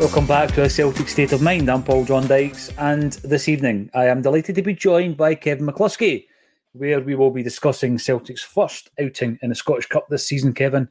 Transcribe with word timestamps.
Welcome 0.00 0.26
back 0.26 0.54
to 0.54 0.62
a 0.62 0.70
Celtic 0.70 1.10
State 1.10 1.32
of 1.32 1.42
Mind. 1.42 1.70
I'm 1.70 1.82
Paul 1.82 2.06
John 2.06 2.26
Dykes, 2.26 2.70
and 2.78 3.12
this 3.22 3.50
evening 3.50 3.90
I 3.92 4.06
am 4.06 4.22
delighted 4.22 4.54
to 4.54 4.62
be 4.62 4.72
joined 4.72 5.18
by 5.18 5.34
Kevin 5.34 5.66
McCluskey, 5.66 6.24
where 6.72 7.02
we 7.02 7.14
will 7.14 7.30
be 7.30 7.42
discussing 7.42 7.98
Celtic's 7.98 8.42
first 8.42 8.88
outing 8.98 9.38
in 9.42 9.50
the 9.50 9.54
Scottish 9.54 9.88
Cup 9.88 10.08
this 10.08 10.26
season, 10.26 10.54
Kevin, 10.54 10.88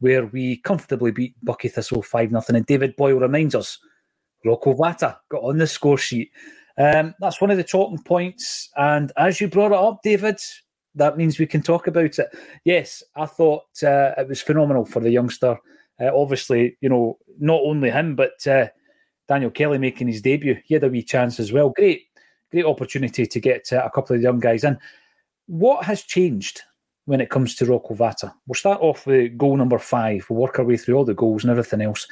where 0.00 0.26
we 0.26 0.58
comfortably 0.58 1.10
beat 1.10 1.34
Buckie 1.42 1.72
Thistle 1.72 2.02
5 2.02 2.28
0. 2.28 2.42
And 2.50 2.66
David 2.66 2.94
Boyle 2.96 3.18
reminds 3.18 3.54
us 3.54 3.78
Rocco 4.44 4.74
Vata 4.74 5.16
got 5.30 5.42
on 5.42 5.56
the 5.56 5.66
score 5.66 5.96
sheet. 5.96 6.30
Um, 6.76 7.14
that's 7.18 7.40
one 7.40 7.50
of 7.50 7.56
the 7.56 7.64
talking 7.64 8.02
points. 8.02 8.68
And 8.76 9.10
as 9.16 9.40
you 9.40 9.48
brought 9.48 9.72
it 9.72 9.78
up, 9.78 10.02
David, 10.02 10.38
that 10.96 11.16
means 11.16 11.38
we 11.38 11.46
can 11.46 11.62
talk 11.62 11.86
about 11.86 12.18
it. 12.18 12.28
Yes, 12.66 13.02
I 13.16 13.24
thought 13.24 13.64
uh, 13.82 14.12
it 14.18 14.28
was 14.28 14.42
phenomenal 14.42 14.84
for 14.84 15.00
the 15.00 15.10
youngster. 15.10 15.56
Uh, 16.00 16.10
obviously, 16.14 16.76
you 16.80 16.88
know, 16.88 17.18
not 17.38 17.60
only 17.62 17.90
him, 17.90 18.16
but 18.16 18.46
uh, 18.46 18.68
Daniel 19.28 19.50
Kelly 19.50 19.78
making 19.78 20.08
his 20.08 20.22
debut. 20.22 20.56
He 20.64 20.74
had 20.74 20.84
a 20.84 20.88
wee 20.88 21.02
chance 21.02 21.38
as 21.38 21.52
well. 21.52 21.70
Great, 21.70 22.04
great 22.50 22.64
opportunity 22.64 23.26
to 23.26 23.40
get 23.40 23.72
uh, 23.72 23.82
a 23.84 23.90
couple 23.90 24.16
of 24.16 24.22
young 24.22 24.40
guys 24.40 24.64
in. 24.64 24.78
What 25.46 25.84
has 25.84 26.02
changed 26.02 26.62
when 27.04 27.20
it 27.20 27.30
comes 27.30 27.54
to 27.56 27.66
Rocco 27.66 27.94
Vata? 27.94 28.32
We'll 28.46 28.54
start 28.54 28.80
off 28.80 29.06
with 29.06 29.36
goal 29.36 29.56
number 29.56 29.78
five. 29.78 30.26
We'll 30.28 30.40
work 30.40 30.58
our 30.58 30.64
way 30.64 30.76
through 30.76 30.96
all 30.96 31.04
the 31.04 31.14
goals 31.14 31.44
and 31.44 31.50
everything 31.50 31.82
else. 31.82 32.06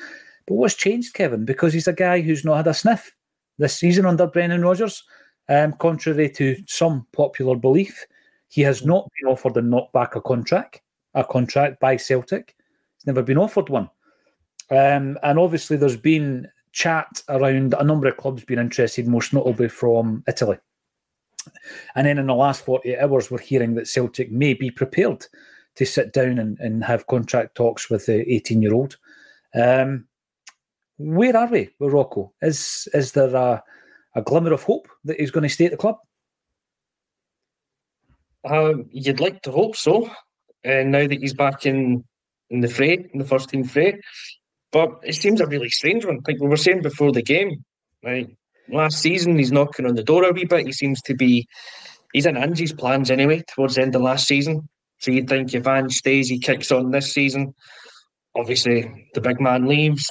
But 0.47 0.55
what's 0.55 0.75
changed, 0.75 1.15
Kevin? 1.15 1.45
Because 1.45 1.73
he's 1.73 1.89
a 1.89 1.93
guy 1.93 2.21
who's 2.21 2.45
not 2.45 2.57
had 2.57 2.67
a 2.67 2.75
sniff 2.75 3.15
this 3.59 3.77
season 3.77 4.07
under 4.07 4.27
Brendan 4.27 4.63
Rodgers. 4.63 5.05
Um, 5.49 5.73
contrary 5.75 6.29
to 6.31 6.57
some 6.67 7.07
popular 7.13 7.57
belief, 7.57 8.07
he 8.49 8.61
has 8.63 8.85
not 8.85 9.09
been 9.19 9.31
offered 9.31 9.57
a 9.57 9.63
knockback 9.63 10.15
a 10.15 10.21
contract, 10.21 10.83
a 11.15 11.25
contract 11.25 11.81
by 11.81 11.97
Celtic 11.97 12.55
never 13.09 13.23
been 13.23 13.39
offered 13.39 13.69
one. 13.69 13.91
Um, 14.71 15.19
and 15.23 15.39
obviously, 15.39 15.77
there's 15.77 15.97
been 15.97 16.47
chat 16.73 17.23
around 17.29 17.75
a 17.75 17.83
number 17.83 18.07
of 18.07 18.17
clubs 18.17 18.45
being 18.45 18.61
interested, 18.61 19.09
most 19.09 19.33
notably 19.33 19.69
from 19.69 20.23
Italy. 20.29 20.59
And 21.97 22.07
then 22.07 22.19
in 22.19 22.27
the 22.27 22.35
last 22.35 22.65
48 22.65 22.99
hours, 22.99 23.31
we're 23.31 23.39
hearing 23.39 23.75
that 23.75 23.89
Celtic 23.89 24.31
may 24.31 24.55
be 24.55 24.71
prepared 24.71 25.27
to 25.77 25.87
sit 25.87 26.13
down 26.13 26.39
and, 26.39 26.59
and 26.61 26.85
have 26.85 27.07
contract 27.07 27.55
talks 27.55 27.89
with 27.89 28.07
the 28.07 28.31
18 28.33 28.63
year 28.63 28.75
old. 28.75 28.97
Um, 29.55 30.07
where 30.99 31.37
are 31.37 31.47
we 31.47 31.71
with 31.79 31.93
Rocco? 31.93 32.33
Is 32.43 32.89
is 32.93 33.13
there 33.13 33.35
a, 33.35 33.63
a 34.15 34.23
glimmer 34.23 34.53
of 34.53 34.65
hope 34.65 34.89
that 35.05 35.19
he's 35.19 35.31
going 35.31 35.45
to 35.45 35.49
stay 35.49 35.67
at 35.67 35.71
the 35.71 35.77
club? 35.77 35.97
Um, 38.45 38.87
you'd 38.91 39.21
like 39.21 39.43
to 39.43 39.53
hope 39.53 39.77
so. 39.77 40.11
And 40.65 40.95
uh, 40.95 40.99
now 40.99 41.07
that 41.07 41.21
he's 41.21 41.35
back 41.35 41.67
in 41.67 42.05
in 42.51 42.61
the 42.61 42.69
fray, 42.69 43.09
in 43.13 43.19
the 43.19 43.25
first 43.25 43.49
team 43.49 43.65
fray. 43.65 44.01
But 44.71 45.01
it 45.03 45.15
seems 45.15 45.41
a 45.41 45.47
really 45.47 45.71
strange 45.71 46.05
one. 46.05 46.21
Like 46.27 46.41
we 46.41 46.49
were 46.49 46.57
saying 46.57 46.83
before 46.83 47.13
the 47.13 47.23
game, 47.23 47.65
right? 48.05 48.29
Last 48.71 48.99
season, 48.99 49.39
he's 49.39 49.53
knocking 49.53 49.87
on 49.87 49.95
the 49.95 50.03
door 50.03 50.25
a 50.25 50.33
wee 50.33 50.45
bit. 50.45 50.67
He 50.67 50.73
seems 50.73 51.01
to 51.03 51.15
be, 51.15 51.47
he's 52.13 52.27
in 52.27 52.37
Ange's 52.37 52.73
plans 52.73 53.11
anyway, 53.11 53.43
towards 53.55 53.77
the 53.77 53.83
end 53.83 53.95
of 53.95 54.03
last 54.03 54.27
season. 54.27 54.69
So 54.99 55.11
you'd 55.11 55.29
think 55.29 55.55
if 55.55 55.67
Ange 55.67 55.93
stays, 55.93 56.29
he 56.29 56.39
kicks 56.39 56.71
on 56.71 56.91
this 56.91 57.13
season. 57.13 57.55
Obviously, 58.37 59.09
the 59.15 59.21
big 59.21 59.41
man 59.41 59.67
leaves. 59.67 60.07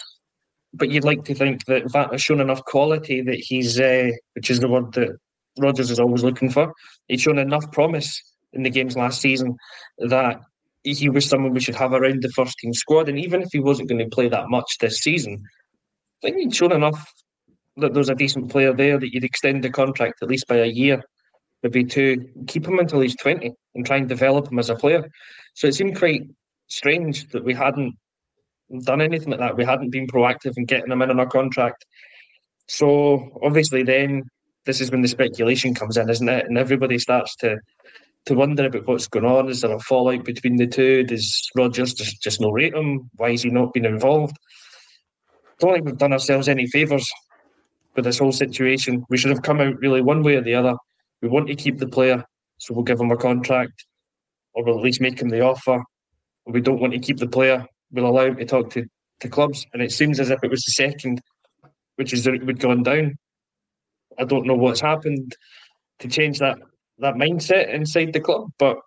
But 0.74 0.90
you'd 0.90 1.04
like 1.04 1.24
to 1.26 1.36
think 1.36 1.66
that 1.66 1.92
Vat 1.92 2.12
has 2.12 2.22
shown 2.22 2.42
enough 2.42 2.64
quality 2.66 3.22
that 3.22 3.38
he's, 3.40 3.80
uh, 3.80 4.12
which 4.34 4.50
is 4.50 4.60
the 4.60 4.68
word 4.68 4.94
that 4.94 5.18
Rodgers 5.60 5.92
is 5.92 6.00
always 6.00 6.24
looking 6.24 6.50
for. 6.50 6.74
He's 7.08 7.22
shown 7.22 7.38
enough 7.38 7.72
promise 7.72 8.22
in 8.54 8.64
the 8.64 8.70
games 8.70 8.96
last 8.96 9.22
season 9.22 9.56
that 9.98 10.42
he 10.84 11.10
was 11.10 11.28
someone 11.28 11.54
we 11.54 11.60
should 11.60 11.76
have 11.76 11.94
around 11.94 12.22
the 12.22 12.30
first 12.30 12.58
team 12.60 12.74
squad. 12.74 13.10
And 13.10 13.20
even 13.20 13.42
if 13.42 13.50
he 13.52 13.60
wasn't 13.60 13.90
going 13.90 14.00
to 14.00 14.16
play 14.16 14.30
that 14.30 14.50
much 14.50 14.78
this 14.80 15.00
season, 15.00 15.44
I 16.24 16.28
think 16.28 16.38
he'd 16.38 16.56
shown 16.56 16.72
enough 16.72 17.12
that 17.78 17.94
there's 17.94 18.10
a 18.10 18.16
decent 18.16 18.50
player 18.50 18.74
there 18.74 18.98
that 18.98 19.14
you'd 19.14 19.24
extend 19.24 19.64
the 19.64 19.70
contract 19.70 20.22
at 20.22 20.30
least 20.30 20.48
by 20.48 20.58
a 20.58 20.66
year, 20.66 21.04
maybe 21.62 21.84
to 21.84 22.26
keep 22.48 22.68
him 22.68 22.80
until 22.80 23.02
he's 23.02 23.16
20 23.18 23.52
and 23.76 23.86
try 23.86 23.98
and 23.98 24.10
develop 24.10 24.52
him 24.52 24.60
as 24.60 24.70
a 24.70 24.76
player. 24.76 25.08
So 25.54 25.68
it 25.68 25.76
seemed 25.76 25.98
quite 25.98 26.24
strange 26.68 27.28
that 27.30 27.44
we 27.44 27.54
hadn't 27.54 27.96
done 28.84 29.02
anything 29.02 29.30
like 29.30 29.40
that. 29.40 29.58
We 29.58 29.66
hadn't 29.66 29.92
been 29.92 30.08
proactive 30.08 30.54
in 30.58 30.66
getting 30.66 30.92
him 30.92 31.02
in 31.02 31.10
on 31.10 31.20
a 31.20 31.28
contract. 31.28 31.86
So 32.68 33.40
obviously, 33.44 33.84
then 33.84 34.24
this 34.66 34.82
is 34.82 34.92
when 34.92 35.02
the 35.02 35.08
speculation 35.08 35.74
comes 35.74 35.98
in, 35.98 36.10
isn't 36.10 36.28
it? 36.28 36.46
And 36.46 36.58
everybody 36.58 37.00
starts 37.00 37.36
to 37.38 37.58
to 38.28 38.34
wonder 38.34 38.66
about 38.66 38.86
what's 38.86 39.08
going 39.08 39.26
on. 39.26 39.50
Is 39.50 39.62
there 39.62 39.74
a 39.74 39.80
fallout 39.80 40.26
between 40.26 40.58
the 40.58 40.68
two? 40.68 41.04
Does 41.04 41.50
Rodgers 41.56 41.94
just, 41.94 42.22
just 42.22 42.42
not 42.42 42.54
rate 42.54 42.74
him? 42.74 43.10
Why 43.16 43.30
is 43.30 43.44
he 43.44 43.50
not 43.50 43.74
been 43.74 43.86
involved? 43.86 44.36
I 45.34 45.54
don't 45.60 45.74
think 45.74 45.86
we've 45.86 45.98
done 45.98 46.12
ourselves 46.12 46.50
any 46.50 46.68
favours 46.68 47.10
with 47.96 48.04
this 48.04 48.20
whole 48.20 48.34
situation. 48.34 49.06
We 49.10 49.18
should 49.18 49.32
have 49.32 49.44
come 49.44 49.62
out 49.62 49.80
really 49.80 50.02
one 50.02 50.24
way 50.24 50.36
or 50.36 50.42
the 50.42 50.56
other. 50.56 50.76
We 51.22 51.30
want 51.30 51.48
to 51.48 51.56
keep 51.56 51.78
the 51.78 51.88
player, 51.88 52.22
so 52.58 52.74
we'll 52.74 52.84
give 52.84 53.00
him 53.00 53.12
a 53.12 53.18
contract, 53.18 53.86
or 54.54 54.66
we'll 54.66 54.78
at 54.78 54.84
least 54.84 55.02
make 55.02 55.22
him 55.22 55.30
the 55.30 55.42
offer. 55.42 55.82
we 56.46 56.62
don't 56.62 56.82
want 56.82 56.94
to 56.94 57.00
keep 57.00 57.18
the 57.18 57.28
player, 57.28 57.66
we'll 57.92 58.08
allow 58.08 58.26
him 58.26 58.36
to 58.36 58.46
talk 58.46 58.70
to, 58.72 58.86
to 59.22 59.30
clubs. 59.30 59.66
And 59.74 59.82
it 59.82 59.94
seems 59.94 60.20
as 60.20 60.30
if 60.30 60.44
it 60.44 60.52
was 60.52 60.64
the 60.64 60.72
second, 60.74 61.22
which 61.96 62.12
is 62.12 62.26
that 62.26 62.34
it 62.34 62.46
would 62.46 62.60
gone 62.60 62.84
down. 62.84 63.16
I 64.20 64.26
don't 64.26 64.46
know 64.46 64.56
what's 64.56 64.82
happened 64.82 65.34
to 66.00 66.10
change 66.10 66.40
that 66.40 66.58
that 67.00 67.16
mindset 67.16 67.74
inside 67.74 68.14
the 68.14 68.20
club. 68.20 68.50
But 68.58 68.78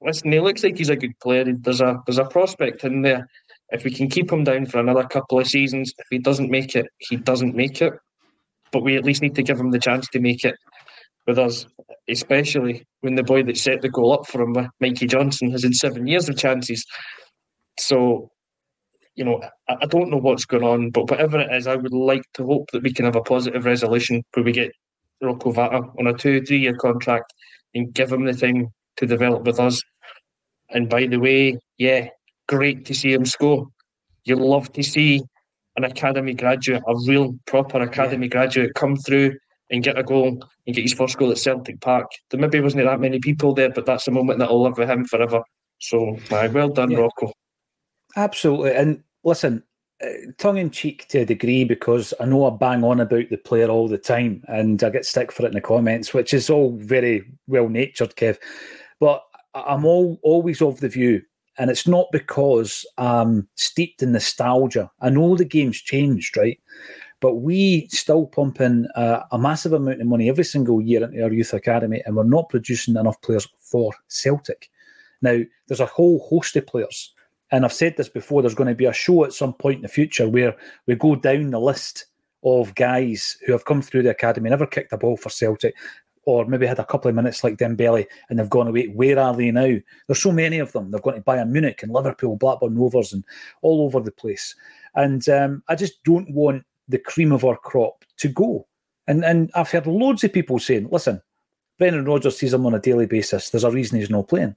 listen, 0.00 0.32
he 0.32 0.40
looks 0.40 0.64
like 0.64 0.76
he's 0.76 0.90
a 0.90 0.96
good 0.96 1.18
player. 1.20 1.44
There's 1.44 1.80
a 1.80 2.02
there's 2.06 2.18
a 2.18 2.24
prospect 2.24 2.84
in 2.84 3.02
there. 3.02 3.28
If 3.70 3.84
we 3.84 3.90
can 3.90 4.08
keep 4.08 4.30
him 4.30 4.44
down 4.44 4.66
for 4.66 4.78
another 4.78 5.04
couple 5.04 5.40
of 5.40 5.46
seasons, 5.46 5.92
if 5.98 6.06
he 6.10 6.18
doesn't 6.18 6.50
make 6.50 6.76
it, 6.76 6.86
he 6.98 7.16
doesn't 7.16 7.56
make 7.56 7.82
it. 7.82 7.94
But 8.70 8.82
we 8.82 8.96
at 8.96 9.04
least 9.04 9.22
need 9.22 9.34
to 9.36 9.42
give 9.42 9.58
him 9.58 9.70
the 9.70 9.78
chance 9.78 10.08
to 10.08 10.20
make 10.20 10.44
it 10.44 10.56
with 11.26 11.38
us, 11.38 11.66
especially 12.08 12.84
when 13.00 13.16
the 13.16 13.22
boy 13.22 13.42
that 13.42 13.56
set 13.56 13.82
the 13.82 13.88
goal 13.88 14.12
up 14.12 14.26
for 14.26 14.42
him, 14.42 14.68
Mikey 14.80 15.06
Johnston, 15.06 15.50
has 15.50 15.64
had 15.64 15.74
seven 15.74 16.06
years 16.06 16.28
of 16.28 16.36
chances. 16.36 16.84
So, 17.78 18.30
you 19.16 19.24
know, 19.24 19.42
I, 19.68 19.76
I 19.82 19.86
don't 19.86 20.10
know 20.10 20.18
what's 20.18 20.44
going 20.44 20.62
on, 20.62 20.90
but 20.90 21.10
whatever 21.10 21.40
it 21.40 21.52
is, 21.52 21.66
I 21.66 21.76
would 21.76 21.92
like 21.92 22.22
to 22.34 22.44
hope 22.44 22.70
that 22.72 22.82
we 22.82 22.92
can 22.92 23.04
have 23.04 23.16
a 23.16 23.22
positive 23.22 23.64
resolution 23.64 24.22
where 24.34 24.44
we 24.44 24.52
get 24.52 24.72
Rocco 25.22 25.52
Vata 25.52 25.92
on 25.98 26.06
a 26.06 26.14
two, 26.14 26.42
three 26.42 26.58
year 26.58 26.74
contract 26.74 27.32
and 27.74 27.92
give 27.92 28.12
him 28.12 28.24
the 28.24 28.32
thing 28.32 28.70
to 28.96 29.06
develop 29.06 29.44
with 29.44 29.60
us. 29.60 29.82
And 30.70 30.88
by 30.88 31.06
the 31.06 31.18
way, 31.18 31.58
yeah, 31.78 32.08
great 32.48 32.84
to 32.86 32.94
see 32.94 33.12
him 33.12 33.24
score. 33.24 33.66
You 34.24 34.36
love 34.36 34.72
to 34.72 34.82
see 34.82 35.22
an 35.76 35.84
academy 35.84 36.34
graduate, 36.34 36.82
a 36.88 36.94
real 37.06 37.38
proper 37.46 37.80
academy 37.80 38.26
yeah. 38.26 38.30
graduate, 38.30 38.74
come 38.74 38.96
through 38.96 39.36
and 39.70 39.82
get 39.82 39.98
a 39.98 40.02
goal 40.02 40.42
and 40.66 40.74
get 40.74 40.82
his 40.82 40.94
first 40.94 41.18
goal 41.18 41.30
at 41.30 41.38
Celtic 41.38 41.80
Park. 41.80 42.10
There 42.30 42.40
maybe 42.40 42.60
wasn't 42.60 42.84
that 42.84 43.00
many 43.00 43.18
people 43.18 43.52
there, 43.52 43.70
but 43.70 43.86
that's 43.86 44.08
a 44.08 44.12
moment 44.12 44.38
that 44.38 44.48
I'll 44.48 44.62
live 44.62 44.78
with 44.78 44.88
him 44.88 45.04
forever. 45.04 45.42
So, 45.78 46.16
well 46.30 46.68
done, 46.68 46.90
yeah. 46.90 46.98
Rocco. 46.98 47.32
Absolutely. 48.16 48.74
And 48.74 49.02
listen, 49.24 49.62
Uh, 50.04 50.30
tongue 50.36 50.58
in 50.58 50.70
cheek 50.70 51.08
to 51.08 51.20
a 51.20 51.24
degree 51.24 51.64
because 51.64 52.12
I 52.20 52.26
know 52.26 52.44
I 52.44 52.50
bang 52.54 52.84
on 52.84 53.00
about 53.00 53.30
the 53.30 53.38
player 53.38 53.68
all 53.68 53.88
the 53.88 53.96
time 53.96 54.44
and 54.46 54.82
I 54.84 54.90
get 54.90 55.06
stick 55.06 55.32
for 55.32 55.44
it 55.44 55.48
in 55.48 55.54
the 55.54 55.60
comments, 55.62 56.12
which 56.12 56.34
is 56.34 56.50
all 56.50 56.76
very 56.76 57.24
well 57.46 57.70
natured, 57.70 58.14
Kev. 58.14 58.36
But 59.00 59.22
I'm 59.54 59.86
all 59.86 60.18
always 60.22 60.60
of 60.60 60.80
the 60.80 60.88
view, 60.90 61.22
and 61.58 61.70
it's 61.70 61.86
not 61.86 62.08
because 62.12 62.84
I'm 62.98 63.48
steeped 63.54 64.02
in 64.02 64.12
nostalgia. 64.12 64.90
I 65.00 65.08
know 65.08 65.34
the 65.34 65.46
game's 65.46 65.80
changed, 65.80 66.36
right? 66.36 66.60
But 67.20 67.36
we 67.36 67.88
still 67.88 68.26
pump 68.26 68.60
in 68.60 68.88
a, 68.94 69.22
a 69.32 69.38
massive 69.38 69.72
amount 69.72 70.02
of 70.02 70.06
money 70.06 70.28
every 70.28 70.44
single 70.44 70.82
year 70.82 71.04
into 71.04 71.22
our 71.22 71.32
youth 71.32 71.54
academy, 71.54 72.02
and 72.04 72.16
we're 72.16 72.24
not 72.24 72.50
producing 72.50 72.96
enough 72.96 73.20
players 73.22 73.48
for 73.58 73.94
Celtic. 74.08 74.70
Now, 75.22 75.40
there's 75.66 75.80
a 75.80 75.86
whole 75.86 76.18
host 76.28 76.54
of 76.56 76.66
players, 76.66 77.14
and 77.50 77.64
I've 77.64 77.72
said 77.72 77.96
this 77.96 78.08
before. 78.08 78.42
There's 78.42 78.54
going 78.54 78.68
to 78.68 78.74
be 78.74 78.86
a 78.86 78.92
show 78.92 79.24
at 79.24 79.32
some 79.32 79.54
point 79.54 79.76
in 79.76 79.82
the 79.82 79.88
future 79.88 80.28
where 80.28 80.56
we 80.86 80.94
go 80.94 81.14
down 81.14 81.50
the 81.50 81.60
list 81.60 82.06
of 82.44 82.74
guys 82.74 83.36
who 83.46 83.52
have 83.52 83.64
come 83.64 83.82
through 83.82 84.02
the 84.02 84.10
academy, 84.10 84.50
never 84.50 84.66
kicked 84.66 84.92
a 84.92 84.98
ball 84.98 85.16
for 85.16 85.30
Celtic, 85.30 85.74
or 86.24 86.44
maybe 86.44 86.66
had 86.66 86.78
a 86.78 86.84
couple 86.84 87.08
of 87.08 87.14
minutes 87.14 87.44
like 87.44 87.56
Dembele 87.56 88.04
and 88.28 88.38
they've 88.38 88.50
gone 88.50 88.66
away. 88.66 88.86
Where 88.88 89.18
are 89.18 89.34
they 89.34 89.50
now? 89.50 89.76
There's 90.06 90.22
so 90.22 90.32
many 90.32 90.58
of 90.58 90.72
them. 90.72 90.90
They've 90.90 91.02
gone 91.02 91.14
to 91.14 91.20
Bayern 91.20 91.50
Munich 91.50 91.82
and 91.82 91.92
Liverpool, 91.92 92.36
Blackburn 92.36 92.76
Rovers, 92.76 93.12
and 93.12 93.24
all 93.62 93.84
over 93.84 94.00
the 94.00 94.10
place. 94.10 94.54
And 94.94 95.28
um, 95.28 95.62
I 95.68 95.76
just 95.76 96.02
don't 96.04 96.30
want 96.32 96.64
the 96.88 96.98
cream 96.98 97.32
of 97.32 97.44
our 97.44 97.56
crop 97.56 98.04
to 98.18 98.28
go. 98.28 98.66
And 99.06 99.24
and 99.24 99.50
I've 99.54 99.70
heard 99.70 99.86
loads 99.86 100.24
of 100.24 100.32
people 100.32 100.58
saying, 100.58 100.88
listen, 100.90 101.22
Brendan 101.78 102.06
Rodgers 102.06 102.38
sees 102.38 102.54
him 102.54 102.66
on 102.66 102.74
a 102.74 102.80
daily 102.80 103.06
basis. 103.06 103.50
There's 103.50 103.64
a 103.64 103.70
reason 103.70 103.98
he's 103.98 104.10
not 104.10 104.28
playing. 104.28 104.56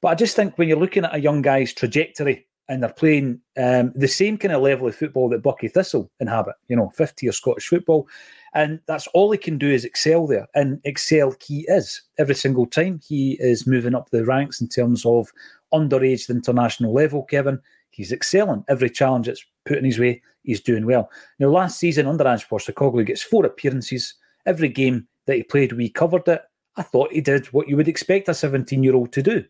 But 0.00 0.08
I 0.08 0.14
just 0.14 0.36
think 0.36 0.56
when 0.56 0.68
you're 0.68 0.78
looking 0.78 1.04
at 1.04 1.14
a 1.14 1.20
young 1.20 1.42
guy's 1.42 1.72
trajectory 1.72 2.46
and 2.68 2.82
they're 2.82 2.92
playing 2.92 3.40
um, 3.56 3.92
the 3.94 4.08
same 4.08 4.36
kind 4.36 4.52
of 4.52 4.62
level 4.62 4.88
of 4.88 4.96
football 4.96 5.28
that 5.28 5.42
Buckie 5.42 5.70
Thistle 5.70 6.10
inhabit, 6.20 6.56
you 6.68 6.76
know, 6.76 6.90
50 6.90 7.26
year 7.26 7.32
Scottish 7.32 7.68
football, 7.68 8.08
and 8.54 8.80
that's 8.86 9.06
all 9.08 9.30
he 9.30 9.38
can 9.38 9.58
do 9.58 9.70
is 9.70 9.84
excel 9.84 10.26
there. 10.26 10.48
And 10.54 10.80
excel 10.84 11.34
he 11.44 11.66
is 11.68 12.02
every 12.18 12.34
single 12.34 12.66
time. 12.66 13.00
He 13.06 13.36
is 13.40 13.66
moving 13.66 13.94
up 13.94 14.10
the 14.10 14.24
ranks 14.24 14.60
in 14.60 14.68
terms 14.68 15.04
of 15.04 15.30
underage 15.72 16.28
international 16.28 16.92
level, 16.92 17.22
Kevin. 17.24 17.60
He's 17.90 18.12
excelling. 18.12 18.64
Every 18.68 18.90
challenge 18.90 19.26
that's 19.26 19.44
put 19.64 19.78
in 19.78 19.84
his 19.84 19.98
way, 19.98 20.22
he's 20.42 20.60
doing 20.60 20.86
well. 20.86 21.10
Now, 21.38 21.48
last 21.48 21.78
season 21.78 22.06
under 22.06 22.26
Ange 22.26 22.48
Postecoglou 22.48 23.06
gets 23.06 23.22
four 23.22 23.46
appearances. 23.46 24.14
Every 24.44 24.68
game 24.68 25.06
that 25.26 25.36
he 25.36 25.42
played, 25.42 25.72
we 25.72 25.88
covered 25.88 26.28
it. 26.28 26.42
I 26.76 26.82
thought 26.82 27.12
he 27.12 27.20
did 27.20 27.46
what 27.46 27.68
you 27.68 27.76
would 27.76 27.88
expect 27.88 28.28
a 28.28 28.34
17 28.34 28.82
year 28.82 28.94
old 28.94 29.12
to 29.12 29.22
do. 29.22 29.44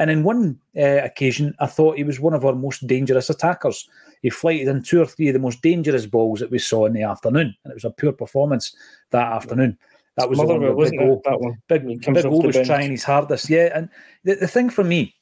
And 0.00 0.10
in 0.10 0.24
one 0.24 0.58
uh, 0.78 1.02
occasion, 1.04 1.54
I 1.60 1.66
thought 1.66 1.98
he 1.98 2.04
was 2.04 2.18
one 2.18 2.32
of 2.32 2.46
our 2.46 2.54
most 2.54 2.86
dangerous 2.86 3.28
attackers. 3.28 3.86
He 4.22 4.30
flighted 4.30 4.68
in 4.68 4.82
two 4.82 5.02
or 5.02 5.04
three 5.04 5.28
of 5.28 5.34
the 5.34 5.38
most 5.38 5.60
dangerous 5.60 6.06
balls 6.06 6.40
that 6.40 6.50
we 6.50 6.58
saw 6.58 6.86
in 6.86 6.94
the 6.94 7.02
afternoon, 7.02 7.54
and 7.62 7.70
it 7.70 7.74
was 7.74 7.84
a 7.84 7.90
poor 7.90 8.10
performance 8.10 8.74
that 9.10 9.30
afternoon. 9.30 9.76
That 10.16 10.30
was 10.30 10.38
Motherwell, 10.38 10.60
the 10.60 10.66
one 10.68 10.76
wasn't 10.76 11.02
it? 11.02 11.20
That 11.24 11.40
one. 11.40 11.58
Big, 11.68 11.86
Big 11.86 12.02
the 12.02 12.30
was 12.30 12.56
bench. 12.56 12.66
trying 12.66 12.90
his 12.90 13.04
hardest. 13.04 13.50
Yeah, 13.50 13.68
and 13.74 13.90
the, 14.24 14.36
the 14.36 14.48
thing 14.48 14.70
for 14.70 14.84
me 14.84 15.14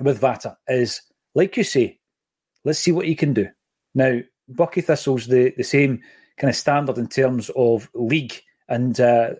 with 0.00 0.22
Vata 0.22 0.56
is, 0.68 1.02
like 1.34 1.54
you 1.58 1.64
say, 1.64 1.98
let's 2.64 2.78
see 2.78 2.92
what 2.92 3.06
he 3.06 3.14
can 3.14 3.34
do. 3.34 3.46
Now, 3.94 4.20
Buckie 4.54 4.82
Thistle's 4.82 5.26
the, 5.26 5.52
the 5.58 5.64
same 5.64 6.00
kind 6.38 6.48
of 6.48 6.56
standard 6.56 6.96
in 6.96 7.08
terms 7.08 7.50
of 7.56 7.90
league 7.94 8.40
and 8.70 8.98
uh, 9.00 9.30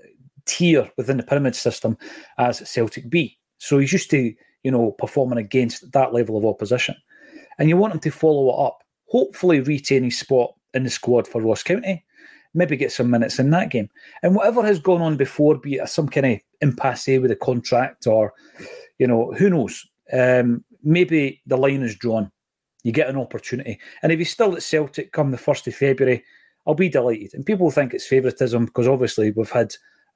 tier 0.45 0.91
within 0.99 1.17
the 1.17 1.23
pyramid 1.23 1.57
system 1.57 1.97
as 2.37 2.69
Celtic 2.69 3.09
B. 3.09 3.39
So 3.63 3.79
he's 3.79 3.93
used 3.93 4.11
to, 4.11 4.35
you 4.65 4.71
know, 4.73 4.91
performing 4.99 5.39
against 5.39 5.93
that 5.93 6.13
level 6.13 6.37
of 6.37 6.45
opposition. 6.45 6.97
And 7.59 7.69
you 7.69 7.77
want 7.77 7.95
him 7.95 8.01
to 8.01 8.11
follow 8.11 8.51
it 8.51 8.67
up, 8.67 8.83
hopefully 9.07 9.61
retain 9.61 10.03
his 10.03 10.19
spot 10.19 10.53
in 10.75 10.83
the 10.83 10.91
squad 10.91 11.29
for 11.29 11.41
Ross 11.41 11.63
County, 11.63 12.05
maybe 12.55 12.77
get 12.77 12.91
some 12.91 13.09
minutes 13.09 13.39
in 13.39 13.51
that 13.51 13.71
game. 13.71 13.89
And 14.25 14.35
whatever 14.35 14.67
has 14.67 14.81
gone 14.81 15.01
on 15.01 15.17
before, 15.17 15.57
be 15.59 15.75
it 15.75 15.89
some 15.89 16.09
kind 16.09 16.27
of 16.27 16.41
impasse 16.61 17.07
with 17.07 17.31
a 17.31 17.37
contract 17.37 18.09
or, 18.09 18.33
you 18.99 19.07
know, 19.07 19.33
who 19.33 19.49
knows? 19.49 19.87
Um, 20.13 20.65
maybe 20.83 21.41
the 21.47 21.57
line 21.57 21.83
is 21.83 21.95
drawn. 21.95 22.33
You 22.83 22.91
get 22.91 23.09
an 23.09 23.17
opportunity. 23.17 23.79
And 24.03 24.11
if 24.11 24.19
he's 24.19 24.33
still 24.33 24.57
at 24.57 24.65
Celtic 24.65 25.13
come 25.13 25.31
the 25.31 25.37
1st 25.37 25.69
of 25.69 25.77
February, 25.77 26.25
I'll 26.67 26.75
be 26.75 26.89
delighted. 26.89 27.35
And 27.35 27.47
people 27.47 27.71
think 27.71 27.95
it's 27.95 28.09
favouritism 28.09 28.65
because 28.67 28.89
obviously 28.89 29.31
we've 29.31 29.49
had 29.49 29.73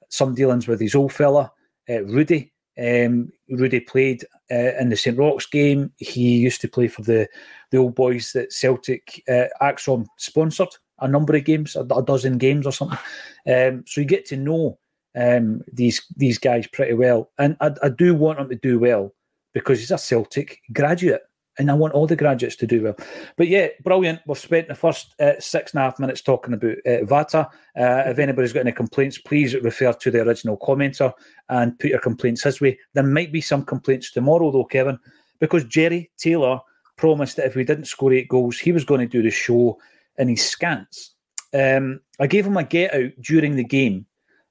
some 0.09 0.35
dealings 0.35 0.67
with 0.67 0.81
his 0.81 0.95
old 0.95 1.13
fella, 1.13 1.49
uh, 1.89 2.03
Rudi. 2.03 2.51
Um, 2.79 3.31
Rudi 3.49 3.79
played 3.79 4.23
uh, 4.51 4.73
in 4.79 4.89
the 4.89 4.97
St 4.97 5.17
Roch's 5.17 5.47
game. 5.47 5.91
He 5.97 6.37
used 6.37 6.61
to 6.61 6.67
play 6.67 6.87
for 6.87 7.01
the 7.01 7.27
the 7.71 7.77
old 7.77 7.95
boys 7.95 8.31
that 8.33 8.53
Celtic 8.53 9.23
uh, 9.27 9.45
Axon 9.61 10.05
sponsored 10.17 10.69
a 10.99 11.07
number 11.07 11.35
of 11.35 11.43
games, 11.43 11.75
a, 11.75 11.81
a 11.81 12.03
dozen 12.03 12.37
games 12.37 12.65
or 12.65 12.71
something. 12.71 12.99
Um, 13.47 13.83
so 13.87 14.01
you 14.01 14.07
get 14.07 14.25
to 14.25 14.37
know 14.37 14.77
um, 15.15 15.61
these 15.71 16.05
these 16.17 16.37
guys 16.37 16.67
pretty 16.67 16.93
well, 16.93 17.31
and 17.37 17.55
I, 17.61 17.71
I 17.81 17.89
do 17.89 18.13
want 18.13 18.39
him 18.39 18.49
to 18.49 18.55
do 18.55 18.77
well 18.77 19.13
because 19.53 19.79
he's 19.79 19.91
a 19.91 19.97
Celtic 19.97 20.59
graduate, 20.73 21.21
and 21.57 21.71
I 21.71 21.73
want 21.73 21.93
all 21.93 22.07
the 22.07 22.15
graduates 22.15 22.55
to 22.57 22.67
do 22.67 22.83
well. 22.83 22.95
But 23.35 23.47
yeah, 23.47 23.67
brilliant. 23.83 24.21
We've 24.27 24.37
spent 24.37 24.67
the 24.67 24.75
first 24.75 25.15
uh, 25.19 25.39
six 25.39 25.73
and 25.73 25.79
a 25.79 25.83
half 25.83 25.99
minutes 25.99 26.21
talking 26.21 26.53
about 26.53 26.77
uh, 26.85 27.03
Vata. 27.05 27.45
Uh, 27.75 28.09
if 28.09 28.19
anybody's 28.19 28.53
got 28.53 28.61
any 28.61 28.71
complaints, 28.71 29.17
please 29.17 29.55
refer 29.55 29.93
to 29.93 30.11
the 30.11 30.21
original 30.21 30.57
commenter 30.57 31.13
and 31.49 31.77
put 31.79 31.89
your 31.89 31.99
complaints 31.99 32.43
his 32.43 32.61
way. 32.61 32.77
There 32.93 33.03
might 33.03 33.31
be 33.31 33.41
some 33.41 33.63
complaints 33.63 34.11
tomorrow, 34.11 34.51
though, 34.51 34.65
Kevin, 34.65 34.99
because 35.39 35.63
Jerry 35.65 36.11
Taylor 36.17 36.59
promised 36.95 37.37
that 37.37 37.45
if 37.45 37.55
we 37.55 37.63
didn't 37.63 37.85
score 37.85 38.13
eight 38.13 38.27
goals, 38.27 38.57
he 38.57 38.71
was 38.71 38.85
going 38.85 39.01
to 39.01 39.07
do 39.07 39.21
the 39.21 39.31
show 39.31 39.79
in 40.17 40.27
his 40.27 40.41
scants. 40.41 41.11
Um, 41.53 42.01
I 42.19 42.27
gave 42.27 42.45
him 42.45 42.57
a 42.57 42.63
get 42.63 42.93
out 42.93 43.11
during 43.21 43.55
the 43.55 43.63
game 43.63 44.05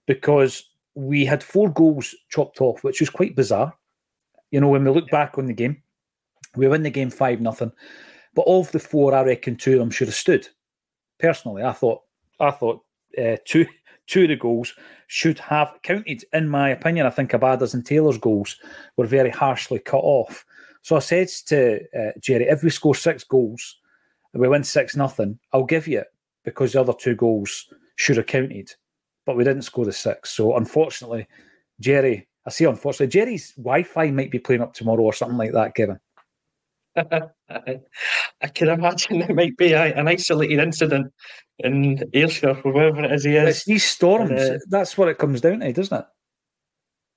because 0.06 0.70
we 0.94 1.24
had 1.24 1.42
four 1.42 1.68
goals 1.70 2.14
chopped 2.30 2.60
off, 2.60 2.82
which 2.82 3.00
was 3.00 3.10
quite 3.10 3.36
bizarre. 3.36 3.74
You 4.50 4.60
know, 4.60 4.68
when 4.68 4.84
we 4.84 4.90
look 4.90 5.10
back 5.10 5.36
on 5.36 5.46
the 5.46 5.52
game, 5.52 5.82
we 6.56 6.68
win 6.68 6.82
the 6.82 6.90
game 6.90 7.10
5 7.10 7.40
nothing. 7.40 7.72
But 8.36 8.46
of 8.46 8.70
the 8.70 8.78
four, 8.78 9.14
I 9.14 9.22
reckon 9.22 9.56
two 9.56 9.72
of 9.72 9.78
them 9.78 9.90
should 9.90 10.08
have 10.08 10.14
stood. 10.14 10.46
Personally, 11.18 11.62
I 11.62 11.72
thought 11.72 12.02
I 12.38 12.50
thought 12.50 12.82
uh, 13.18 13.36
two 13.46 13.66
two 14.06 14.24
of 14.24 14.28
the 14.28 14.36
goals 14.36 14.74
should 15.08 15.38
have 15.38 15.72
counted. 15.82 16.22
In 16.34 16.48
my 16.48 16.68
opinion, 16.68 17.06
I 17.06 17.10
think 17.10 17.32
Abada's 17.32 17.72
and 17.74 17.84
Taylor's 17.84 18.18
goals 18.18 18.56
were 18.96 19.06
very 19.06 19.30
harshly 19.30 19.78
cut 19.78 20.02
off. 20.02 20.44
So 20.82 20.96
I 20.96 21.00
said 21.00 21.28
to 21.46 21.80
uh, 21.98 22.12
Jerry, 22.20 22.44
if 22.44 22.62
we 22.62 22.70
score 22.70 22.94
six 22.94 23.24
goals 23.24 23.78
and 24.32 24.42
we 24.42 24.48
win 24.48 24.62
six 24.62 24.94
nothing, 24.94 25.38
I'll 25.52 25.64
give 25.64 25.88
you 25.88 26.00
it 26.00 26.12
because 26.44 26.74
the 26.74 26.80
other 26.80 26.92
two 26.92 27.16
goals 27.16 27.72
should 27.96 28.18
have 28.18 28.26
counted. 28.26 28.72
But 29.24 29.36
we 29.36 29.44
didn't 29.44 29.62
score 29.62 29.86
the 29.86 29.92
six. 29.92 30.30
So 30.30 30.56
unfortunately, 30.56 31.26
Jerry, 31.80 32.28
I 32.46 32.50
say 32.50 32.66
unfortunately, 32.66 33.08
Jerry's 33.08 33.52
Wi-Fi 33.54 34.10
might 34.10 34.30
be 34.30 34.38
playing 34.38 34.60
up 34.62 34.74
tomorrow 34.74 35.02
or 35.02 35.14
something 35.14 35.38
like 35.38 35.52
that, 35.52 35.74
Kevin. 35.74 35.98
I, 36.96 38.48
can 38.54 38.68
imagine 38.68 39.22
it 39.22 39.34
might 39.34 39.56
be 39.56 39.72
a, 39.72 39.94
an 39.94 40.08
isolated 40.08 40.58
incident 40.58 41.12
in 41.58 42.02
Ayrshire 42.12 42.60
or 42.64 42.72
wherever 42.72 43.04
it 43.04 43.12
is 43.12 43.24
he 43.24 43.36
It's 43.36 43.64
these 43.64 43.84
storms. 43.84 44.32
Uh, 44.40 44.58
that's 44.68 44.96
what 44.96 45.08
it 45.08 45.18
comes 45.18 45.40
down 45.40 45.60
to, 45.60 45.72
doesn't 45.72 45.98
it? 45.98 46.06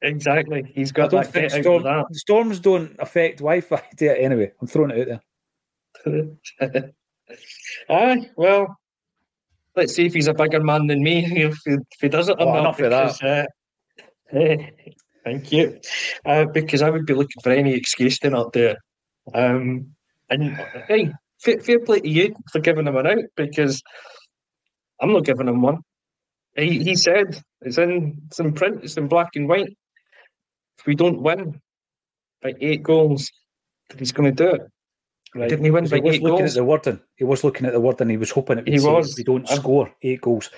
Exactly. 0.01 0.63
He's 0.73 0.91
got 0.91 1.11
don't 1.11 1.31
that 1.31 1.51
get 1.51 1.63
storm, 1.63 1.85
out 1.85 2.13
storms 2.15 2.59
don't 2.59 2.95
affect 2.99 3.39
Wi-Fi. 3.39 3.81
Anyway, 4.01 4.51
I'm 4.61 4.67
throwing 4.67 4.91
it 4.91 5.11
out 5.11 5.21
there. 6.05 6.31
Aye, 7.89 8.29
well, 8.35 8.79
let's 9.75 9.93
see 9.93 10.05
if 10.05 10.13
he's 10.13 10.27
a 10.27 10.33
bigger 10.33 10.61
man 10.61 10.87
than 10.87 11.03
me, 11.03 11.25
if 11.43 11.57
he, 11.65 11.73
if 11.73 12.01
he 12.01 12.09
does 12.09 12.29
it 12.29 12.37
Oh, 12.39 12.45
not. 12.45 12.59
enough 12.59 12.79
of 12.79 13.19
that. 13.21 13.47
uh, 14.33 14.55
thank 15.25 15.51
you. 15.51 15.79
Uh, 16.25 16.45
because 16.45 16.81
I 16.81 16.89
would 16.89 17.05
be 17.05 17.13
looking 17.13 17.41
for 17.43 17.51
any 17.51 17.73
excuse 17.73 18.17
to 18.19 18.29
not 18.29 18.53
do 18.53 18.67
it. 18.67 18.77
Um, 19.33 19.87
and 20.29 20.55
hey, 20.87 21.11
fair, 21.39 21.59
fair 21.59 21.79
play 21.79 21.99
to 22.01 22.09
you 22.09 22.35
for 22.51 22.59
giving 22.59 22.87
him 22.87 22.95
an 22.97 23.07
out 23.07 23.23
because 23.35 23.81
I'm 24.99 25.11
not 25.13 25.25
giving 25.25 25.47
him 25.47 25.61
one. 25.61 25.79
He, 26.55 26.83
he 26.83 26.95
said 26.95 27.41
it's 27.61 27.77
in 27.77 28.21
it's 28.27 28.39
in 28.39 28.53
print, 28.53 28.83
it's 28.83 28.97
in 28.97 29.07
black 29.07 29.29
and 29.35 29.47
white. 29.47 29.75
If 30.79 30.85
we 30.85 30.95
don't 30.95 31.21
win 31.21 31.61
by 32.41 32.53
eight 32.59 32.83
goals, 32.83 33.29
he's 33.97 34.11
going 34.11 34.33
to 34.33 34.43
do 34.43 34.55
it. 34.55 34.61
Right. 35.35 35.49
Didn't 35.49 35.65
he 35.65 35.71
win 35.71 35.87
by 35.87 35.97
he 35.97 36.01
was 36.01 36.15
eight 36.15 36.23
looking 36.23 36.39
goals? 36.39 36.51
at 36.57 36.59
the 36.59 36.63
wording. 36.63 36.99
He 37.15 37.23
was 37.23 37.43
looking 37.43 37.65
at 37.67 37.73
the 37.73 37.79
wording. 37.79 38.09
He 38.09 38.17
was 38.17 38.31
hoping 38.31 38.57
it 38.59 38.65
would 38.65 38.73
He 38.73 38.79
was. 38.79 39.11
if 39.11 39.17
we 39.17 39.23
don't 39.23 39.47
score 39.47 39.93
eight 40.01 40.21
goals. 40.21 40.49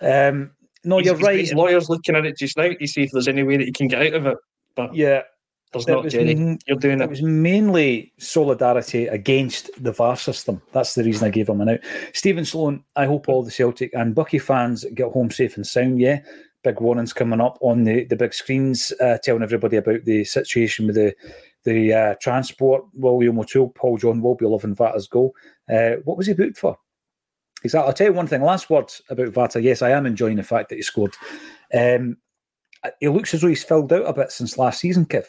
Um, 0.00 0.50
no, 0.84 0.96
He's- 0.98 1.06
you're 1.06 1.16
he's 1.16 1.26
right. 1.26 1.40
His 1.40 1.54
lawyer's 1.54 1.88
looking 1.88 2.16
at 2.16 2.26
it 2.26 2.36
just 2.36 2.56
now 2.56 2.70
to 2.72 2.86
see 2.86 3.02
if 3.02 3.10
there's 3.12 3.28
any 3.28 3.42
way 3.42 3.56
that 3.58 3.64
he 3.66 3.72
can 3.72 3.88
get 3.88 4.02
out 4.02 4.14
of 4.14 4.26
it. 4.26 4.38
But 4.74 4.94
Yeah, 4.94 5.22
there's 5.72 5.86
it 5.86 5.92
not, 5.92 6.04
was 6.04 6.12
Jerry. 6.12 6.58
You're 6.66 6.78
doing 6.78 7.00
it 7.00 7.04
it. 7.04 7.10
was 7.10 7.22
mainly 7.22 8.12
solidarity 8.18 9.06
against 9.06 9.70
the 9.82 9.92
VAR 9.92 10.16
system. 10.16 10.62
That's 10.72 10.94
the 10.94 11.04
reason 11.04 11.26
I 11.26 11.30
gave 11.30 11.48
him 11.48 11.60
an 11.60 11.68
out. 11.68 11.80
Stephen 12.14 12.44
Sloan, 12.44 12.84
I 12.96 13.06
hope 13.06 13.28
all 13.28 13.42
the 13.42 13.50
Celtic 13.50 13.92
and 13.94 14.14
Buckie 14.14 14.40
fans 14.40 14.84
get 14.94 15.12
home 15.12 15.30
safe 15.30 15.56
and 15.56 15.66
sound. 15.66 16.00
Yeah, 16.00 16.20
big 16.64 16.80
warnings 16.80 17.12
coming 17.12 17.40
up 17.40 17.58
on 17.60 17.84
the, 17.84 18.04
the 18.04 18.16
big 18.16 18.32
screens, 18.32 18.92
uh, 19.00 19.18
telling 19.22 19.42
everybody 19.42 19.76
about 19.76 20.04
the 20.04 20.24
situation 20.24 20.86
with 20.86 20.96
the 20.96 21.14
the 21.64 21.92
uh, 21.92 22.14
transport. 22.20 22.84
William 22.94 23.38
O'Toole, 23.38 23.70
Paul 23.70 23.98
John 23.98 24.22
will 24.22 24.36
be 24.36 24.46
loving 24.46 24.74
Vata's 24.74 25.06
goal. 25.06 25.34
Uh, 25.70 25.96
what 26.04 26.16
was 26.16 26.26
he 26.26 26.34
booked 26.34 26.56
for? 26.56 26.78
Exactly. 27.64 27.88
I'll 27.88 27.92
tell 27.92 28.06
you 28.06 28.12
one 28.12 28.26
thing. 28.26 28.42
Last 28.42 28.70
word 28.70 28.90
about 29.10 29.28
Vata. 29.28 29.62
Yes, 29.62 29.82
I 29.82 29.90
am 29.90 30.06
enjoying 30.06 30.36
the 30.36 30.42
fact 30.42 30.68
that 30.68 30.76
he 30.76 30.82
scored. 30.82 31.14
Um, 31.74 32.16
he 33.00 33.08
looks 33.08 33.34
as 33.34 33.40
though 33.40 33.48
he's 33.48 33.64
filled 33.64 33.92
out 33.92 34.06
a 34.06 34.12
bit 34.12 34.30
since 34.30 34.56
last 34.56 34.80
season, 34.80 35.04
Kev. 35.06 35.26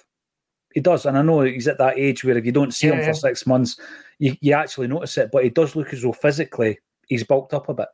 He 0.73 0.81
does, 0.81 1.05
and 1.05 1.17
I 1.17 1.21
know 1.23 1.41
he's 1.41 1.67
at 1.67 1.79
that 1.79 1.97
age 1.97 2.23
where 2.23 2.37
if 2.37 2.45
you 2.45 2.51
don't 2.51 2.73
see 2.73 2.87
him 2.87 2.99
Yeah. 2.99 3.07
for 3.07 3.13
six 3.13 3.47
months, 3.47 3.79
you, 4.19 4.35
you 4.41 4.53
actually 4.53 4.87
notice 4.87 5.17
it. 5.17 5.29
But 5.31 5.43
he 5.43 5.49
does 5.49 5.75
look 5.75 5.93
as 5.93 6.03
though 6.03 6.13
physically 6.13 6.77
he's 7.07 7.23
bulked 7.23 7.53
up 7.53 7.69
a 7.69 7.73
bit. 7.73 7.87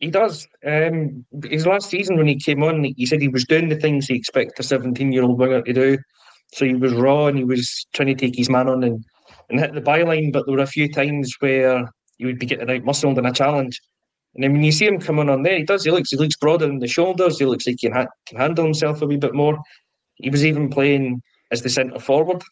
He 0.00 0.10
does. 0.10 0.46
Um, 0.66 1.24
his 1.44 1.66
last 1.66 1.90
season 1.90 2.16
when 2.16 2.26
he 2.26 2.36
came 2.36 2.62
on, 2.62 2.84
he 2.84 3.06
said 3.06 3.20
he 3.20 3.28
was 3.28 3.44
doing 3.44 3.68
the 3.68 3.76
things 3.76 4.06
he 4.06 4.14
expect 4.16 4.58
a 4.58 4.62
17 4.62 5.12
year 5.12 5.22
old 5.22 5.38
winger 5.38 5.62
to 5.62 5.72
do. 5.72 5.98
So 6.52 6.64
he 6.64 6.74
was 6.74 6.92
raw 6.92 7.26
and 7.26 7.38
he 7.38 7.44
was 7.44 7.86
trying 7.94 8.08
to 8.08 8.14
take 8.14 8.36
his 8.36 8.50
man 8.50 8.68
on 8.68 8.82
and, 8.84 9.04
and 9.50 9.60
hit 9.60 9.74
the 9.74 9.80
byline. 9.80 10.32
But 10.32 10.46
there 10.46 10.54
were 10.56 10.62
a 10.62 10.66
few 10.66 10.90
times 10.92 11.34
where 11.40 11.88
he 12.18 12.26
would 12.26 12.38
be 12.38 12.46
getting 12.46 12.70
out 12.70 12.84
muscled 12.84 13.18
in 13.18 13.26
a 13.26 13.32
challenge. 13.32 13.80
And 14.34 14.42
then 14.42 14.52
when 14.52 14.64
you 14.64 14.72
see 14.72 14.86
him 14.86 14.98
coming 14.98 15.30
on 15.30 15.42
there, 15.42 15.56
he 15.58 15.64
does. 15.64 15.84
He 15.84 15.90
looks 15.90 16.10
he 16.10 16.16
looks 16.16 16.36
broader 16.36 16.66
in 16.66 16.80
the 16.80 16.88
shoulders. 16.88 17.38
He 17.38 17.46
looks 17.46 17.66
like 17.66 17.76
he 17.78 17.88
can, 17.88 17.96
ha- 17.96 18.12
can 18.26 18.38
handle 18.38 18.64
himself 18.64 19.00
a 19.00 19.06
wee 19.06 19.16
bit 19.16 19.34
more. 19.34 19.58
He 20.16 20.30
was 20.30 20.44
even 20.44 20.70
playing 20.70 21.22
as 21.54 21.62
the 21.62 21.70
centre 21.70 22.00
forward 22.00 22.42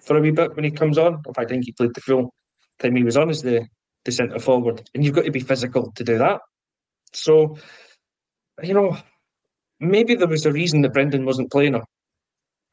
for 0.00 0.16
a 0.16 0.20
wee 0.20 0.32
bit 0.32 0.54
when 0.56 0.64
he 0.64 0.70
comes 0.70 0.98
on. 0.98 1.14
In 1.26 1.34
fact, 1.34 1.38
I 1.38 1.44
think 1.46 1.64
he 1.64 1.72
played 1.72 1.94
the 1.94 2.00
full 2.00 2.34
time 2.80 2.96
he 2.96 3.04
was 3.04 3.16
on 3.16 3.30
as 3.30 3.42
the, 3.42 3.66
the 4.04 4.12
centre 4.12 4.40
forward. 4.40 4.82
And 4.94 5.04
you've 5.04 5.14
got 5.14 5.24
to 5.24 5.30
be 5.30 5.40
physical 5.40 5.92
to 5.92 6.04
do 6.04 6.18
that. 6.18 6.40
So, 7.12 7.56
you 8.62 8.74
know, 8.74 8.96
maybe 9.80 10.16
there 10.16 10.28
was 10.28 10.44
a 10.44 10.52
reason 10.52 10.82
that 10.82 10.92
Brendan 10.92 11.24
wasn't 11.24 11.52
playing 11.52 11.74
him. 11.74 11.84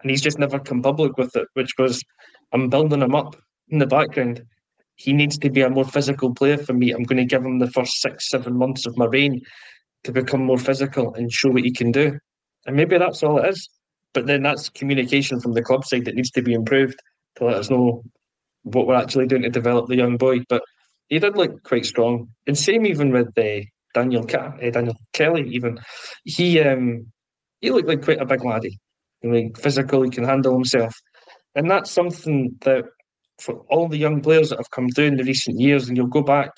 And 0.01 0.09
he's 0.09 0.21
just 0.21 0.39
never 0.39 0.59
come 0.59 0.81
public 0.81 1.17
with 1.17 1.35
it, 1.35 1.47
which 1.53 1.71
was 1.77 2.01
I'm 2.51 2.69
building 2.69 3.01
him 3.01 3.13
up 3.13 3.35
in 3.67 3.77
the 3.77 3.87
background. 3.87 4.41
He 4.95 5.13
needs 5.13 5.37
to 5.37 5.49
be 5.49 5.61
a 5.61 5.69
more 5.69 5.85
physical 5.85 6.33
player 6.33 6.57
for 6.57 6.73
me. 6.73 6.91
I'm 6.91 7.03
going 7.03 7.17
to 7.17 7.25
give 7.25 7.45
him 7.45 7.59
the 7.59 7.71
first 7.71 8.01
six, 8.01 8.29
seven 8.29 8.57
months 8.57 8.85
of 8.85 8.97
my 8.97 9.05
reign 9.05 9.41
to 10.03 10.11
become 10.11 10.43
more 10.43 10.57
physical 10.57 11.13
and 11.13 11.31
show 11.31 11.49
what 11.49 11.63
he 11.63 11.71
can 11.71 11.91
do. 11.91 12.17
And 12.65 12.75
maybe 12.75 12.97
that's 12.97 13.23
all 13.23 13.37
it 13.39 13.49
is. 13.49 13.69
But 14.13 14.27
then 14.27 14.43
that's 14.43 14.69
communication 14.69 15.39
from 15.39 15.53
the 15.53 15.61
club 15.61 15.85
side 15.85 16.05
that 16.05 16.15
needs 16.15 16.31
to 16.31 16.41
be 16.41 16.53
improved 16.53 16.99
to 17.37 17.45
let 17.45 17.57
us 17.57 17.69
know 17.69 18.03
what 18.63 18.87
we're 18.87 18.95
actually 18.95 19.27
doing 19.27 19.43
to 19.43 19.49
develop 19.49 19.87
the 19.87 19.95
young 19.95 20.17
boy. 20.17 20.39
But 20.49 20.63
he 21.09 21.19
did 21.19 21.37
look 21.37 21.63
quite 21.63 21.85
strong. 21.85 22.29
And 22.47 22.57
same 22.57 22.85
even 22.85 23.11
with 23.11 23.37
uh, 23.37 23.61
Daniel 23.93 24.25
uh, 24.33 24.69
Daniel 24.71 24.95
Kelly. 25.13 25.49
Even 25.49 25.79
he 26.23 26.59
um, 26.59 27.11
he 27.61 27.71
looked 27.71 27.87
like 27.87 28.03
quite 28.03 28.21
a 28.21 28.25
big 28.25 28.43
laddie. 28.43 28.79
Like 29.23 29.57
physical, 29.57 30.03
he 30.03 30.09
can 30.09 30.23
handle 30.23 30.53
himself, 30.53 30.95
and 31.55 31.69
that's 31.69 31.91
something 31.91 32.55
that 32.61 32.85
for 33.37 33.55
all 33.69 33.89
the 33.89 33.97
young 33.97 34.21
players 34.21 34.49
that 34.49 34.59
have 34.59 34.71
come 34.71 34.89
through 34.89 35.05
in 35.05 35.17
the 35.17 35.23
recent 35.25 35.59
years, 35.59 35.87
and 35.87 35.97
you'll 35.97 36.07
go 36.07 36.21
back. 36.21 36.51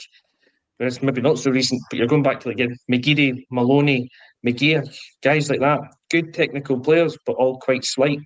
It's 0.80 1.02
maybe 1.02 1.22
not 1.22 1.40
so 1.40 1.52
recent, 1.52 1.82
but 1.90 1.98
you're 1.98 2.08
going 2.08 2.24
back 2.24 2.40
to 2.42 2.50
like 2.50 2.58
McGeady, 2.92 3.46
Maloney, 3.52 4.10
McGear, 4.46 4.88
guys 5.22 5.50
like 5.50 5.60
that. 5.60 5.82
Good 6.10 6.34
technical 6.34 6.80
players, 6.80 7.18
but 7.26 7.34
all 7.34 7.60
quite 7.60 7.86
slight. 7.86 8.20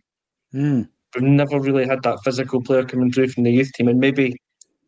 Mm. 0.54 0.88
We've 1.14 1.24
never 1.24 1.60
really 1.60 1.86
had 1.86 2.04
that 2.04 2.20
physical 2.24 2.62
player 2.62 2.84
coming 2.84 3.12
through 3.12 3.30
from 3.30 3.44
the 3.44 3.52
youth 3.52 3.72
team, 3.74 3.88
and 3.88 4.00
maybe 4.00 4.36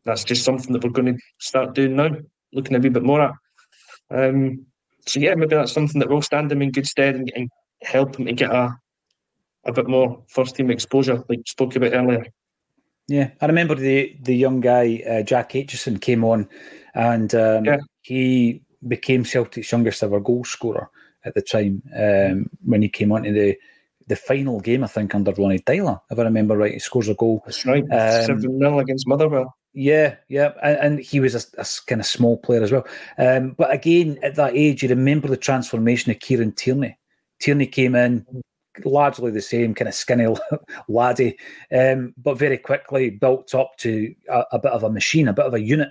that's 0.05 0.23
just 0.23 0.43
something 0.43 0.73
that 0.73 0.83
we're 0.83 0.89
going 0.89 1.13
to 1.13 1.21
start 1.39 1.75
doing 1.75 1.95
now, 1.95 2.09
looking 2.53 2.75
a 2.75 2.79
wee 2.79 2.89
bit 2.89 3.03
more 3.03 3.21
at. 3.21 3.33
Um, 4.09 4.65
so 5.05 5.19
yeah, 5.19 5.35
maybe 5.35 5.55
that's 5.55 5.73
something 5.73 5.99
that 5.99 6.09
will 6.09 6.21
stand 6.21 6.51
him 6.51 6.61
in 6.61 6.71
good 6.71 6.87
stead 6.87 7.15
and, 7.15 7.31
and 7.35 7.49
help 7.83 8.17
him 8.17 8.25
to 8.25 8.33
get 8.33 8.51
a 8.51 8.75
a 9.65 9.73
bit 9.73 9.87
more 9.87 10.23
first 10.29 10.55
team 10.55 10.71
exposure, 10.71 11.23
like 11.27 11.41
spoke 11.45 11.75
about 11.75 11.93
earlier. 11.93 12.25
Yeah, 13.09 13.31
I 13.41 13.45
remember 13.47 13.75
the 13.75 14.15
the 14.21 14.35
young 14.35 14.61
guy 14.61 15.03
uh, 15.09 15.23
Jack 15.23 15.51
Aitchison 15.51 16.01
came 16.01 16.23
on, 16.23 16.47
and 16.95 17.33
um, 17.35 17.65
yeah. 17.65 17.77
he 18.01 18.61
became 18.87 19.25
Celtic's 19.25 19.71
youngest 19.71 20.03
ever 20.03 20.19
goal 20.19 20.43
scorer 20.45 20.89
at 21.27 21.35
the 21.35 21.41
time 21.41 21.83
um, 21.95 22.49
when 22.63 22.81
he 22.81 22.89
came 22.89 23.11
onto 23.11 23.31
the 23.31 23.57
the 24.07 24.15
final 24.15 24.61
game, 24.61 24.85
I 24.85 24.87
think, 24.87 25.13
under 25.13 25.33
Ronny 25.33 25.59
Deila, 25.59 25.99
if 26.09 26.17
I 26.17 26.23
remember 26.23 26.55
right. 26.55 26.73
He 26.73 26.79
scores 26.79 27.09
a 27.09 27.13
goal. 27.13 27.43
That's 27.45 27.65
right, 27.65 27.83
um, 27.83 28.25
seven 28.25 28.59
0 28.59 28.79
against 28.79 29.07
Motherwell. 29.07 29.55
Yeah, 29.73 30.15
yeah, 30.29 30.53
and, 30.63 30.77
and 30.77 30.99
he 30.99 31.19
was 31.19 31.35
a, 31.35 31.61
a, 31.61 31.65
kind 31.85 32.01
of 32.01 32.07
small 32.07 32.37
player 32.37 32.63
as 32.63 32.71
well. 32.71 32.87
Um, 33.17 33.51
but 33.51 33.71
again, 33.71 34.17
at 34.23 34.35
that 34.35 34.55
age, 34.55 34.81
you 34.81 34.89
remember 34.89 35.27
the 35.27 35.37
transformation 35.37 36.09
of 36.09 36.19
Kieran 36.19 36.53
Tierney. 36.53 36.97
Tierney 37.39 37.67
came 37.67 37.95
in, 37.95 38.25
largely 38.85 39.29
the 39.29 39.41
same 39.41 39.75
kind 39.75 39.87
of 39.87 39.93
skinny 39.93 40.33
laddie, 40.87 41.37
um, 41.71 42.13
but 42.17 42.39
very 42.39 42.57
quickly 42.57 43.09
built 43.09 43.53
up 43.53 43.77
to 43.77 44.15
a, 44.29 44.43
a, 44.53 44.59
bit 44.59 44.71
of 44.71 44.83
a 44.83 44.89
machine, 44.89 45.27
a 45.27 45.33
bit 45.33 45.45
of 45.45 45.53
a 45.53 45.61
unit. 45.61 45.89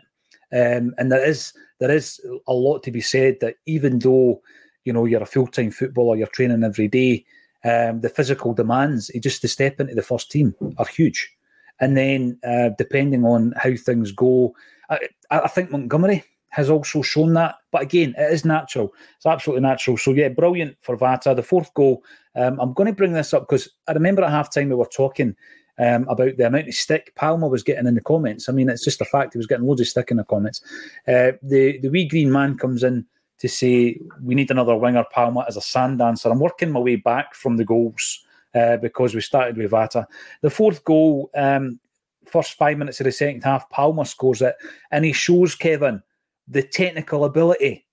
Um, 0.52 0.94
and 0.98 1.12
there 1.12 1.24
is 1.24 1.52
there 1.80 1.90
is 1.90 2.20
a 2.46 2.52
lot 2.52 2.82
to 2.84 2.90
be 2.90 3.00
said 3.00 3.38
that 3.40 3.56
even 3.66 3.98
though 3.98 4.40
you 4.86 4.92
know 4.92 5.04
you're 5.04 5.22
a 5.22 5.26
full 5.26 5.46
time 5.46 5.70
footballer, 5.70 6.16
you're 6.16 6.26
training 6.28 6.64
every 6.64 6.88
day, 6.88 7.24
um, 7.64 8.00
the 8.00 8.08
physical 8.08 8.54
demands 8.54 9.10
just 9.20 9.40
to 9.42 9.48
step 9.48 9.80
into 9.80 9.94
the 9.94 10.02
first 10.02 10.30
team 10.30 10.54
are 10.78 10.86
huge. 10.86 11.32
And 11.80 11.96
then 11.96 12.38
uh, 12.46 12.70
depending 12.78 13.24
on 13.24 13.52
how 13.56 13.74
things 13.76 14.12
go, 14.12 14.54
I, 14.88 15.00
I 15.30 15.48
think 15.48 15.70
Montgomery 15.70 16.24
has 16.50 16.70
also 16.70 17.02
shown 17.02 17.34
that. 17.34 17.56
But 17.70 17.82
again, 17.82 18.14
it 18.16 18.32
is 18.32 18.44
natural. 18.44 18.94
It's 19.16 19.26
absolutely 19.26 19.62
natural. 19.62 19.98
So 19.98 20.12
yeah, 20.12 20.28
brilliant 20.28 20.76
for 20.80 20.96
Vata. 20.96 21.34
The 21.34 21.42
fourth 21.42 21.74
goal. 21.74 22.02
Um, 22.34 22.58
I'm 22.60 22.72
going 22.72 22.86
to 22.86 22.96
bring 22.96 23.12
this 23.12 23.34
up 23.34 23.42
because 23.42 23.68
I 23.88 23.92
remember 23.92 24.22
at 24.22 24.30
halftime 24.30 24.68
we 24.68 24.74
were 24.74 24.86
talking 24.86 25.34
um, 25.78 26.06
about 26.08 26.36
the 26.36 26.46
amount 26.46 26.68
of 26.68 26.74
stick 26.74 27.12
Palma 27.14 27.48
was 27.48 27.62
getting 27.62 27.86
in 27.86 27.94
the 27.94 28.00
comments. 28.00 28.48
I 28.48 28.52
mean, 28.52 28.70
it's 28.70 28.84
just 28.84 29.00
a 29.00 29.04
fact 29.04 29.34
he 29.34 29.38
was 29.38 29.46
getting 29.46 29.66
loads 29.66 29.80
of 29.80 29.88
stick 29.88 30.10
in 30.10 30.16
the 30.18 30.24
comments. 30.24 30.62
Uh, 31.06 31.32
the 31.42 31.78
the 31.80 31.88
wee 31.88 32.06
green 32.06 32.32
man 32.32 32.56
comes 32.56 32.82
in 32.82 33.04
to 33.38 33.48
say 33.48 33.98
we 34.22 34.34
need 34.34 34.50
another 34.50 34.76
winger. 34.76 35.04
Palma 35.12 35.44
as 35.48 35.56
a 35.56 35.62
sand 35.62 35.98
dancer. 35.98 36.30
I'm 36.30 36.40
working 36.40 36.70
my 36.70 36.80
way 36.80 36.96
back 36.96 37.34
from 37.34 37.56
the 37.56 37.64
goals. 37.64 38.22
Uh, 38.54 38.78
because 38.78 39.14
we 39.14 39.20
started 39.20 39.58
with 39.58 39.70
Vata. 39.70 40.06
The 40.40 40.48
fourth 40.48 40.82
goal, 40.82 41.28
um, 41.34 41.78
first 42.24 42.54
five 42.54 42.78
minutes 42.78 43.00
of 43.00 43.04
the 43.04 43.12
second 43.12 43.44
half, 43.44 43.68
Palma 43.68 44.06
scores 44.06 44.40
it, 44.40 44.54
and 44.90 45.04
he 45.04 45.12
shows 45.12 45.54
Kevin 45.54 46.02
the 46.48 46.62
technical 46.62 47.26
ability, 47.26 47.84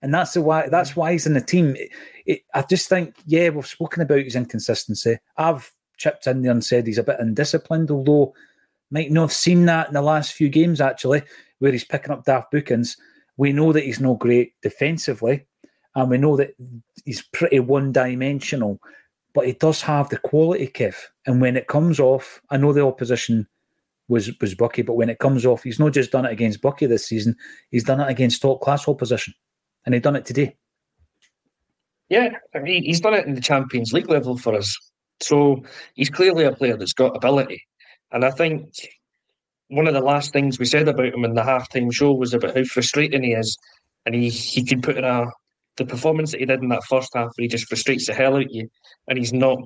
and 0.00 0.14
that's 0.14 0.32
the 0.32 0.40
why 0.40 0.70
that's 0.70 0.96
why 0.96 1.12
he's 1.12 1.26
in 1.26 1.34
the 1.34 1.42
team. 1.42 1.76
It, 1.76 1.90
it, 2.24 2.40
I 2.54 2.62
just 2.62 2.88
think, 2.88 3.14
yeah, 3.26 3.50
we've 3.50 3.66
spoken 3.66 4.00
about 4.00 4.24
his 4.24 4.36
inconsistency. 4.36 5.18
I've 5.36 5.70
chipped 5.98 6.26
in 6.26 6.40
there 6.40 6.52
and 6.52 6.64
said 6.64 6.86
he's 6.86 6.96
a 6.96 7.02
bit 7.02 7.20
undisciplined, 7.20 7.90
although 7.90 8.32
might 8.90 9.10
not 9.10 9.22
have 9.22 9.32
seen 9.32 9.66
that 9.66 9.88
in 9.88 9.94
the 9.94 10.00
last 10.00 10.32
few 10.32 10.48
games 10.48 10.80
actually, 10.80 11.22
where 11.58 11.72
he's 11.72 11.84
picking 11.84 12.12
up 12.12 12.24
daft 12.24 12.50
bookings. 12.52 12.96
We 13.36 13.52
know 13.52 13.72
that 13.72 13.84
he's 13.84 14.00
no 14.00 14.14
great 14.14 14.54
defensively, 14.62 15.46
and 15.94 16.10
we 16.10 16.18
know 16.18 16.36
that 16.36 16.54
he's 17.04 17.22
pretty 17.32 17.60
one-dimensional, 17.60 18.80
but 19.34 19.46
he 19.46 19.52
does 19.52 19.82
have 19.82 20.08
the 20.08 20.18
quality, 20.18 20.68
Kev. 20.68 20.94
And 21.26 21.40
when 21.40 21.56
it 21.56 21.68
comes 21.68 22.00
off, 22.00 22.40
I 22.50 22.56
know 22.56 22.72
the 22.72 22.86
opposition 22.86 23.46
was 24.08 24.30
was 24.40 24.54
Buckie. 24.54 24.86
But 24.86 24.94
when 24.94 25.10
it 25.10 25.18
comes 25.18 25.44
off, 25.44 25.62
he's 25.62 25.78
not 25.78 25.92
just 25.92 26.12
done 26.12 26.24
it 26.24 26.32
against 26.32 26.62
Buckie 26.62 26.88
this 26.88 27.06
season; 27.06 27.36
he's 27.70 27.84
done 27.84 28.00
it 28.00 28.08
against 28.08 28.42
top 28.42 28.60
class 28.60 28.88
opposition, 28.88 29.34
and 29.84 29.94
he 29.94 30.00
done 30.00 30.16
it 30.16 30.24
today. 30.24 30.56
Yeah, 32.08 32.30
I 32.54 32.60
mean, 32.60 32.84
he's 32.84 33.00
done 33.00 33.14
it 33.14 33.26
in 33.26 33.34
the 33.34 33.40
Champions 33.40 33.92
League 33.92 34.08
level 34.08 34.38
for 34.38 34.54
us. 34.54 34.78
So 35.20 35.64
he's 35.94 36.10
clearly 36.10 36.44
a 36.44 36.52
player 36.52 36.76
that's 36.76 36.92
got 36.92 37.16
ability, 37.16 37.62
and 38.12 38.24
I 38.24 38.30
think 38.30 38.68
one 39.68 39.86
of 39.88 39.94
the 39.94 40.00
last 40.00 40.32
things 40.32 40.58
we 40.58 40.64
said 40.64 40.88
about 40.88 41.14
him 41.14 41.24
in 41.24 41.34
the 41.34 41.42
halftime 41.42 41.92
show 41.92 42.12
was 42.12 42.34
about 42.34 42.56
how 42.56 42.64
frustrating 42.64 43.22
he 43.22 43.32
is, 43.32 43.56
and 44.04 44.14
he 44.14 44.28
he 44.30 44.64
could 44.64 44.82
put 44.82 44.96
in 44.96 45.04
a 45.04 45.26
the 45.76 45.84
performance 45.84 46.32
that 46.32 46.40
he 46.40 46.46
did 46.46 46.62
in 46.62 46.68
that 46.70 46.84
first 46.84 47.10
half 47.14 47.26
where 47.34 47.42
he 47.42 47.48
just 47.48 47.68
frustrates 47.68 48.06
the 48.06 48.14
hell 48.14 48.36
out 48.36 48.42
of 48.42 48.48
you, 48.50 48.68
and 49.08 49.18
he's 49.18 49.32
not 49.32 49.58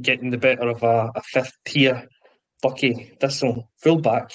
getting 0.00 0.30
the 0.30 0.38
better 0.38 0.68
of 0.68 0.82
a, 0.82 1.10
a 1.14 1.22
fifth 1.22 1.52
tier 1.66 2.06
Buckie 2.64 3.18
Thistle 3.20 3.68
fullback, 3.82 4.32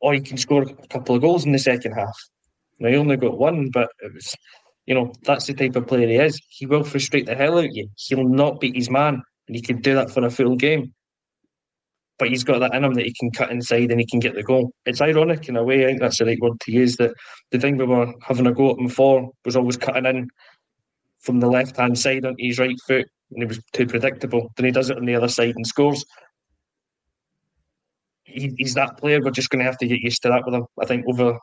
or 0.00 0.14
he 0.14 0.20
can 0.20 0.36
score 0.36 0.62
a 0.62 0.86
couple 0.86 1.14
of 1.14 1.22
goals 1.22 1.44
in 1.44 1.52
the 1.52 1.58
second 1.58 1.92
half. 1.92 2.16
Now 2.78 2.88
he 2.88 2.96
only 2.96 3.16
got 3.16 3.38
one, 3.38 3.70
but 3.70 3.90
it 4.00 4.12
was, 4.12 4.34
you 4.86 4.94
know, 4.94 5.12
that's 5.22 5.46
the 5.46 5.54
type 5.54 5.76
of 5.76 5.86
player 5.86 6.08
he 6.08 6.16
is. 6.16 6.40
He 6.48 6.66
will 6.66 6.84
frustrate 6.84 7.26
the 7.26 7.34
hell 7.34 7.58
out 7.58 7.66
of 7.66 7.70
you. 7.72 7.88
He'll 7.96 8.28
not 8.28 8.60
beat 8.60 8.76
his 8.76 8.90
man, 8.90 9.22
and 9.46 9.56
he 9.56 9.62
can 9.62 9.80
do 9.80 9.94
that 9.94 10.10
for 10.10 10.24
a 10.24 10.30
full 10.30 10.56
game. 10.56 10.94
But 12.18 12.28
he's 12.28 12.44
got 12.44 12.60
that 12.60 12.74
in 12.74 12.84
him 12.84 12.94
that 12.94 13.06
he 13.06 13.12
can 13.12 13.30
cut 13.32 13.50
inside 13.50 13.90
and 13.90 14.00
he 14.00 14.06
can 14.06 14.20
get 14.20 14.34
the 14.34 14.42
goal. 14.42 14.72
It's 14.86 15.00
ironic 15.00 15.48
in 15.48 15.56
a 15.56 15.64
way. 15.64 15.84
I 15.84 15.88
think 15.88 16.00
that's 16.00 16.18
the 16.18 16.26
right 16.26 16.38
word 16.40 16.60
to 16.60 16.72
use. 16.72 16.96
That 16.96 17.12
the 17.50 17.58
thing 17.58 17.76
we 17.76 17.84
were 17.84 18.12
having 18.22 18.46
a 18.46 18.52
go 18.52 18.70
at 18.70 18.78
him 18.78 18.88
for 18.88 19.30
was 19.44 19.56
always 19.56 19.76
cutting 19.76 20.06
in 20.06 20.28
from 21.20 21.40
the 21.40 21.48
left 21.48 21.76
hand 21.76 21.98
side 21.98 22.24
onto 22.24 22.44
his 22.44 22.58
right 22.58 22.76
foot, 22.86 23.06
and 23.32 23.42
he 23.42 23.46
was 23.46 23.60
too 23.72 23.86
predictable. 23.86 24.52
Then 24.56 24.66
he 24.66 24.72
does 24.72 24.90
it 24.90 24.96
on 24.96 25.06
the 25.06 25.16
other 25.16 25.28
side 25.28 25.54
and 25.56 25.66
scores 25.66 26.04
he, 28.34 28.52
he's 28.58 28.74
that 28.74 28.98
player. 28.98 29.20
We're 29.22 29.30
just 29.30 29.50
going 29.50 29.60
to 29.60 29.70
have 29.70 29.78
to 29.78 29.86
get 29.86 30.00
used 30.00 30.22
to 30.22 30.28
that 30.28 30.44
with 30.44 30.54
him. 30.54 30.66
I 30.80 30.86
think 30.86 31.06
over 31.08 31.38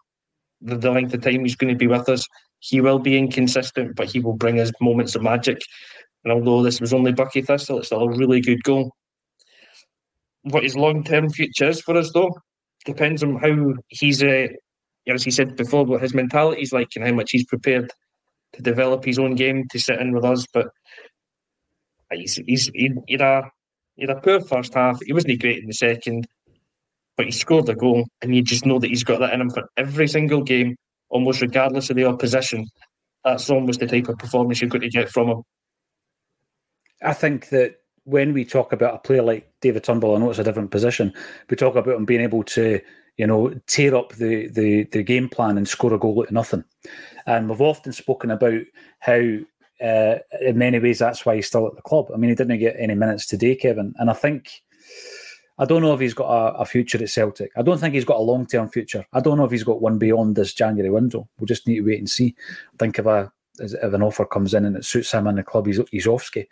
the, 0.61 0.77
the 0.77 0.91
length 0.91 1.13
of 1.13 1.21
time 1.21 1.43
he's 1.43 1.55
going 1.55 1.73
to 1.73 1.77
be 1.77 1.87
with 1.87 2.09
us, 2.09 2.27
he 2.59 2.81
will 2.81 2.99
be 2.99 3.17
inconsistent, 3.17 3.95
but 3.95 4.11
he 4.11 4.19
will 4.19 4.35
bring 4.35 4.59
us 4.59 4.71
moments 4.81 5.15
of 5.15 5.23
magic. 5.23 5.59
And 6.23 6.33
although 6.33 6.61
this 6.61 6.79
was 6.79 6.93
only 6.93 7.13
Buckie 7.13 7.45
Thistle, 7.45 7.79
it's 7.79 7.87
still 7.87 8.03
a 8.03 8.17
really 8.17 8.41
good 8.41 8.61
goal. 8.63 8.91
What 10.43 10.63
his 10.63 10.75
long 10.75 11.03
term 11.03 11.29
future 11.29 11.69
is 11.69 11.81
for 11.81 11.95
us, 11.97 12.11
though, 12.13 12.35
depends 12.85 13.23
on 13.23 13.35
how 13.37 13.73
he's, 13.89 14.23
uh, 14.23 14.47
as 15.07 15.23
he 15.23 15.31
said 15.31 15.55
before, 15.55 15.85
what 15.85 16.01
his 16.01 16.13
mentality 16.13 16.61
is 16.61 16.73
like 16.73 16.89
and 16.95 17.05
how 17.05 17.13
much 17.13 17.31
he's 17.31 17.45
prepared 17.45 17.91
to 18.53 18.61
develop 18.61 19.05
his 19.05 19.19
own 19.19 19.35
game 19.35 19.67
to 19.69 19.79
sit 19.79 19.99
in 19.99 20.13
with 20.13 20.25
us. 20.25 20.45
But 20.53 20.67
he's 22.11 22.35
he's 22.47 22.71
he, 22.73 22.91
he 23.07 23.13
had 23.13 23.21
a 23.21 23.51
he 23.95 24.03
had 24.07 24.17
a 24.17 24.19
poor 24.19 24.41
first 24.41 24.73
half. 24.73 24.99
He 25.05 25.13
wasn't 25.13 25.39
great 25.39 25.59
in 25.59 25.67
the 25.67 25.73
second 25.73 26.27
but 27.21 27.27
he 27.27 27.31
scored 27.31 27.69
a 27.69 27.75
goal, 27.75 28.07
and 28.23 28.35
you 28.35 28.41
just 28.41 28.65
know 28.65 28.79
that 28.79 28.87
he's 28.87 29.03
got 29.03 29.19
that 29.19 29.31
in 29.31 29.41
him 29.41 29.49
for 29.51 29.69
every 29.77 30.07
single 30.07 30.41
game, 30.41 30.75
almost 31.09 31.41
regardless 31.41 31.89
of 31.91 31.95
the 31.95 32.05
opposition. 32.05 32.65
That's 33.23 33.47
almost 33.49 33.79
the 33.79 33.85
type 33.85 34.07
of 34.07 34.17
performance 34.17 34.59
you're 34.59 34.71
going 34.71 34.81
to 34.81 34.89
get 34.89 35.09
from 35.09 35.29
him. 35.29 35.43
I 37.03 37.13
think 37.13 37.49
that 37.49 37.75
when 38.05 38.33
we 38.33 38.45
talk 38.45 38.73
about 38.73 38.95
a 38.95 38.99
player 38.99 39.21
like 39.21 39.51
David 39.61 39.83
Turnbull, 39.83 40.15
I 40.15 40.19
know 40.19 40.29
it's 40.29 40.39
a 40.39 40.43
different 40.43 40.71
position. 40.71 41.13
We 41.49 41.55
talk 41.55 41.75
about 41.75 41.95
him 41.95 42.05
being 42.05 42.21
able 42.21 42.43
to, 42.43 42.79
you 43.17 43.27
know, 43.27 43.53
tear 43.67 43.95
up 43.95 44.13
the 44.13 44.47
the, 44.47 44.83
the 44.85 45.03
game 45.03 45.29
plan 45.29 45.57
and 45.57 45.67
score 45.67 45.93
a 45.93 45.99
goal 45.99 46.23
at 46.23 46.31
nothing. 46.31 46.63
And 47.25 47.49
we've 47.49 47.61
often 47.61 47.93
spoken 47.93 48.31
about 48.31 48.61
how, 48.99 49.37
uh, 49.81 50.15
in 50.41 50.57
many 50.57 50.79
ways, 50.79 50.99
that's 50.99 51.25
why 51.25 51.35
he's 51.35 51.47
still 51.47 51.67
at 51.67 51.75
the 51.75 51.81
club. 51.81 52.07
I 52.13 52.17
mean, 52.17 52.29
he 52.29 52.35
didn't 52.35 52.59
get 52.59 52.75
any 52.79 52.95
minutes 52.95 53.25
today, 53.27 53.55
Kevin. 53.55 53.93
And 53.97 54.09
I 54.09 54.13
think, 54.13 54.49
I 55.59 55.65
don't 55.65 55.83
know 55.83 55.93
if 55.93 55.99
he's 55.99 56.15
got 56.15 56.29
a, 56.29 56.59
a 56.59 56.65
future 56.65 57.01
at 57.01 57.09
Celtic. 57.09 57.51
I 57.55 57.61
don't 57.61 57.77
think 57.77 57.93
he's 57.93 58.05
got 58.05 58.17
a 58.17 58.21
long 58.21 58.47
term 58.47 58.69
future. 58.69 59.05
I 59.13 59.19
don't 59.19 59.37
know 59.37 59.45
if 59.45 59.51
he's 59.51 59.63
got 59.63 59.81
one 59.81 59.99
beyond 59.99 60.35
this 60.35 60.53
January 60.53 60.89
window. 60.89 61.29
We'll 61.39 61.45
just 61.45 61.67
need 61.67 61.75
to 61.75 61.85
wait 61.85 61.99
and 61.99 62.09
see. 62.09 62.35
think 62.79 62.97
if 62.97 63.05
a 63.05 63.31
if 63.59 63.93
an 63.93 64.01
offer 64.01 64.25
comes 64.25 64.53
in 64.53 64.65
and 64.65 64.75
it 64.75 64.85
suits 64.85 65.11
him 65.11 65.27
and 65.27 65.37
the 65.37 65.43
club, 65.43 65.67
he's, 65.67 65.79
he's 65.91 66.07
off 66.07 66.23
ski. 66.23 66.47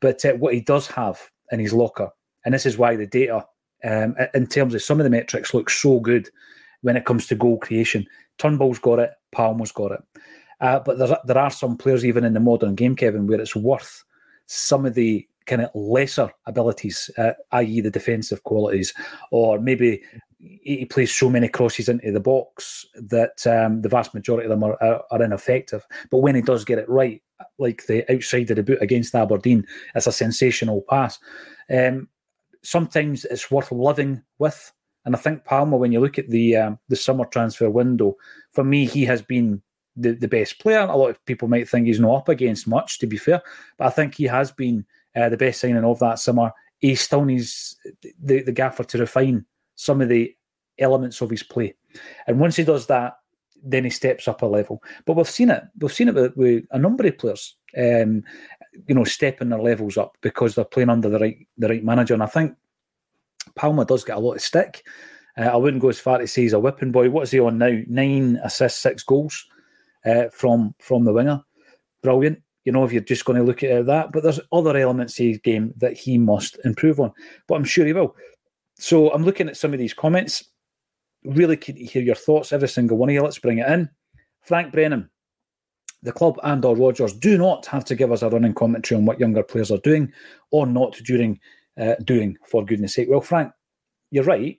But 0.00 0.24
uh, 0.24 0.32
what 0.34 0.54
he 0.54 0.60
does 0.60 0.86
have 0.88 1.20
in 1.52 1.60
his 1.60 1.72
locker, 1.72 2.10
and 2.44 2.54
this 2.54 2.66
is 2.66 2.78
why 2.78 2.96
the 2.96 3.06
data, 3.06 3.46
um, 3.84 4.16
in 4.34 4.46
terms 4.46 4.74
of 4.74 4.82
some 4.82 5.00
of 5.00 5.04
the 5.04 5.10
metrics, 5.10 5.54
looks 5.54 5.80
so 5.80 6.00
good 6.00 6.28
when 6.82 6.96
it 6.96 7.04
comes 7.04 7.26
to 7.26 7.34
goal 7.34 7.58
creation. 7.58 8.06
Turnbull's 8.38 8.78
got 8.78 8.98
it, 8.98 9.10
Palma's 9.32 9.72
got 9.72 9.92
it. 9.92 10.00
Uh, 10.60 10.78
but 10.80 10.98
there, 10.98 11.16
there 11.24 11.38
are 11.38 11.50
some 11.50 11.76
players, 11.76 12.04
even 12.04 12.24
in 12.24 12.34
the 12.34 12.40
modern 12.40 12.74
game, 12.74 12.96
Kevin, 12.96 13.26
where 13.26 13.40
it's 13.40 13.56
worth 13.56 14.04
some 14.46 14.84
of 14.84 14.94
the 14.94 15.26
kind 15.46 15.62
of 15.62 15.70
lesser 15.74 16.30
abilities, 16.46 17.10
uh, 17.18 17.32
i.e., 17.52 17.80
the 17.80 17.90
defensive 17.90 18.44
qualities, 18.44 18.92
or 19.30 19.58
maybe 19.58 20.02
he 20.40 20.86
plays 20.86 21.14
so 21.14 21.28
many 21.28 21.48
crosses 21.48 21.88
into 21.88 22.10
the 22.12 22.20
box 22.20 22.86
that 22.94 23.46
um, 23.46 23.82
the 23.82 23.88
vast 23.88 24.14
majority 24.14 24.46
of 24.46 24.50
them 24.50 24.64
are, 24.64 24.82
are, 24.82 25.02
are, 25.10 25.22
ineffective. 25.22 25.86
But 26.10 26.18
when 26.18 26.34
he 26.34 26.42
does 26.42 26.64
get 26.64 26.78
it 26.78 26.88
right, 26.88 27.22
like 27.58 27.86
the 27.86 28.10
outside 28.12 28.50
of 28.50 28.56
the 28.56 28.62
boot 28.62 28.80
against 28.80 29.14
Aberdeen, 29.14 29.66
it's 29.94 30.06
a 30.06 30.12
sensational 30.12 30.82
pass. 30.88 31.18
Um, 31.68 32.08
sometimes 32.62 33.24
it's 33.26 33.50
worth 33.50 33.70
living 33.70 34.22
with. 34.38 34.72
And 35.04 35.14
I 35.14 35.18
think 35.18 35.44
Palma, 35.44 35.76
when 35.76 35.92
you 35.92 36.00
look 36.00 36.18
at 36.18 36.28
the 36.28 36.56
um, 36.56 36.78
the 36.88 36.96
summer 36.96 37.24
transfer 37.24 37.70
window, 37.70 38.16
for 38.50 38.64
me, 38.64 38.86
he 38.86 39.04
has 39.06 39.22
been 39.22 39.62
the, 39.96 40.12
the 40.12 40.28
best 40.28 40.58
player. 40.58 40.80
A 40.80 40.96
lot 40.96 41.10
of 41.10 41.24
people 41.24 41.48
might 41.48 41.68
think 41.68 41.86
he's 41.86 42.00
not 42.00 42.16
up 42.16 42.28
against 42.28 42.68
much, 42.68 42.98
to 42.98 43.06
be 43.06 43.16
fair, 43.16 43.42
but 43.78 43.86
I 43.86 43.90
think 43.90 44.14
he 44.14 44.24
has 44.24 44.50
been 44.50 44.84
uh, 45.16 45.28
the 45.28 45.38
best 45.38 45.60
signing 45.60 45.84
of 45.84 45.98
that 46.00 46.18
summer. 46.18 46.52
He 46.78 46.94
still 46.94 47.24
needs 47.24 47.76
the, 48.22 48.42
the 48.42 48.52
gaffer 48.52 48.84
to 48.84 48.98
refine 48.98 49.44
some 49.80 50.02
of 50.02 50.10
the 50.10 50.36
elements 50.78 51.22
of 51.22 51.30
his 51.30 51.42
play. 51.42 51.74
And 52.26 52.38
once 52.38 52.56
he 52.56 52.64
does 52.64 52.86
that, 52.88 53.14
then 53.62 53.84
he 53.84 53.90
steps 53.90 54.28
up 54.28 54.42
a 54.42 54.46
level. 54.46 54.82
But 55.06 55.16
we've 55.16 55.28
seen 55.28 55.48
it. 55.48 55.64
We've 55.78 55.92
seen 55.92 56.08
it 56.08 56.14
with, 56.14 56.36
with 56.36 56.64
a 56.70 56.78
number 56.78 57.06
of 57.06 57.16
players, 57.16 57.56
um, 57.78 58.22
you 58.86 58.94
know, 58.94 59.04
stepping 59.04 59.48
their 59.48 59.60
levels 59.60 59.96
up 59.96 60.16
because 60.20 60.54
they're 60.54 60.64
playing 60.64 60.90
under 60.90 61.08
the 61.08 61.18
right 61.18 61.46
the 61.56 61.68
right 61.68 61.84
manager. 61.84 62.14
And 62.14 62.22
I 62.22 62.26
think 62.26 62.54
Palma 63.54 63.86
does 63.86 64.04
get 64.04 64.16
a 64.16 64.20
lot 64.20 64.34
of 64.34 64.42
stick. 64.42 64.84
Uh, 65.38 65.44
I 65.44 65.56
wouldn't 65.56 65.82
go 65.82 65.88
as 65.88 65.98
far 65.98 66.18
to 66.18 66.26
say 66.26 66.42
he's 66.42 66.52
a 66.52 66.60
whipping 66.60 66.92
boy. 66.92 67.08
What 67.08 67.22
is 67.22 67.30
he 67.30 67.40
on 67.40 67.56
now? 67.56 67.74
Nine 67.86 68.38
assists, 68.44 68.82
six 68.82 69.02
goals 69.02 69.46
uh, 70.04 70.24
from 70.30 70.74
from 70.78 71.04
the 71.04 71.12
winger. 71.12 71.42
Brilliant. 72.02 72.42
You 72.64 72.72
know, 72.72 72.84
if 72.84 72.92
you're 72.92 73.00
just 73.00 73.24
going 73.24 73.38
to 73.38 73.44
look 73.44 73.62
at 73.62 73.86
that, 73.86 74.12
but 74.12 74.22
there's 74.22 74.40
other 74.52 74.76
elements 74.76 75.18
of 75.18 75.26
his 75.26 75.38
game 75.38 75.72
that 75.78 75.96
he 75.96 76.18
must 76.18 76.58
improve 76.64 77.00
on. 77.00 77.12
But 77.48 77.54
I'm 77.54 77.64
sure 77.64 77.86
he 77.86 77.94
will. 77.94 78.14
So 78.80 79.10
I'm 79.12 79.24
looking 79.24 79.48
at 79.48 79.56
some 79.56 79.72
of 79.72 79.78
these 79.78 79.94
comments. 79.94 80.44
Really 81.24 81.56
to 81.56 81.72
hear 81.72 82.02
your 82.02 82.14
thoughts, 82.14 82.52
every 82.52 82.68
single 82.68 82.96
one 82.96 83.10
of 83.10 83.14
you. 83.14 83.22
Let's 83.22 83.38
bring 83.38 83.58
it 83.58 83.68
in. 83.68 83.90
Frank 84.42 84.72
Brennan, 84.72 85.10
the 86.02 86.12
club 86.12 86.38
and 86.42 86.64
or 86.64 86.74
Rodgers 86.74 87.12
do 87.12 87.36
not 87.36 87.66
have 87.66 87.84
to 87.86 87.94
give 87.94 88.10
us 88.10 88.22
a 88.22 88.30
running 88.30 88.54
commentary 88.54 88.98
on 88.98 89.04
what 89.04 89.20
younger 89.20 89.42
players 89.42 89.70
are 89.70 89.78
doing 89.78 90.10
or 90.50 90.66
not 90.66 90.94
during 91.04 91.38
uh, 91.78 91.94
doing, 92.04 92.36
for 92.46 92.64
goodness 92.64 92.94
sake. 92.94 93.08
Well, 93.10 93.20
Frank, 93.20 93.52
you're 94.10 94.24
right. 94.24 94.58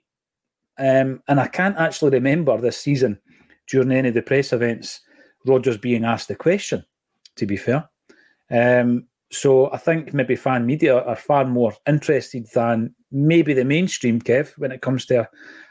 Um, 0.78 1.20
and 1.28 1.40
I 1.40 1.48
can't 1.48 1.76
actually 1.76 2.12
remember 2.12 2.60
this 2.60 2.78
season 2.78 3.18
during 3.66 3.90
any 3.90 4.08
of 4.08 4.14
the 4.14 4.22
press 4.22 4.52
events 4.52 5.00
Rodgers 5.46 5.78
being 5.78 6.04
asked 6.04 6.28
the 6.28 6.36
question, 6.36 6.84
to 7.36 7.46
be 7.46 7.56
fair. 7.56 7.88
Um, 8.50 9.08
so 9.32 9.72
I 9.72 9.78
think 9.78 10.12
maybe 10.12 10.36
fan 10.36 10.66
media 10.66 10.98
are 10.98 11.16
far 11.16 11.44
more 11.44 11.74
interested 11.88 12.46
than 12.54 12.94
maybe 13.10 13.54
the 13.54 13.64
mainstream, 13.64 14.20
Kev, 14.20 14.52
when 14.58 14.72
it 14.72 14.82
comes 14.82 15.06
to 15.06 15.28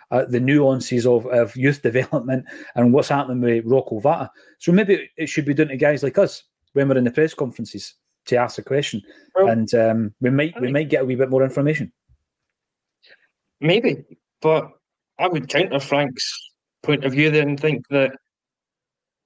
uh, 0.09 0.25
the 0.25 0.39
nuances 0.39 1.05
of, 1.05 1.25
of 1.27 1.55
youth 1.55 1.81
development 1.83 2.45
and 2.75 2.93
what's 2.93 3.09
happening 3.09 3.41
with 3.41 3.65
Rocco 3.65 3.99
Vata. 3.99 4.29
So 4.59 4.71
maybe 4.71 5.09
it 5.17 5.27
should 5.27 5.45
be 5.45 5.53
done 5.53 5.69
to 5.69 5.77
guys 5.77 6.03
like 6.03 6.17
us 6.17 6.43
when 6.73 6.89
we're 6.89 6.97
in 6.97 7.03
the 7.03 7.11
press 7.11 7.33
conferences 7.33 7.95
to 8.25 8.35
ask 8.35 8.57
a 8.59 8.63
question, 8.63 9.01
well, 9.35 9.47
and 9.47 9.73
um, 9.73 10.13
we 10.21 10.29
might 10.29 10.53
we 10.61 10.71
might 10.71 10.89
get 10.89 11.01
a 11.01 11.05
wee 11.05 11.15
bit 11.15 11.29
more 11.29 11.43
information. 11.43 11.91
Maybe, 13.59 14.03
but 14.41 14.69
I 15.19 15.27
would 15.27 15.49
counter 15.49 15.79
Frank's 15.79 16.51
point 16.83 17.03
of 17.03 17.13
view 17.13 17.31
there 17.31 17.47
and 17.47 17.59
think 17.59 17.87
that, 17.89 18.11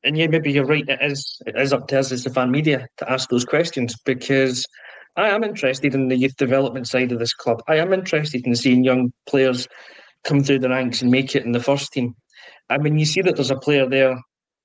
and 0.06 0.16
yeah, 0.16 0.28
maybe 0.28 0.52
you're 0.52 0.66
right. 0.66 0.88
It 0.88 1.00
is 1.02 1.42
it 1.46 1.56
is 1.58 1.74
up 1.74 1.88
to 1.88 2.00
us 2.00 2.12
as 2.12 2.24
the 2.24 2.30
fan 2.30 2.52
media 2.52 2.88
to 2.98 3.12
ask 3.12 3.30
those 3.30 3.44
questions 3.44 3.96
because 4.06 4.66
I 5.18 5.30
am 5.30 5.44
interested 5.44 5.96
in 5.96 6.10
the 6.10 6.16
youth 6.16 6.38
development 6.38 6.88
side 6.88 7.12
of 7.12 7.20
this 7.20 7.34
club. 7.34 7.64
I 7.68 7.78
am 7.78 7.92
interested 7.92 8.46
in 8.46 8.56
seeing 8.56 8.84
young 8.84 9.12
players 9.26 9.68
come 10.24 10.44
through 10.44 10.60
the 10.60 10.70
ranks 10.70 11.02
and 11.02 11.10
make 11.10 11.36
it 11.36 11.44
in 11.44 11.54
the 11.54 11.60
first 11.60 11.92
team. 11.92 12.16
I 12.70 12.78
mean, 12.78 13.00
you 13.00 13.06
see 13.06 13.22
that 13.22 13.36
there's 13.36 13.52
a 13.52 13.58
player 13.58 13.90
there 13.90 14.20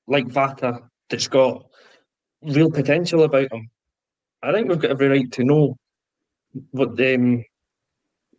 like 0.07 0.27
Vata 0.27 0.81
that's 1.09 1.29
got 1.29 1.65
real 2.43 2.71
potential 2.71 3.23
about 3.23 3.53
him. 3.53 3.71
I 4.43 4.53
think 4.53 4.69
we've 4.69 4.79
got 4.79 4.91
every 4.91 5.09
right 5.09 5.33
to 5.33 5.45
know 5.45 5.77
what 6.73 6.97
the 6.97 7.15
um, 7.15 7.45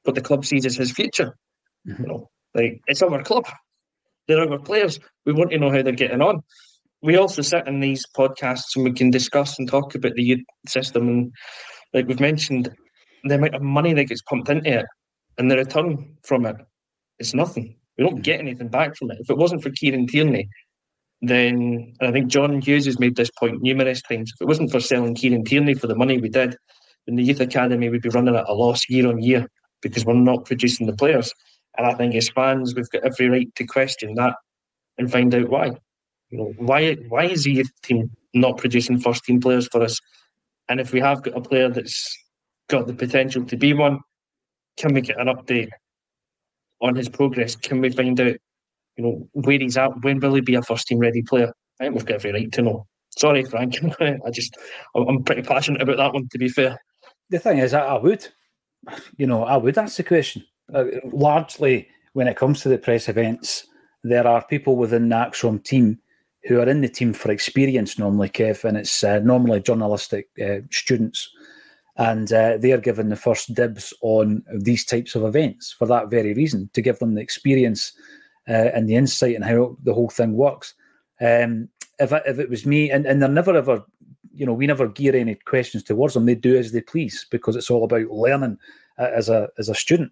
what 0.04 0.16
the 0.16 0.22
club 0.22 0.46
sees 0.46 0.66
as 0.66 0.76
his 0.76 0.92
future. 0.92 1.36
Mm-hmm. 1.88 2.04
You 2.04 2.10
know, 2.10 2.30
like 2.54 2.82
it's 2.86 3.02
our 3.02 3.24
club. 3.24 3.46
They're 4.28 4.52
our 4.52 4.60
players. 4.60 5.00
We 5.26 5.34
want 5.34 5.52
to 5.52 5.58
know 5.58 5.72
how 5.72 5.82
they're 5.82 5.94
getting 5.94 6.22
on. 6.22 6.44
We 7.02 7.18
also 7.18 7.42
sit 7.42 7.68
in 7.68 7.80
these 7.80 8.06
podcasts 8.16 8.76
and 8.76 8.86
we 8.86 8.94
can 8.94 9.10
discuss 9.10 9.58
and 9.58 9.68
talk 9.68 9.96
about 9.96 10.14
the 10.14 10.24
youth 10.24 10.46
system 10.68 11.08
and, 11.08 11.34
like 11.94 12.08
we've 12.08 12.20
mentioned, 12.20 12.70
the 13.24 13.36
amount 13.36 13.56
of 13.56 13.62
money 13.62 13.94
that 13.94 14.06
gets 14.06 14.22
pumped 14.22 14.50
into 14.50 14.80
it 14.80 14.86
and 15.38 15.50
the 15.50 15.58
return 15.58 16.16
from 16.24 16.46
it 16.46 16.56
it's 17.22 17.34
nothing. 17.36 17.76
We 17.98 18.04
don't 18.04 18.24
get 18.24 18.40
anything 18.40 18.68
back 18.68 18.98
from 18.98 19.12
it. 19.12 19.20
If 19.22 19.30
it 19.30 19.38
wasn't 19.38 19.62
for 19.62 19.70
Kieran 19.70 20.08
Tierney, 20.08 20.50
then 21.22 21.94
and 22.00 22.10
I 22.10 22.12
think 22.12 22.28
John 22.28 22.60
Hughes 22.62 22.86
has 22.88 23.00
made 23.00 23.16
this 23.16 23.30
point 23.30 23.62
numerous 23.62 24.02
times. 24.02 24.32
If 24.34 24.42
it 24.42 24.48
wasn't 24.48 24.72
for 24.72 24.80
selling 24.80 25.14
Kieran 25.14 25.46
Tierney 25.46 25.76
for 25.76 25.88
the 25.88 25.96
money 25.96 26.18
we 26.18 26.30
did, 26.30 26.58
then 27.06 27.16
the 27.16 27.24
youth 27.24 27.40
academy 27.40 27.90
would 27.90 28.02
be 28.02 28.10
running 28.10 28.36
at 28.36 28.50
a 28.50 28.54
loss 28.54 28.90
year 28.90 29.08
on 29.08 29.22
year 29.22 29.48
because 29.82 30.04
we're 30.04 30.14
not 30.16 30.46
producing 30.46 30.88
the 30.88 30.96
players. 30.96 31.32
And 31.78 31.86
I 31.86 31.94
think 31.94 32.16
as 32.16 32.30
fans, 32.30 32.74
we've 32.76 32.90
got 32.90 33.06
every 33.06 33.30
right 33.30 33.56
to 33.56 33.66
question 33.66 34.16
that 34.16 34.34
and 34.98 35.12
find 35.12 35.34
out 35.36 35.50
why. 35.50 35.78
You 36.32 36.38
know, 36.38 36.54
why 36.58 36.94
why 37.10 37.26
is 37.26 37.44
the 37.44 37.52
youth 37.52 37.72
team 37.84 38.10
not 38.34 38.58
producing 38.58 39.00
first 39.00 39.24
team 39.24 39.40
players 39.40 39.68
for 39.68 39.82
us? 39.82 40.00
And 40.70 40.80
if 40.80 40.92
we 40.94 41.00
have 41.02 41.22
got 41.22 41.38
a 41.38 41.42
player 41.42 41.70
that's 41.70 42.18
got 42.70 42.88
the 42.88 42.94
potential 42.94 43.44
to 43.46 43.58
be 43.58 43.74
one, 43.74 44.00
can 44.78 44.94
we 44.94 45.02
get 45.02 45.20
an 45.20 45.28
update 45.28 45.70
on 46.82 46.96
his 46.96 47.10
progress. 47.10 47.56
Can 47.56 47.82
we 47.82 47.92
find 47.92 48.20
out, 48.20 48.36
you 48.98 49.04
know, 49.04 49.30
where 49.34 49.60
he's 49.60 49.78
at? 49.78 50.04
When 50.04 50.20
will 50.20 50.36
he 50.36 50.42
be 50.42 50.56
a 50.56 50.62
first 50.62 50.88
team 50.88 51.00
ready 51.00 51.22
player? 51.22 51.54
I 51.80 51.86
think 51.86 51.96
we've 51.96 52.06
got 52.06 52.16
every 52.16 52.34
right 52.34 52.52
to 52.52 52.62
know. 52.62 52.88
Sorry, 53.18 53.44
Frank. 53.44 53.76
I 54.00 54.30
just, 54.32 54.58
I'm 54.96 55.24
pretty 55.24 55.44
passionate 55.44 55.82
about 55.82 55.98
that 55.98 56.14
one. 56.14 56.28
To 56.30 56.38
be 56.38 56.50
fair, 56.50 56.80
the 57.30 57.40
thing 57.40 57.60
is, 57.60 57.74
I, 57.74 57.98
would, 57.98 58.28
you 59.18 59.28
know, 59.28 59.44
I 59.44 59.58
would 59.58 59.78
ask 59.78 59.98
the 59.98 60.04
question. 60.04 60.44
Uh, 60.74 60.86
largely, 61.12 61.88
when 62.14 62.28
it 62.28 62.38
comes 62.38 62.62
to 62.62 62.70
the 62.70 62.78
press 62.78 63.10
events, 63.10 63.68
there 64.04 64.28
are 64.28 64.46
people 64.46 64.78
within 64.78 65.10
the 65.10 65.16
ACSOM 65.16 65.64
team 65.64 66.00
who 66.46 66.60
are 66.60 66.70
in 66.70 66.82
the 66.82 66.90
team 66.90 67.14
for 67.14 67.32
experience 67.32 68.00
normally, 68.00 68.30
Kev, 68.30 68.64
and 68.64 68.78
it's 68.78 69.04
uh, 69.04 69.20
normally 69.20 69.60
journalistic 69.60 70.30
uh, 70.44 70.60
students 70.72 71.30
and 71.98 72.32
uh, 72.32 72.58
they're 72.58 72.80
given 72.80 73.10
the 73.10 73.16
first 73.16 73.54
dibs 73.54 73.94
on 74.02 74.44
these 74.54 74.86
types 74.86 75.16
of 75.16 75.24
events 75.24 75.72
for 75.72 75.86
that 75.88 76.10
very 76.10 76.34
reason 76.34 76.70
to 76.74 76.82
give 76.82 77.00
them 77.00 77.16
the 77.16 77.22
experience 77.22 77.94
uh, 78.48 78.70
and 78.74 78.88
the 78.88 78.96
insight 78.96 79.36
and 79.36 79.44
how 79.44 79.78
the 79.84 79.94
whole 79.94 80.10
thing 80.10 80.34
works. 80.34 80.74
Um, 81.20 81.70
if, 82.00 82.14
I, 82.14 82.22
if 82.26 82.40
it 82.40 82.50
was 82.50 82.66
me, 82.66 82.90
and, 82.90 83.06
and 83.06 83.22
they're 83.22 83.30
never 83.30 83.56
ever, 83.56 83.84
you 84.34 84.46
know, 84.46 84.54
we 84.54 84.66
never 84.66 84.88
gear 84.88 85.16
any 85.16 85.36
questions 85.36 85.84
towards 85.84 86.14
them. 86.14 86.26
They 86.26 86.36
do 86.36 86.58
as 86.58 86.72
they 86.72 86.82
please 86.82 87.28
because 87.30 87.56
it's 87.56 87.70
all 87.70 87.84
about 87.84 88.10
learning 88.10 88.58
uh, 88.98 89.10
as 89.14 89.30
a 89.30 89.50
as 89.60 89.70
a 89.70 89.76
student. 89.76 90.12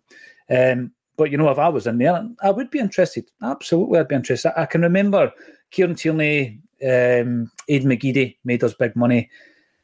Um, 0.50 0.92
but 1.18 1.32
you 1.32 1.38
know, 1.38 1.50
if 1.50 1.58
I 1.58 1.70
was 1.70 1.88
in 1.88 1.98
there, 1.98 2.24
I 2.44 2.52
would 2.52 2.70
be 2.70 2.80
interested. 2.80 3.26
Absolutely, 3.42 3.98
I'd 3.98 4.08
be 4.08 4.15
interested. 4.15 4.54
I 4.56 4.68
can 4.68 4.82
remember 4.82 5.32
Kieran 5.71 5.95
Tierney, 5.95 6.60
um, 6.84 7.51
Aid 7.67 7.84
McGeady 7.84 8.38
made 8.43 8.63
us 8.63 8.73
big 8.73 8.95
money. 8.95 9.29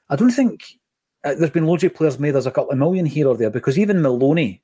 I 0.09 0.15
don't 0.15 0.31
think 0.31 0.63
uh, 1.23 1.35
there's 1.35 1.51
been 1.51 1.65
loads 1.65 1.83
of 1.83 1.93
players 1.93 2.19
made 2.19 2.35
us 2.35 2.45
a 2.45 2.51
couple 2.51 2.71
of 2.71 2.77
million 2.77 3.05
here 3.05 3.27
or 3.27 3.35
there 3.35 3.49
because 3.49 3.77
even 3.77 4.01
Maloney, 4.01 4.61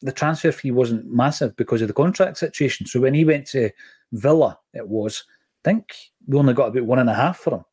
the 0.00 0.12
transfer 0.12 0.50
fee 0.50 0.70
wasn't 0.70 1.12
massive 1.12 1.54
because 1.56 1.82
of 1.82 1.88
the 1.88 1.94
contract 1.94 2.38
situation. 2.38 2.86
So 2.86 3.00
when 3.00 3.14
he 3.14 3.24
went 3.24 3.46
to 3.48 3.70
Villa, 4.12 4.58
it 4.74 4.88
was 4.88 5.24
I 5.64 5.70
think 5.70 5.94
we 6.26 6.38
only 6.38 6.54
got 6.54 6.68
about 6.68 6.84
one 6.84 6.98
and 6.98 7.10
a 7.10 7.14
half 7.14 7.38
for 7.38 7.54
him 7.54 7.64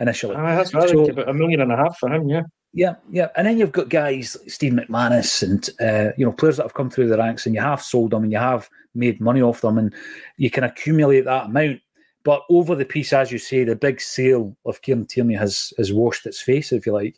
initially. 0.00 0.36
Ah, 0.36 0.54
that's 0.54 0.74
right. 0.74 0.88
So, 0.88 1.04
about 1.10 1.28
a 1.28 1.34
million 1.34 1.60
and 1.60 1.72
a 1.72 1.76
half 1.76 1.98
for 1.98 2.12
him, 2.12 2.28
yeah. 2.28 2.42
Yeah, 2.76 2.96
yeah, 3.08 3.28
and 3.36 3.46
then 3.46 3.56
you've 3.56 3.70
got 3.70 3.88
guys 3.88 4.36
like 4.40 4.50
Steve 4.50 4.72
McManus 4.72 5.44
and 5.44 5.70
uh, 5.80 6.12
you 6.16 6.26
know 6.26 6.32
players 6.32 6.56
that 6.56 6.64
have 6.64 6.74
come 6.74 6.90
through 6.90 7.08
the 7.08 7.16
ranks, 7.16 7.46
and 7.46 7.54
you 7.54 7.60
have 7.60 7.80
sold 7.80 8.10
them 8.10 8.24
and 8.24 8.32
you 8.32 8.38
have 8.38 8.68
made 8.96 9.20
money 9.20 9.40
off 9.40 9.60
them, 9.60 9.78
and 9.78 9.94
you 10.38 10.50
can 10.50 10.64
accumulate 10.64 11.24
that 11.24 11.46
amount. 11.46 11.80
But 12.24 12.42
over 12.48 12.74
the 12.74 12.86
piece, 12.86 13.12
as 13.12 13.30
you 13.30 13.38
say, 13.38 13.64
the 13.64 13.76
big 13.76 14.00
sale 14.00 14.56
of 14.64 14.80
Kieran 14.82 15.06
Tierney 15.06 15.34
has 15.34 15.72
has 15.78 15.92
washed 15.92 16.26
its 16.26 16.40
face, 16.40 16.72
if 16.72 16.86
you 16.86 16.92
like. 16.92 17.16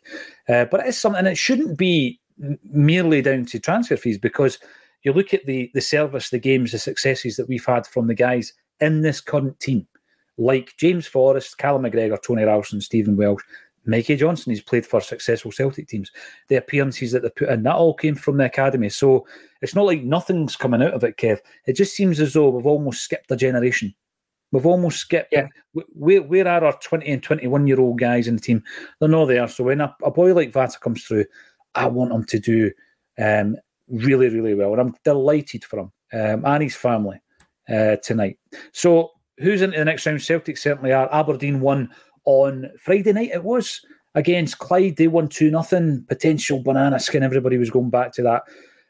Uh, 0.49 0.65
but 0.65 0.81
it 0.81 0.87
is 0.87 0.97
something, 0.97 1.19
and 1.19 1.27
it 1.27 1.37
shouldn't 1.37 1.77
be 1.77 2.19
merely 2.63 3.21
down 3.21 3.45
to 3.45 3.59
transfer 3.59 3.97
fees 3.97 4.17
because 4.17 4.59
you 5.03 5.13
look 5.13 5.33
at 5.33 5.45
the 5.45 5.71
the 5.73 5.81
service, 5.81 6.29
the 6.29 6.39
games, 6.39 6.71
the 6.71 6.79
successes 6.79 7.37
that 7.37 7.47
we've 7.47 7.65
had 7.65 7.87
from 7.87 8.07
the 8.07 8.15
guys 8.15 8.53
in 8.81 9.01
this 9.01 9.21
current 9.21 9.59
team, 9.59 9.87
like 10.37 10.75
James 10.77 11.07
Forrest, 11.07 11.57
Callum 11.57 11.83
McGregor, 11.83 12.21
Tony 12.21 12.43
Ralston, 12.43 12.81
Stephen 12.81 13.15
Welsh, 13.15 13.43
Mikey 13.85 14.17
Johnston, 14.17 14.51
He's 14.51 14.61
played 14.61 14.85
for 14.85 14.99
successful 14.99 15.51
Celtic 15.51 15.87
teams. 15.87 16.11
The 16.49 16.57
appearances 16.57 17.13
that 17.13 17.23
they 17.23 17.29
put 17.29 17.49
in, 17.49 17.63
that 17.63 17.75
all 17.75 17.93
came 17.93 18.15
from 18.15 18.37
the 18.37 18.45
academy. 18.45 18.89
So 18.89 19.25
it's 19.61 19.73
not 19.73 19.85
like 19.85 20.03
nothing's 20.03 20.57
coming 20.57 20.83
out 20.83 20.93
of 20.93 21.03
it, 21.03 21.17
Kev. 21.17 21.39
It 21.65 21.73
just 21.73 21.95
seems 21.95 22.19
as 22.19 22.33
though 22.33 22.49
we've 22.49 22.65
almost 22.65 23.03
skipped 23.03 23.31
a 23.31 23.37
generation. 23.37 23.95
We've 24.51 24.65
almost 24.65 24.99
skipped. 24.99 25.29
Yeah. 25.31 25.47
Where, 25.93 26.21
where 26.21 26.47
are 26.47 26.63
our 26.63 26.77
20 26.79 27.05
and 27.07 27.21
21 27.21 27.67
year 27.67 27.79
old 27.79 27.99
guys 27.99 28.27
in 28.27 28.35
the 28.35 28.41
team? 28.41 28.63
They're 28.99 29.09
not 29.09 29.25
there. 29.25 29.47
So 29.47 29.65
when 29.65 29.81
a, 29.81 29.95
a 30.03 30.11
boy 30.11 30.33
like 30.33 30.51
Vata 30.51 30.79
comes 30.79 31.03
through, 31.03 31.25
I 31.75 31.87
want 31.87 32.13
him 32.13 32.23
to 32.23 32.39
do 32.39 32.71
um, 33.19 33.57
really, 33.89 34.29
really 34.29 34.53
well. 34.53 34.71
And 34.71 34.81
I'm 34.81 34.95
delighted 35.03 35.63
for 35.65 35.79
him 35.79 35.91
um, 36.13 36.45
and 36.45 36.63
his 36.63 36.75
family 36.75 37.21
uh, 37.69 37.97
tonight. 37.97 38.37
So 38.71 39.11
who's 39.39 39.61
into 39.61 39.77
the 39.77 39.85
next 39.85 40.05
round? 40.05 40.21
Celtic 40.21 40.57
certainly 40.57 40.93
are. 40.93 41.13
Aberdeen 41.13 41.59
won 41.59 41.89
on 42.25 42.69
Friday 42.81 43.13
night. 43.13 43.31
It 43.33 43.43
was 43.43 43.85
against 44.15 44.59
Clyde. 44.59 44.97
They 44.97 45.07
won 45.07 45.27
two 45.27 45.51
nothing. 45.51 46.05
Potential 46.07 46.61
banana 46.63 46.99
skin. 46.99 47.23
Everybody 47.23 47.57
was 47.57 47.69
going 47.69 47.89
back 47.89 48.13
to 48.13 48.23
that 48.23 48.43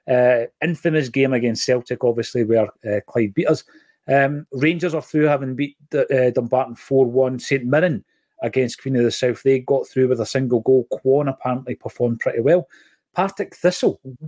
uh, 0.08 0.48
infamous 0.63 1.10
game 1.10 1.34
against 1.34 1.65
Celtic, 1.65 2.04
obviously 2.04 2.43
where 2.43 2.67
uh, 2.86 3.02
Clyde 3.08 3.34
beat 3.34 3.48
us. 3.48 3.63
Um, 4.08 4.48
Rangers 4.52 4.93
are 4.93 5.02
through 5.02 5.26
having 5.26 5.56
beat 5.56 5.78
uh, 5.93 6.32
Dumbarton 6.32 6.76
four 6.76 7.06
one. 7.06 7.39
St 7.39 7.65
Mirren 7.65 8.04
against 8.43 8.82
Queen 8.82 8.96
of 8.96 9.04
the 9.04 9.12
South. 9.12 9.43
They 9.43 9.60
got 9.60 9.88
through 9.88 10.08
with 10.10 10.22
a 10.22 10.26
single 10.26 10.62
goal. 10.62 10.88
Quan 10.91 11.28
apparently 11.28 11.76
performed 11.76 12.20
pretty 12.20 12.41
well. 12.41 12.67
Partick 13.13 13.56
Thistle 13.56 14.00
mm-hmm 14.08 14.28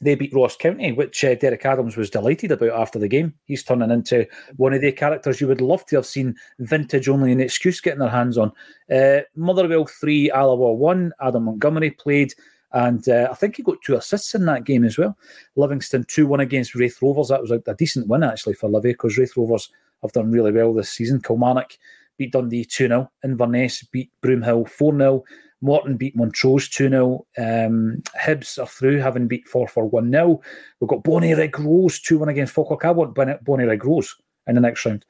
they 0.00 0.14
beat 0.14 0.34
Ross 0.34 0.56
County, 0.56 0.92
which 0.92 1.24
uh, 1.24 1.34
Derek 1.34 1.64
Adams 1.64 1.96
was 1.96 2.10
delighted 2.10 2.52
about 2.52 2.70
after 2.70 2.98
the 2.98 3.08
game. 3.08 3.34
He's 3.44 3.62
turning 3.62 3.90
into 3.90 4.26
one 4.56 4.74
of 4.74 4.80
the 4.80 4.92
characters 4.92 5.40
you 5.40 5.48
would 5.48 5.60
love 5.60 5.84
to 5.86 5.96
have 5.96 6.06
seen 6.06 6.36
vintage 6.58 7.08
only 7.08 7.32
an 7.32 7.40
excuse 7.40 7.80
getting 7.80 8.00
their 8.00 8.08
hands 8.08 8.38
on. 8.38 8.52
Uh, 8.92 9.20
Motherwell 9.34 9.86
3, 9.86 10.30
Alloa 10.30 10.72
1. 10.72 11.12
Adam 11.20 11.44
Montgomery 11.44 11.90
played, 11.90 12.34
and 12.72 13.08
uh, 13.08 13.28
I 13.30 13.34
think 13.34 13.56
he 13.56 13.62
got 13.62 13.80
two 13.82 13.96
assists 13.96 14.34
in 14.34 14.44
that 14.46 14.64
game 14.64 14.84
as 14.84 14.98
well. 14.98 15.16
Livingston 15.54 16.04
2 16.08 16.26
1 16.26 16.40
against 16.40 16.74
Raith 16.74 17.00
Rovers. 17.00 17.28
That 17.28 17.40
was 17.40 17.50
a, 17.50 17.62
a 17.66 17.74
decent 17.74 18.08
win 18.08 18.22
actually 18.22 18.54
for 18.54 18.68
Livy 18.68 18.92
because 18.92 19.16
Raith 19.16 19.36
Rovers 19.36 19.70
have 20.02 20.12
done 20.12 20.30
really 20.30 20.52
well 20.52 20.74
this 20.74 20.90
season. 20.90 21.20
Kilmarnock 21.20 21.72
beat 22.18 22.32
Dundee 22.32 22.64
2 22.64 22.88
0. 22.88 23.10
Inverness 23.24 23.82
beat 23.84 24.10
Broomhill 24.22 24.68
4 24.68 24.98
0. 24.98 25.24
Morton 25.62 25.96
beat 25.96 26.16
Montrose 26.16 26.68
2 26.68 26.88
0. 26.88 27.26
Um, 27.38 28.02
Hibs 28.20 28.62
are 28.62 28.66
through, 28.66 28.98
having 28.98 29.26
beat 29.26 29.46
Forfar 29.46 29.90
1 29.90 30.10
0. 30.10 30.40
We've 30.80 30.88
got 30.88 31.04
Bonnyrigg 31.04 31.58
Rose 31.58 32.00
2 32.00 32.18
1 32.18 32.28
against 32.28 32.52
Falkirk. 32.52 32.84
I 32.84 32.90
want 32.90 33.14
Bonnyrigg 33.14 33.84
Rose 33.84 34.14
in 34.46 34.54
the 34.54 34.60
next 34.60 34.84
round. 34.84 35.04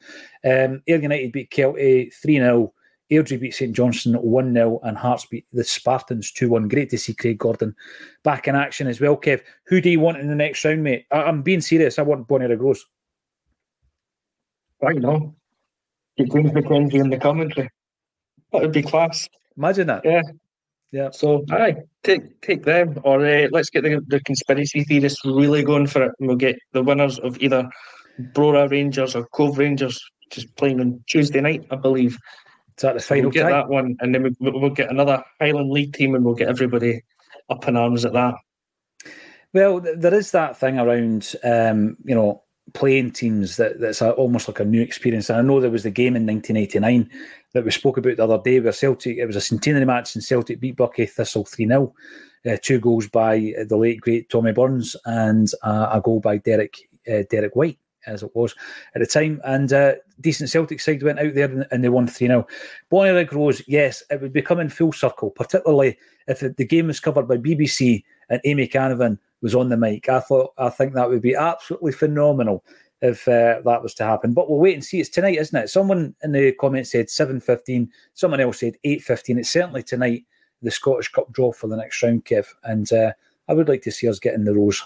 Um, 0.45 0.83
Ayr 0.87 1.01
United 1.01 1.33
beat 1.33 1.51
Kelty 1.51 2.13
3 2.15 2.37
0. 2.37 2.73
Airdrie 3.11 3.41
beat 3.41 3.55
St 3.55 3.75
Johnstone 3.75 4.15
1 4.17 4.53
0. 4.53 4.81
And 4.83 4.97
Hearts 4.97 5.27
beat 5.27 5.47
the 5.53 5.65
Spartans 5.65 6.33
2 6.33 6.49
1. 6.49 6.69
Great 6.69 6.91
to 6.91 6.99
see 6.99 7.15
Craig 7.15 7.39
Gordon 7.39 7.75
back 8.23 8.49
in 8.49 8.55
action 8.57 8.87
as 8.87 9.01
well, 9.01 9.17
Kev. 9.17 9.41
Who 9.67 9.81
do 9.81 9.91
you 9.91 10.01
want 10.01 10.19
in 10.19 10.29
the 10.29 10.35
next 10.35 10.65
round, 10.65 10.83
mate? 10.83 11.07
I- 11.11 11.29
am 11.29 11.43
being 11.43 11.61
serious. 11.61 11.99
I 11.99 12.03
want 12.03 12.29
Bonnyrigg 12.29 12.61
Rose. 12.61 12.85
I 14.87 14.93
know. 14.93 15.35
Get 16.17 16.33
James 16.33 16.53
McKenzie 16.53 16.95
in 16.95 17.11
the 17.11 17.19
commentary. 17.19 17.71
That 18.53 18.63
would 18.63 18.73
be 18.73 18.83
class. 18.83 19.29
Imagine 19.57 19.87
that. 19.89 20.05
Yeah. 20.05 20.23
Yeah. 20.93 21.11
So, 21.11 21.45
aye, 21.51 21.77
take 22.05 22.41
take 22.43 22.65
them, 22.65 22.99
or 23.03 23.25
uh, 23.27 23.49
let's 23.51 23.71
get 23.71 23.83
the, 23.83 24.03
the 24.07 24.21
conspiracy 24.21 24.85
theorists 24.85 25.25
really 25.25 25.63
going 25.63 25.89
for 25.89 26.05
it, 26.05 26.13
and 26.19 26.29
we'll 26.29 26.37
get 26.37 26.57
the 26.73 26.83
winners 26.83 27.19
of 27.19 27.37
either 27.43 27.69
Brora 28.33 28.71
Rangers 28.71 29.17
or 29.17 29.27
Cove 29.27 29.59
Rangers 29.59 30.01
just 30.31 30.55
playing 30.57 30.81
on 30.81 31.03
Tuesday 31.07 31.41
night, 31.41 31.67
I 31.71 31.77
believe. 31.77 32.17
Is 32.79 32.83
that 32.83 32.95
the 32.95 33.01
final? 33.01 33.25
we'll 33.25 33.31
get 33.33 33.43
time? 33.43 33.53
that 33.53 33.69
one, 33.69 33.97
and 34.01 34.15
then 34.15 34.23
we, 34.23 34.37
we'll 34.41 34.71
get 34.71 34.91
another 34.91 35.25
Highland 35.41 35.71
League 35.71 35.95
team, 35.95 36.15
and 36.15 36.25
we'll 36.25 36.35
get 36.35 36.49
everybody 36.49 37.03
up 37.49 37.67
in 37.69 37.77
arms 37.77 38.05
at 38.05 38.13
that. 38.13 38.35
Well, 39.53 39.81
there 39.81 40.15
is 40.15 40.33
that 40.33 40.59
thing 40.59 40.79
around, 40.79 41.35
um, 41.43 41.97
you 42.05 42.15
know, 42.15 42.43
playing 42.75 43.13
teams 43.13 43.57
that 43.57 43.81
that's 43.81 44.03
a, 44.03 44.13
almost 44.13 44.49
like 44.49 44.61
a 44.61 44.65
new 44.65 44.83
experience. 44.83 45.31
And 45.31 45.39
I 45.39 45.43
know 45.43 45.61
there 45.61 45.71
was 45.71 45.85
the 45.85 45.91
game 45.91 46.17
in 46.17 46.27
1989 46.27 47.09
that 47.55 47.65
we 47.65 47.71
spoke 47.71 47.97
about 47.97 48.17
the 48.17 48.25
other 48.25 48.43
day 48.43 48.61
where 48.61 48.73
Celtic, 48.73 49.17
it 49.17 49.27
was 49.27 49.37
a 49.37 49.41
centenary 49.41 49.87
match 49.87 50.15
and 50.15 50.23
Celtic 50.23 50.61
beat 50.61 50.77
Buckie 50.77 51.09
Thistle 51.09 51.45
3 51.45 51.67
0. 51.67 51.95
Uh, 52.47 52.57
two 52.63 52.79
goals 52.79 53.09
by 53.09 53.55
the 53.67 53.77
late 53.77 54.01
great 54.01 54.29
Tommy 54.29 54.53
Burns 54.53 54.95
and 55.05 55.51
uh, 55.63 55.89
a 55.93 56.01
goal 56.01 56.21
by 56.21 56.37
Derek 56.39 56.77
uh, 57.11 57.23
Derek 57.31 57.57
White, 57.57 57.79
as 58.07 58.23
it 58.23 58.35
was 58.35 58.55
at 58.95 59.01
the 59.01 59.07
time. 59.07 59.41
And 59.45 59.73
uh, 59.73 59.95
decent 60.21 60.51
Celtic 60.51 60.81
side 60.81 61.03
went 61.03 61.19
out 61.19 61.35
there 61.35 61.67
and, 61.71 61.85
they 61.85 61.89
won 61.89 62.07
3 62.07 62.27
0. 62.27 62.47
Bonnyrigg 62.91 63.33
Rose, 63.33 63.63
yes, 63.67 64.03
it 64.11 64.21
would 64.21 64.33
be 64.33 64.43
coming 64.43 64.69
full 64.69 64.93
circle, 64.93 65.31
particularly 65.31 65.99
if 66.27 66.41
the 66.41 66.65
game 66.65 66.89
was 66.89 67.01
covered 67.01 67.29
by 67.29 67.37
BBC 67.37 68.03
and 68.29 68.41
Amy 68.45 68.69
Canavan 68.69 69.19
was 69.43 69.55
on 69.55 69.69
the 69.69 69.77
mic. 69.77 70.09
I 70.09 70.21
thought 70.21 70.53
I 70.59 70.71
think 70.71 70.95
that 70.95 71.09
would 71.09 71.23
be 71.23 71.35
absolutely 71.35 71.93
phenomenal 71.93 72.65
if 73.03 73.29
uh, 73.29 73.61
that 73.65 73.83
was 73.83 73.95
to 73.95 74.05
happen. 74.05 74.33
But 74.33 74.49
we'll 74.49 74.59
wait 74.59 74.75
and 74.75 74.85
see. 74.85 75.01
It's 75.01 75.09
tonight, 75.09 75.39
isn't 75.39 75.59
it? 75.59 75.69
Someone 75.69 76.15
in 76.23 76.33
the 76.33 76.53
comments 76.53 76.93
said 76.93 77.11
seven 77.11 77.41
fifteen. 77.41 77.91
Someone 78.15 78.41
else 78.41 78.61
said 78.61 78.77
eight 78.85 79.03
fifteen. 79.03 79.39
It's 79.39 79.51
certainly 79.51 79.83
tonight. 79.83 80.25
The 80.63 80.71
Scottish 80.71 81.13
Cup 81.13 81.31
draw 81.33 81.53
for 81.53 81.69
the 81.69 81.77
next 81.77 82.03
round, 82.03 82.25
Kev, 82.25 82.47
and 82.65 82.91
uh, 82.93 83.13
I 83.49 83.53
would 83.53 83.69
like 83.69 83.83
to 83.83 83.93
see 83.93 84.09
us 84.09 84.19
getting 84.19 84.45
the 84.45 84.55
rose. 84.55 84.83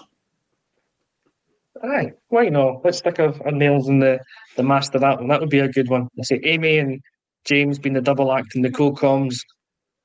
Aye, 1.83 2.11
why 2.27 2.49
not? 2.49 2.83
Let's 2.83 2.99
stick 2.99 3.19
our, 3.19 3.33
our 3.45 3.51
nails 3.51 3.87
in 3.87 3.99
the, 3.99 4.19
the 4.55 4.63
master 4.63 4.99
that 4.99 5.19
one. 5.19 5.27
That 5.29 5.39
would 5.39 5.49
be 5.49 5.59
a 5.59 5.69
good 5.69 5.89
one. 5.89 6.07
I 6.19 6.23
say 6.23 6.39
Amy 6.43 6.77
and 6.77 7.01
James 7.45 7.79
being 7.79 7.93
the 7.93 8.01
double 8.01 8.31
act 8.31 8.55
in 8.55 8.61
the 8.61 8.71
co-coms. 8.71 9.43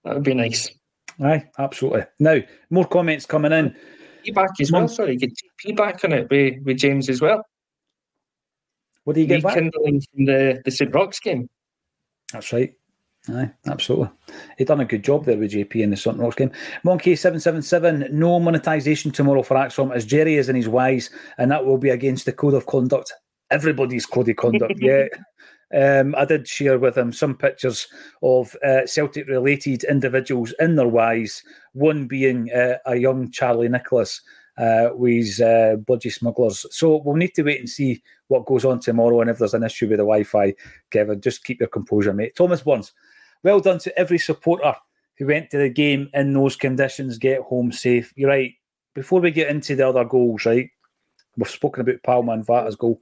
That 0.05 0.15
would 0.15 0.23
be 0.23 0.35
nice. 0.35 0.71
Aye, 1.23 1.45
absolutely. 1.59 2.05
Now, 2.21 2.39
more 2.71 2.87
comments 2.87 3.27
coming 3.27 3.53
in. 3.53 3.75
Back 4.35 4.51
as 4.61 4.73
well. 4.73 4.89
Sorry, 4.89 5.17
get 5.17 5.31
TP 5.65 5.77
back 5.77 6.05
on 6.05 6.13
it 6.13 6.29
with, 6.31 6.55
with 6.65 6.79
James 6.79 7.09
as 7.09 7.21
well. 7.21 7.45
What 9.05 9.15
do 9.15 9.21
you 9.21 9.27
get 9.29 9.43
back? 9.43 9.55
from 9.55 9.71
the, 10.15 10.61
the 10.65 10.71
St. 10.71 10.93
Roch's 10.93 11.21
game. 11.21 11.49
That's 12.33 12.53
right. 12.53 12.73
Aye, 13.29 13.51
absolutely. 13.67 14.09
He 14.57 14.65
done 14.65 14.81
a 14.81 14.85
good 14.85 15.03
job 15.03 15.25
there 15.25 15.37
with 15.37 15.53
JP 15.53 15.77
in 15.77 15.91
the 15.91 15.97
St. 15.97 16.17
Roch's 16.17 16.37
game. 16.37 16.53
Monkey 16.85 17.17
seven 17.17 17.41
seven 17.41 17.63
seven. 17.63 18.07
No 18.13 18.39
monetization 18.39 19.11
tomorrow 19.11 19.43
for 19.43 19.57
ACSOM 19.57 19.95
as 19.95 20.05
Jerry 20.05 20.37
is 20.37 20.49
in 20.49 20.57
his 20.57 20.69
wise, 20.69 21.11
and 21.39 21.51
that 21.51 21.65
will 21.65 21.79
be 21.79 21.91
against 21.91 22.25
the 22.25 22.33
code 22.33 22.55
of 22.55 22.67
conduct. 22.67 23.13
Everybody's 23.51 24.07
code 24.07 24.29
of 24.29 24.37
conduct. 24.37 24.75
yeah. 24.79 25.07
Um, 25.75 26.15
I 26.17 26.25
did 26.25 26.47
share 26.47 26.79
with 26.79 26.97
him 26.97 27.13
some 27.13 27.37
pictures 27.37 27.89
of 28.23 28.55
uh, 28.65 28.87
Celtic 28.87 29.27
related 29.27 29.83
individuals 29.85 30.55
in 30.61 30.77
their 30.77 30.87
wise, 30.87 31.43
one 31.73 32.07
being 32.07 32.51
uh, 32.53 32.79
a 32.87 32.97
young 32.97 33.33
Charlie 33.33 33.69
Nicholas 33.69 34.23
uh, 34.59 34.91
with 34.93 35.41
uh, 35.41 35.77
budgie 35.77 36.13
smugglers. 36.13 36.65
So 36.71 37.03
we'll 37.05 37.17
need 37.17 37.35
to 37.35 37.43
wait 37.43 37.59
and 37.59 37.69
see 37.69 38.03
what 38.29 38.47
goes 38.47 38.65
on 38.65 38.81
tomorrow. 38.81 39.21
And 39.21 39.31
if 39.31 39.39
there's 39.39 39.55
an 39.55 39.65
issue 39.65 39.89
with 39.89 39.99
the 39.99 40.05
Wi 40.05 40.23
Fi, 40.23 40.55
Kevin, 40.91 41.21
just 41.21 41.45
keep 41.45 41.61
your 41.61 41.69
composure, 41.69 42.13
mate. 42.13 42.37
Thomas 42.37 42.63
Burns, 42.63 42.93
well 43.43 43.61
done 43.61 43.79
to 43.81 43.99
every 43.99 44.19
supporter 44.19 44.75
who 45.19 45.27
went 45.27 45.51
to 45.51 45.59
the 45.59 45.69
game 45.69 46.09
in 46.15 46.33
those 46.33 46.57
conditions, 46.57 47.19
get 47.19 47.41
home 47.41 47.73
safe. 47.73 48.13
You're 48.17 48.31
right. 48.31 48.53
Before 48.95 49.21
we 49.21 49.31
get 49.31 49.51
into 49.51 49.77
the 49.77 49.89
other 49.89 50.05
goals, 50.05 50.47
right? 50.47 50.71
We've 51.37 51.49
spoken 51.49 51.83
about 51.83 52.03
Palma 52.03 52.33
and 52.33 52.47
Vata's 52.47 52.77
goal 52.77 53.01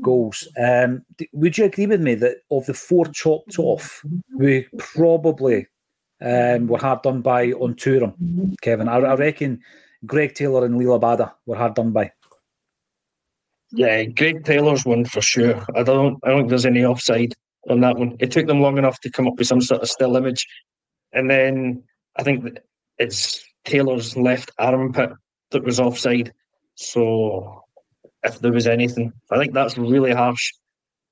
goals. 0.00 0.48
Um, 0.58 1.04
would 1.32 1.58
you 1.58 1.66
agree 1.66 1.86
with 1.86 2.00
me 2.00 2.14
that 2.14 2.38
of 2.50 2.64
the 2.64 2.72
four 2.72 3.04
chopped 3.06 3.58
off, 3.58 4.02
we 4.34 4.66
probably 4.78 5.66
um, 6.22 6.66
were 6.66 6.78
hard 6.78 7.02
done 7.02 7.20
by 7.20 7.52
on 7.52 7.74
touring, 7.74 8.56
Kevin? 8.62 8.88
I, 8.88 8.96
I 8.96 9.14
reckon 9.16 9.60
Greg 10.06 10.34
Taylor 10.34 10.64
and 10.64 10.80
Liel 10.80 10.98
Abada 10.98 11.32
were 11.44 11.56
hard 11.56 11.74
done 11.74 11.90
by. 11.90 12.10
Yeah, 13.70 14.04
Greg 14.04 14.44
Taylor's 14.44 14.86
one 14.86 15.04
for 15.04 15.20
sure. 15.20 15.62
I 15.74 15.82
don't 15.82 16.18
I 16.22 16.28
don't 16.28 16.40
think 16.40 16.50
there's 16.50 16.66
any 16.66 16.84
offside 16.84 17.34
on 17.68 17.80
that 17.80 17.96
one. 17.96 18.16
It 18.20 18.30
took 18.30 18.46
them 18.46 18.60
long 18.60 18.78
enough 18.78 19.00
to 19.00 19.10
come 19.10 19.26
up 19.26 19.38
with 19.38 19.46
some 19.46 19.60
sort 19.60 19.82
of 19.82 19.88
still 19.88 20.16
image. 20.16 20.46
And 21.12 21.30
then 21.30 21.84
I 22.16 22.22
think 22.22 22.58
it's 22.98 23.44
Taylor's 23.64 24.16
left 24.16 24.50
armpit 24.58 25.10
that 25.50 25.64
was 25.64 25.80
offside. 25.80 26.32
So 26.74 27.62
if 28.22 28.40
there 28.40 28.52
was 28.52 28.66
anything, 28.66 29.12
I 29.30 29.38
think 29.38 29.52
that's 29.52 29.78
really 29.78 30.12
harsh. 30.12 30.52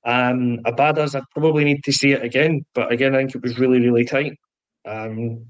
Um, 0.05 0.59
Abada's, 0.65 1.15
I'd 1.15 1.23
probably 1.31 1.63
need 1.63 1.83
to 1.85 1.93
see 1.93 2.11
it 2.11 2.23
again, 2.23 2.65
but 2.73 2.91
again, 2.91 3.15
I 3.15 3.19
think 3.19 3.35
it 3.35 3.41
was 3.41 3.57
really, 3.57 3.79
really 3.79 4.03
tight. 4.03 4.37
Um, 4.85 5.45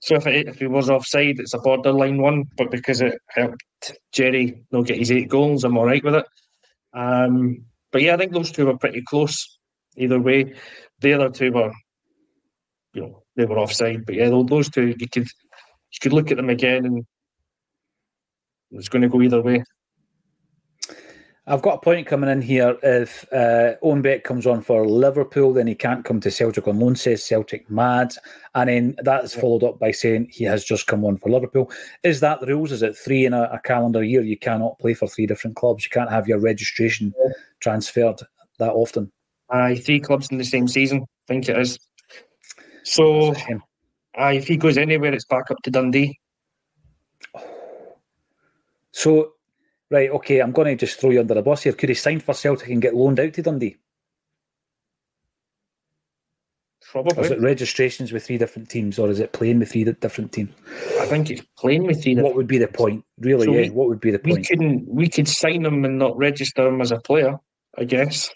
so 0.00 0.16
if 0.16 0.26
it, 0.26 0.48
if 0.48 0.58
he 0.58 0.66
was 0.66 0.90
offside, 0.90 1.38
it's 1.38 1.54
a 1.54 1.58
borderline 1.58 2.20
one, 2.20 2.44
but 2.58 2.70
because 2.70 3.00
it 3.00 3.14
helped 3.28 3.62
Jerry 4.12 4.62
not 4.72 4.86
get 4.86 4.98
his 4.98 5.10
eight 5.10 5.28
goals, 5.28 5.64
I'm 5.64 5.78
all 5.78 5.86
right 5.86 6.04
with 6.04 6.16
it. 6.16 6.26
Um, 6.92 7.64
but 7.92 8.02
yeah, 8.02 8.14
I 8.14 8.16
think 8.18 8.32
those 8.32 8.52
two 8.52 8.66
were 8.66 8.76
pretty 8.76 9.02
close 9.02 9.58
either 9.96 10.20
way. 10.20 10.54
The 11.00 11.12
other 11.14 11.30
two 11.30 11.52
were, 11.52 11.72
you 12.94 13.02
know, 13.02 13.22
they 13.36 13.44
were 13.44 13.58
offside. 13.58 14.06
But 14.06 14.16
yeah, 14.16 14.28
those 14.28 14.68
two, 14.68 14.88
you 14.98 15.08
could 15.08 15.26
you 15.26 15.98
could 16.00 16.12
look 16.12 16.30
at 16.30 16.36
them 16.36 16.50
again, 16.50 16.86
and 16.86 17.06
it's 18.70 18.88
going 18.88 19.02
to 19.02 19.08
go 19.08 19.22
either 19.22 19.42
way. 19.42 19.64
I've 21.44 21.62
got 21.62 21.74
a 21.74 21.80
point 21.80 22.06
coming 22.06 22.30
in 22.30 22.40
here. 22.40 22.78
If 22.84 23.26
uh, 23.32 23.72
Owen 23.82 24.00
Beck 24.00 24.22
comes 24.22 24.46
on 24.46 24.62
for 24.62 24.86
Liverpool, 24.86 25.52
then 25.52 25.66
he 25.66 25.74
can't 25.74 26.04
come 26.04 26.20
to 26.20 26.30
Celtic 26.30 26.68
on 26.68 26.78
loan, 26.78 26.94
says 26.94 27.24
Celtic 27.24 27.68
mad. 27.68 28.14
And 28.54 28.68
then 28.68 28.96
that's 29.02 29.34
followed 29.34 29.64
up 29.64 29.80
by 29.80 29.90
saying 29.90 30.28
he 30.30 30.44
has 30.44 30.64
just 30.64 30.86
come 30.86 31.04
on 31.04 31.16
for 31.16 31.30
Liverpool. 31.30 31.68
Is 32.04 32.20
that 32.20 32.38
the 32.38 32.46
rules? 32.46 32.70
Is 32.70 32.84
it 32.84 32.96
three 32.96 33.26
in 33.26 33.32
a, 33.32 33.50
a 33.52 33.60
calendar 33.64 34.04
year? 34.04 34.22
You 34.22 34.38
cannot 34.38 34.78
play 34.78 34.94
for 34.94 35.08
three 35.08 35.26
different 35.26 35.56
clubs. 35.56 35.82
You 35.82 35.90
can't 35.90 36.10
have 36.10 36.28
your 36.28 36.38
registration 36.38 37.12
yeah. 37.18 37.32
transferred 37.58 38.20
that 38.60 38.72
often. 38.72 39.10
Aye, 39.52 39.76
three 39.76 40.00
clubs 40.00 40.28
in 40.30 40.38
the 40.38 40.44
same 40.44 40.66
season. 40.66 41.02
I 41.02 41.26
think 41.28 41.48
it 41.48 41.58
is. 41.58 41.78
So, 42.84 43.34
aye, 44.16 44.32
if 44.32 44.48
he 44.48 44.56
goes 44.56 44.78
anywhere, 44.78 45.12
it's 45.12 45.26
back 45.26 45.50
up 45.50 45.58
to 45.64 45.70
Dundee. 45.70 46.18
So 48.92 49.34
right, 49.90 50.10
okay, 50.10 50.40
I'm 50.40 50.52
going 50.52 50.76
to 50.76 50.86
just 50.86 50.98
throw 50.98 51.10
you 51.10 51.20
under 51.20 51.34
the 51.34 51.42
bus 51.42 51.62
here. 51.62 51.72
Could 51.72 51.90
he 51.90 51.94
sign 51.94 52.20
for 52.20 52.34
Celtic 52.34 52.68
and 52.68 52.82
get 52.82 52.94
loaned 52.94 53.20
out 53.20 53.34
to 53.34 53.42
Dundee? 53.42 53.76
Probably. 56.90 57.16
Or 57.16 57.24
is 57.24 57.30
it 57.30 57.40
registrations 57.40 58.12
with 58.12 58.26
three 58.26 58.36
different 58.36 58.68
teams, 58.68 58.98
or 58.98 59.08
is 59.08 59.18
it 59.18 59.32
playing 59.32 59.60
with 59.60 59.72
three 59.72 59.84
different 59.84 60.32
teams? 60.32 60.50
I 61.00 61.06
think 61.06 61.30
it's 61.30 61.42
playing 61.56 61.84
with 61.84 62.02
three. 62.02 62.16
What 62.16 62.34
would 62.34 62.46
be 62.46 62.58
the 62.58 62.68
point, 62.68 63.02
really? 63.18 63.46
So 63.46 63.52
yeah, 63.52 63.62
we, 63.62 63.70
what 63.70 63.88
would 63.88 64.00
be 64.00 64.10
the 64.10 64.18
point? 64.18 64.38
We 64.38 64.44
couldn't. 64.44 64.86
we 64.88 65.08
could 65.08 65.26
sign 65.26 65.64
him 65.64 65.86
and 65.86 65.98
not 65.98 66.18
register 66.18 66.66
him 66.66 66.82
as 66.82 66.92
a 66.92 66.98
player. 66.98 67.38
I 67.78 67.84
guess. 67.84 68.30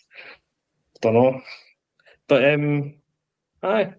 Don't 1.00 1.14
know, 1.14 1.40
but 2.28 2.44
um, 2.52 2.94
aye. 3.62 3.94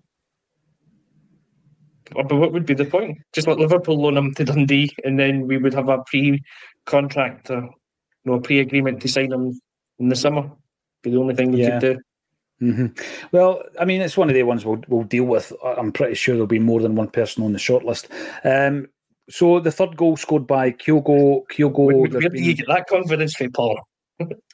But 2.14 2.34
what 2.34 2.54
would 2.54 2.66
be 2.66 2.74
the 2.74 2.86
point? 2.86 3.18
Just 3.34 3.48
let 3.48 3.60
Liverpool 3.60 4.02
loan 4.02 4.18
him 4.18 4.34
to 4.36 4.46
Dundee, 4.46 4.96
and 5.04 5.20
then 5.20 5.46
we 5.48 5.58
would 5.58 5.74
have 5.74 5.90
a 5.90 6.04
pre 6.06 6.42
contract, 6.86 7.50
or, 7.52 7.62
you 7.62 7.72
know, 8.26 8.36
a 8.36 8.42
pre-agreement 8.42 9.02
to 9.02 9.08
sign 9.08 9.32
him 9.32 9.60
in 10.00 10.10
the 10.10 10.16
summer. 10.16 10.50
Be 11.04 11.12
the 11.12 11.18
only 11.18 11.36
thing 11.36 11.52
we 11.52 11.62
yeah. 11.62 11.80
could 11.80 11.80
do. 11.80 12.00
Mm-hmm. 12.62 13.28
Well, 13.32 13.62
I 13.80 13.86
mean, 13.86 14.02
it's 14.02 14.18
one 14.18 14.30
of 14.30 14.34
the 14.34 14.44
ones 14.44 14.66
we'll, 14.66 14.82
we'll 14.88 15.04
deal 15.04 15.26
with. 15.26 15.54
I'm 15.64 15.92
pretty 15.92 16.16
sure 16.16 16.34
there'll 16.34 16.48
be 16.48 16.60
more 16.60 16.82
than 16.82 16.96
one 16.96 17.10
person 17.10 17.44
on 17.44 17.52
the 17.52 17.60
shortlist. 17.60 18.08
Um, 18.44 18.88
so 19.30 19.60
the 19.60 19.72
third 19.72 19.96
goal 19.96 20.18
scored 20.18 20.48
by 20.48 20.72
Kyogo. 20.72 21.44
Kyogo. 21.52 21.86
Where, 21.86 22.10
where 22.10 22.30
do 22.30 22.42
you 22.42 22.56
get 22.56 22.68
that 22.68 22.88
confidence 22.88 23.36
from, 23.36 23.52
Paul? 23.52 23.80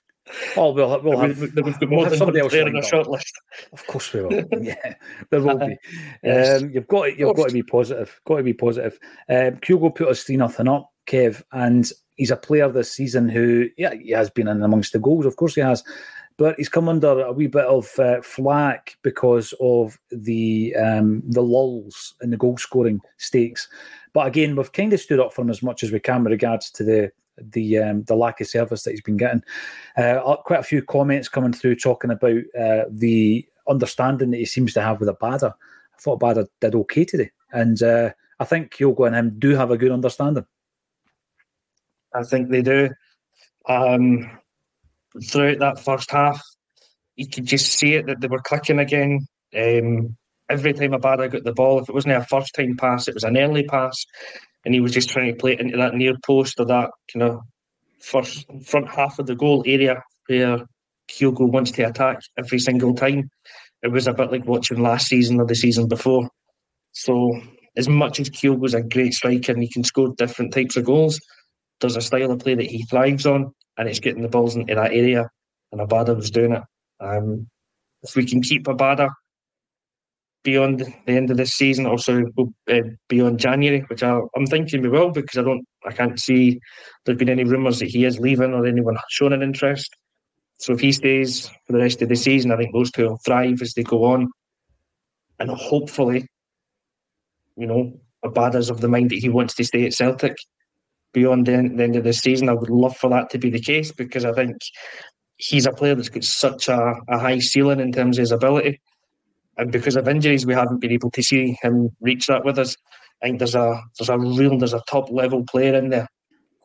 Oh, 0.55 0.71
we'll, 0.71 1.01
we'll 1.01 1.19
have, 1.19 1.39
we've 1.39 1.53
got 1.53 1.89
more 1.89 1.99
we'll 1.99 2.09
than 2.09 2.17
somebody 2.17 2.39
else 2.39 2.53
on 2.53 2.71
the 2.71 2.81
short 2.81 3.07
list. 3.07 3.33
Of 3.73 3.85
course 3.87 4.13
we 4.13 4.21
will. 4.21 4.43
yeah, 4.61 4.95
there 5.29 5.41
will 5.41 5.57
be. 5.57 5.77
yes. 6.23 6.61
um, 6.61 6.69
you've 6.69 6.87
got 6.87 7.05
to, 7.05 7.17
you've 7.17 7.35
got 7.35 7.49
to 7.49 7.53
be 7.53 7.63
positive. 7.63 8.21
Got 8.25 8.37
to 8.37 8.43
be 8.43 8.53
positive. 8.53 8.97
Um, 9.29 9.57
Kyogo 9.57 9.93
put 9.93 10.07
us 10.07 10.23
three 10.23 10.37
nothing 10.37 10.69
up, 10.69 10.91
Kev, 11.07 11.43
and 11.51 11.91
he's 12.15 12.31
a 12.31 12.37
player 12.37 12.69
this 12.69 12.91
season 12.91 13.27
who, 13.27 13.69
yeah, 13.77 13.93
he 13.95 14.11
has 14.11 14.29
been 14.29 14.47
in 14.47 14.63
amongst 14.63 14.93
the 14.93 14.99
goals. 14.99 15.25
Of 15.25 15.35
course, 15.35 15.55
he 15.55 15.61
has, 15.61 15.83
but 16.37 16.55
he's 16.57 16.69
come 16.69 16.87
under 16.87 17.21
a 17.21 17.31
wee 17.33 17.47
bit 17.47 17.65
of 17.65 17.87
uh, 17.99 18.21
flack 18.21 18.97
because 19.03 19.53
of 19.59 19.99
the 20.09 20.73
um, 20.75 21.21
the 21.27 21.43
lulls 21.43 22.15
in 22.21 22.29
the 22.29 22.37
goal 22.37 22.57
scoring 22.57 23.01
stakes. 23.17 23.67
But 24.13 24.27
again, 24.27 24.55
we've 24.55 24.71
kind 24.71 24.93
of 24.93 24.99
stood 24.99 25.19
up 25.19 25.33
for 25.33 25.41
him 25.41 25.49
as 25.49 25.61
much 25.61 25.83
as 25.83 25.91
we 25.91 25.99
can 25.99 26.23
with 26.23 26.31
regards 26.31 26.71
to 26.71 26.83
the 26.83 27.11
the 27.41 27.77
um, 27.79 28.03
the 28.03 28.15
lack 28.15 28.41
of 28.41 28.47
service 28.47 28.83
that 28.83 28.91
he's 28.91 29.01
been 29.01 29.17
getting. 29.17 29.43
Uh, 29.97 30.19
uh 30.19 30.35
quite 30.37 30.59
a 30.59 30.63
few 30.63 30.81
comments 30.81 31.29
coming 31.29 31.53
through 31.53 31.75
talking 31.75 32.11
about 32.11 32.41
uh, 32.59 32.83
the 32.89 33.47
understanding 33.67 34.31
that 34.31 34.37
he 34.37 34.45
seems 34.45 34.73
to 34.73 34.81
have 34.81 34.99
with 34.99 35.09
Abada. 35.09 35.53
I 35.53 36.01
thought 36.01 36.19
Abada 36.19 36.47
did 36.59 36.75
okay 36.75 37.05
today, 37.05 37.31
and 37.51 37.81
uh, 37.81 38.11
I 38.39 38.45
think 38.45 38.73
Kyogo 38.73 39.07
and 39.07 39.15
him 39.15 39.35
do 39.39 39.55
have 39.55 39.71
a 39.71 39.77
good 39.77 39.91
understanding. 39.91 40.45
I 42.13 42.23
think 42.23 42.49
they 42.49 42.61
do. 42.61 42.89
Um, 43.67 44.29
throughout 45.25 45.59
that 45.59 45.79
first 45.79 46.11
half, 46.11 46.41
you 47.15 47.27
could 47.27 47.45
just 47.45 47.73
see 47.73 47.95
it 47.95 48.05
that 48.07 48.21
they 48.21 48.27
were 48.27 48.41
clicking 48.41 48.79
again. 48.79 49.27
Um, 49.55 50.17
every 50.49 50.73
time 50.73 50.91
Abada 50.91 51.31
got 51.31 51.43
the 51.43 51.53
ball, 51.53 51.79
if 51.79 51.89
it 51.89 51.95
wasn't 51.95 52.15
a 52.15 52.23
first 52.23 52.53
time 52.55 52.75
pass, 52.77 53.07
it 53.07 53.13
was 53.13 53.23
an 53.23 53.37
early 53.37 53.63
pass, 53.63 54.05
and 54.65 54.73
he 54.73 54.79
was 54.79 54.91
just 54.91 55.09
trying 55.09 55.31
to 55.31 55.37
play 55.37 55.53
it 55.53 55.59
into 55.59 55.77
that 55.77 55.93
near 55.93 56.13
post 56.25 56.59
or 56.59 56.65
that 56.65 56.89
kind 57.11 57.23
of 57.23 57.39
first 57.99 58.45
front 58.65 58.89
half 58.89 59.19
of 59.19 59.25
the 59.25 59.35
goal 59.35 59.63
area 59.65 60.01
where 60.27 60.59
Kyogo 61.09 61.49
wants 61.49 61.71
to 61.71 61.83
attack 61.83 62.19
every 62.37 62.59
single 62.59 62.93
time. 62.93 63.29
It 63.81 63.91
was 63.91 64.07
a 64.07 64.13
bit 64.13 64.31
like 64.31 64.45
watching 64.45 64.81
last 64.81 65.07
season 65.07 65.39
or 65.39 65.45
the 65.45 65.55
season 65.55 65.87
before. 65.87 66.29
So, 66.93 67.41
as 67.75 67.89
much 67.89 68.19
as 68.19 68.29
Kyogo's 68.29 68.73
a 68.73 68.81
great 68.81 69.13
striker 69.13 69.51
and 69.51 69.61
he 69.61 69.69
can 69.69 69.83
score 69.83 70.13
different 70.15 70.53
types 70.53 70.77
of 70.77 70.85
goals, 70.85 71.19
there's 71.81 71.97
a 71.97 72.01
style 72.01 72.31
of 72.31 72.39
play 72.39 72.55
that 72.55 72.65
he 72.65 72.83
thrives 72.83 73.25
on, 73.25 73.51
and 73.77 73.89
it's 73.89 73.99
getting 73.99 74.21
the 74.21 74.29
balls 74.29 74.55
into 74.55 74.75
that 74.75 74.93
area. 74.93 75.29
And 75.71 75.81
Abada 75.81 76.15
was 76.15 76.31
doing 76.31 76.53
it. 76.53 76.61
Um, 76.99 77.47
if 78.03 78.15
we 78.15 78.25
can 78.25 78.41
keep 78.41 78.65
Abada 78.65 79.09
beyond 80.43 80.79
the 80.79 81.13
end 81.13 81.31
of 81.31 81.37
this 81.37 81.53
season, 81.53 81.85
also 81.85 82.23
uh, 82.69 82.81
beyond 83.07 83.39
January, 83.39 83.81
which 83.87 84.03
I, 84.03 84.19
am 84.35 84.45
thinking 84.45 84.81
we 84.81 84.89
will, 84.89 85.09
because 85.09 85.37
I 85.37 85.43
don't, 85.43 85.65
I 85.85 85.91
can't 85.91 86.19
see 86.19 86.59
there's 87.05 87.17
been 87.17 87.29
any 87.29 87.43
rumours 87.43 87.79
that 87.79 87.89
he 87.89 88.05
is 88.05 88.19
leaving 88.19 88.53
or 88.53 88.65
anyone 88.65 88.97
showing 89.09 89.33
an 89.33 89.41
interest. 89.41 89.95
So 90.57 90.73
if 90.73 90.79
he 90.79 90.91
stays 90.91 91.47
for 91.65 91.73
the 91.73 91.79
rest 91.79 92.01
of 92.01 92.09
the 92.09 92.15
season, 92.15 92.51
I 92.51 92.57
think 92.57 92.73
those 92.73 92.91
two 92.91 93.07
will 93.07 93.19
thrive 93.25 93.61
as 93.61 93.73
they 93.73 93.83
go 93.83 94.05
on, 94.05 94.29
and 95.39 95.49
hopefully, 95.49 96.27
you 97.55 97.67
know, 97.67 97.99
Abada's 98.23 98.69
of 98.69 98.81
the 98.81 98.87
mind 98.87 99.11
that 99.11 99.19
he 99.19 99.29
wants 99.29 99.55
to 99.55 99.63
stay 99.63 99.85
at 99.85 99.93
Celtic 99.93 100.37
beyond 101.13 101.45
the 101.45 101.53
end, 101.53 101.79
the 101.79 101.83
end 101.83 101.95
of 101.95 102.03
the 102.03 102.13
season. 102.13 102.49
I 102.49 102.53
would 102.53 102.69
love 102.69 102.95
for 102.95 103.09
that 103.09 103.29
to 103.31 103.37
be 103.37 103.49
the 103.49 103.59
case 103.59 103.91
because 103.91 104.25
I 104.25 104.33
think 104.33 104.57
he's 105.37 105.65
a 105.65 105.71
player 105.71 105.95
that's 105.95 106.09
got 106.09 106.23
such 106.23 106.69
a, 106.69 106.95
a 107.09 107.19
high 107.19 107.39
ceiling 107.39 107.79
in 107.79 107.91
terms 107.91 108.17
of 108.17 108.21
his 108.21 108.31
ability. 108.31 108.81
And 109.57 109.71
because 109.71 109.95
of 109.95 110.07
injuries, 110.07 110.45
we 110.45 110.53
haven't 110.53 110.79
been 110.79 110.91
able 110.91 111.11
to 111.11 111.23
see 111.23 111.57
him 111.61 111.89
reach 112.01 112.27
that 112.27 112.43
with 112.43 112.57
us. 112.57 112.75
I 113.21 113.27
think 113.27 113.39
there's 113.39 113.55
a 113.55 113.81
there's 113.97 114.09
a 114.09 114.17
real 114.17 114.57
there's 114.57 114.73
a 114.73 114.83
top 114.87 115.09
level 115.09 115.43
player 115.43 115.75
in 115.75 115.89
there. 115.89 116.07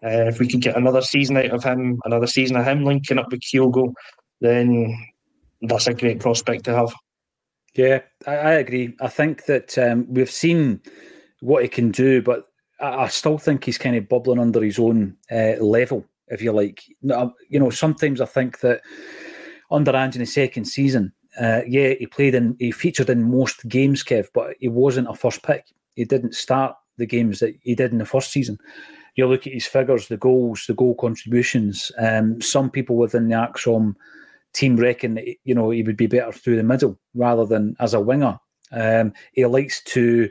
Uh, 0.03 0.27
if 0.29 0.39
we 0.39 0.49
could 0.49 0.61
get 0.61 0.77
another 0.77 1.03
season 1.03 1.37
out 1.37 1.51
of 1.51 1.65
him, 1.65 2.01
another 2.05 2.27
season 2.27 2.57
of 2.57 2.65
him 2.65 2.85
linking 2.85 3.19
up 3.19 3.31
with 3.31 3.41
Kyogo, 3.41 3.93
then 4.41 4.97
that's 5.63 5.89
a 5.89 5.95
great 5.95 6.21
prospect 6.21 6.65
to 6.65 6.75
have. 6.75 6.95
Yeah, 7.75 8.01
I, 8.27 8.35
I 8.35 8.53
agree. 8.55 8.95
I 9.01 9.09
think 9.09 9.45
that 9.47 9.77
um, 9.79 10.07
we've 10.09 10.31
seen 10.31 10.81
what 11.41 11.63
he 11.63 11.69
can 11.69 11.91
do, 11.91 12.23
but 12.23 12.45
I, 12.81 13.05
I 13.05 13.09
still 13.09 13.39
think 13.39 13.65
he's 13.65 13.79
kind 13.79 13.97
of 13.97 14.09
bubbling 14.09 14.41
under 14.41 14.63
his 14.63 14.79
own 14.79 15.17
uh, 15.31 15.57
level, 15.61 16.05
if 16.29 16.43
you 16.43 16.53
like. 16.53 16.83
You 17.03 17.61
know, 17.61 17.71
sometimes 17.71 18.21
I 18.21 18.27
think 18.27 18.61
that 18.61 18.83
under 19.71 19.95
Ange's 19.95 20.33
second 20.33 20.65
season, 20.67 21.13
uh, 21.41 21.63
yeah, 21.67 21.95
he 21.99 22.07
played 22.07 22.35
in, 22.35 22.57
he 22.59 22.71
featured 22.71 23.11
in 23.11 23.31
most 23.31 23.69
games, 23.69 24.03
Kev, 24.03 24.27
but 24.35 24.57
he 24.61 24.69
wasn't 24.69 25.09
a 25.09 25.15
first 25.15 25.43
pick. 25.43 25.67
He 25.95 26.05
didn't 26.05 26.35
start 26.35 26.77
the 26.97 27.07
games 27.07 27.41
that 27.41 27.55
he 27.63 27.75
did 27.75 27.93
in 27.93 27.99
the 27.99 28.05
first 28.05 28.33
season. 28.33 28.59
You 29.15 29.27
look 29.27 29.47
at 29.47 29.53
his 29.53 29.67
figures, 29.67 30.09
the 30.09 30.17
goals, 30.17 30.65
the 30.67 30.75
goal 30.75 30.95
contributions. 30.95 31.91
Um, 31.99 32.41
some 32.41 32.71
people 32.71 32.97
within 32.97 33.29
the 33.29 33.35
ACSOM 33.35 33.95
team 34.53 34.77
reckon 34.77 35.15
that 35.15 35.27
you 35.45 35.55
know 35.55 35.71
he 35.71 35.83
would 35.83 35.97
be 35.97 36.07
better 36.07 36.33
through 36.33 36.57
the 36.57 36.63
middle 36.63 36.99
rather 37.15 37.45
than 37.45 37.77
as 37.81 37.95
a 37.95 38.01
winger. 38.01 38.39
Um, 38.73 39.13
he 39.33 39.45
likes 39.47 39.83
to 39.85 40.31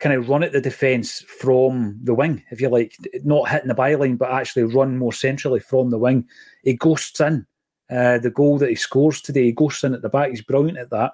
kind 0.00 0.14
of 0.14 0.28
run 0.28 0.42
at 0.42 0.52
the 0.52 0.60
defence 0.60 1.20
from 1.22 1.98
the 2.02 2.14
wing, 2.14 2.42
if 2.50 2.60
you 2.60 2.68
like, 2.68 2.96
not 3.24 3.48
hitting 3.48 3.68
the 3.68 3.74
byline, 3.74 4.18
but 4.18 4.30
actually 4.30 4.64
run 4.64 4.98
more 4.98 5.12
centrally 5.12 5.60
from 5.60 5.90
the 5.90 5.98
wing. 5.98 6.26
He 6.62 6.74
ghosts 6.74 7.20
in 7.20 7.46
uh, 7.90 8.18
the 8.18 8.30
goal 8.30 8.58
that 8.58 8.68
he 8.68 8.74
scores 8.74 9.20
today. 9.20 9.44
He 9.44 9.52
ghosts 9.52 9.84
in 9.84 9.94
at 9.94 10.02
the 10.02 10.08
back. 10.08 10.30
He's 10.30 10.42
brilliant 10.42 10.78
at 10.78 10.90
that. 10.90 11.12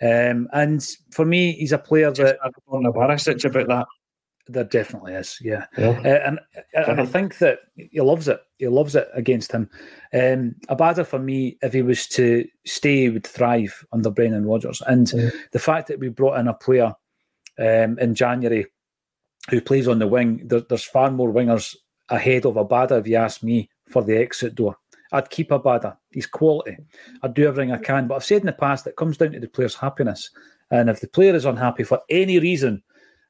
Um, 0.00 0.48
and 0.52 0.86
for 1.10 1.24
me, 1.24 1.52
he's 1.52 1.72
a 1.72 1.78
player 1.78 2.10
that. 2.10 2.38
On 2.68 2.82
the 2.82 2.92
Barisic 2.92 3.44
about 3.44 3.68
that. 3.68 3.86
There 4.48 4.62
definitely 4.62 5.14
is, 5.14 5.38
yeah. 5.42 5.66
yeah. 5.76 6.00
Uh, 6.04 6.28
and, 6.28 6.40
and 6.74 7.00
I 7.00 7.04
think 7.04 7.38
that 7.38 7.58
he 7.74 8.00
loves 8.00 8.28
it. 8.28 8.40
He 8.58 8.68
loves 8.68 8.94
it 8.94 9.08
against 9.12 9.50
him. 9.50 9.68
Um, 10.14 10.54
Abada, 10.68 11.04
for 11.04 11.18
me, 11.18 11.58
if 11.62 11.72
he 11.72 11.82
was 11.82 12.06
to 12.10 12.46
stay, 12.64 13.08
would 13.08 13.26
thrive 13.26 13.84
under 13.90 14.08
Brendan 14.08 14.46
Rodgers. 14.46 14.82
And 14.86 15.12
yeah. 15.12 15.30
the 15.50 15.58
fact 15.58 15.88
that 15.88 15.98
we 15.98 16.10
brought 16.10 16.38
in 16.38 16.46
a 16.46 16.54
player 16.54 16.94
um, 17.58 17.98
in 17.98 18.14
January 18.14 18.66
who 19.50 19.60
plays 19.60 19.88
on 19.88 19.98
the 19.98 20.06
wing. 20.06 20.42
There, 20.44 20.60
there's 20.60 20.84
far 20.84 21.10
more 21.10 21.32
wingers 21.32 21.76
ahead 22.08 22.46
of 22.46 22.54
Abada, 22.54 23.00
if 23.00 23.06
you 23.06 23.16
ask 23.16 23.42
me, 23.42 23.68
for 23.88 24.02
the 24.02 24.16
exit 24.16 24.54
door. 24.54 24.76
I'd 25.12 25.30
keep 25.30 25.50
Abada. 25.50 25.96
He's 26.10 26.26
quality. 26.26 26.76
I'd 27.22 27.34
do 27.34 27.46
everything 27.46 27.72
I 27.72 27.78
can. 27.78 28.08
But 28.08 28.16
I've 28.16 28.24
said 28.24 28.40
in 28.40 28.46
the 28.46 28.52
past 28.52 28.86
it 28.86 28.96
comes 28.96 29.16
down 29.16 29.32
to 29.32 29.40
the 29.40 29.48
player's 29.48 29.74
happiness. 29.74 30.30
And 30.70 30.90
if 30.90 31.00
the 31.00 31.08
player 31.08 31.34
is 31.34 31.44
unhappy 31.44 31.84
for 31.84 32.00
any 32.10 32.38
reason, 32.38 32.82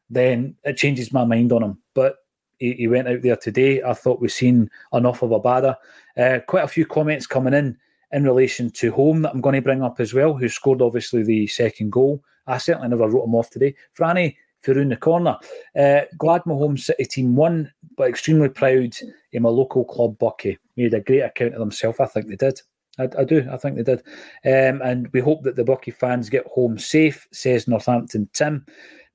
then 0.09 0.57
it 0.65 0.77
changes 0.77 1.12
my 1.12 1.25
mind 1.25 1.53
on 1.53 1.62
him. 1.62 1.79
But 1.95 2.17
he, 2.59 2.73
he 2.73 2.89
went 2.89 3.09
out 3.09 3.23
there 3.23 3.37
today. 3.37 3.83
I 3.83 3.93
thought 3.95 4.21
we've 4.21 4.33
seen 4.33 4.71
enough 4.93 5.23
of 5.23 5.31
Abada. 5.31 5.77
Uh, 6.17 6.41
quite 6.47 6.65
a 6.65 6.69
few 6.69 6.87
comments 6.87 7.27
coming 7.27 7.55
in 7.55 7.77
in 8.12 8.25
relation 8.25 8.71
to 8.71 8.93
Holm 8.93 9.23
that 9.23 9.33
I'm 9.35 9.41
going 9.41 9.55
to 9.57 9.62
bring 9.62 9.83
up 9.83 10.01
as 10.01 10.15
well, 10.15 10.35
who 10.35 10.49
scored 10.49 10.81
obviously 10.81 11.23
the 11.23 11.47
second 11.49 11.93
goal. 11.93 12.23
I 12.47 12.59
certainly 12.59 12.89
never 12.89 13.09
wrote 13.09 13.25
him 13.25 13.35
off 13.35 13.51
today. 13.51 13.75
Franny 13.99 14.37
Faroon 14.66 14.88
the 14.88 14.96
corner. 14.96 15.38
Uh, 15.79 16.00
glad 16.18 16.44
my 16.44 16.55
home 16.55 16.76
city 16.76 17.05
team 17.05 17.37
won, 17.37 17.72
but 17.96 18.09
extremely 18.09 18.48
proud 18.48 18.94
in 19.33 19.42
my 19.42 19.48
local 19.48 19.85
club, 19.85 20.18
Buckie. 20.18 20.59
Made 20.76 20.92
a 20.92 21.00
great 21.00 21.20
account 21.20 21.55
of 21.55 21.61
themselves. 21.61 22.00
I 22.00 22.07
think 22.07 22.26
they 22.26 22.37
did. 22.37 22.61
I, 22.98 23.09
I, 23.18 23.24
do. 23.24 23.46
I 23.50 23.57
think 23.57 23.76
they 23.76 23.83
did. 23.83 24.00
Um, 24.44 24.83
and 24.83 25.09
we 25.12 25.20
hope 25.20 25.44
that 25.44 25.55
the 25.55 25.64
Buckie 25.64 25.94
fans 25.94 26.29
get 26.29 26.46
home 26.46 26.79
safe, 26.79 27.29
says 27.33 27.68
Northampton 27.68 28.29
Tim. 28.33 28.66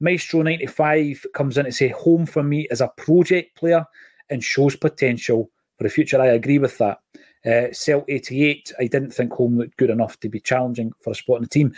Maestro95 0.02 1.26
comes 1.34 1.58
in 1.58 1.66
to 1.66 1.72
say, 1.72 1.90
Holm 1.90 2.26
for 2.26 2.44
me 2.44 2.68
is 2.72 2.82
a 2.82 2.92
project 2.98 3.56
player 3.58 3.86
and 4.30 4.44
shows 4.44 4.76
potential 4.76 5.52
for 5.78 5.84
the 5.84 5.90
future. 5.90 6.22
I 6.22 6.28
agree 6.28 6.60
with 6.60 6.78
that. 6.78 7.00
Uh, 7.46 7.74
Cell 7.74 8.06
88, 8.08 8.72
I 8.80 8.88
didn't 8.88 9.12
think 9.12 9.34
Holm 9.34 9.58
looked 9.58 9.78
good 9.78 9.90
enough 9.90 10.20
to 10.22 10.30
be 10.30 10.40
challenging 10.40 10.92
for 11.02 11.12
a 11.12 11.16
spot 11.16 11.38
in 11.38 11.44
the 11.44 11.50
team. 11.50 11.74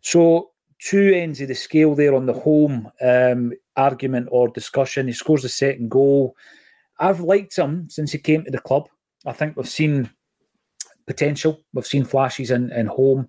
So, 0.00 0.50
two 0.80 1.12
ends 1.14 1.40
of 1.40 1.48
the 1.48 1.54
scale 1.54 1.94
there 1.94 2.14
on 2.14 2.26
the 2.26 2.32
Holm 2.32 2.90
um, 3.02 3.52
argument 3.76 4.28
or 4.30 4.48
discussion. 4.48 5.06
He 5.06 5.12
scores 5.12 5.42
the 5.42 5.48
second 5.48 5.90
goal. 5.90 6.34
I've 6.98 7.20
liked 7.20 7.56
him 7.56 7.88
since 7.88 8.12
he 8.12 8.18
came 8.18 8.44
to 8.44 8.50
the 8.50 8.58
club. 8.58 8.88
I 9.26 9.32
think 9.32 9.56
we've 9.56 9.68
seen 9.68 10.10
potential. 11.06 11.60
We've 11.72 11.86
seen 11.86 12.04
flashes 12.04 12.50
in, 12.50 12.72
in 12.72 12.86
Holm. 12.86 13.20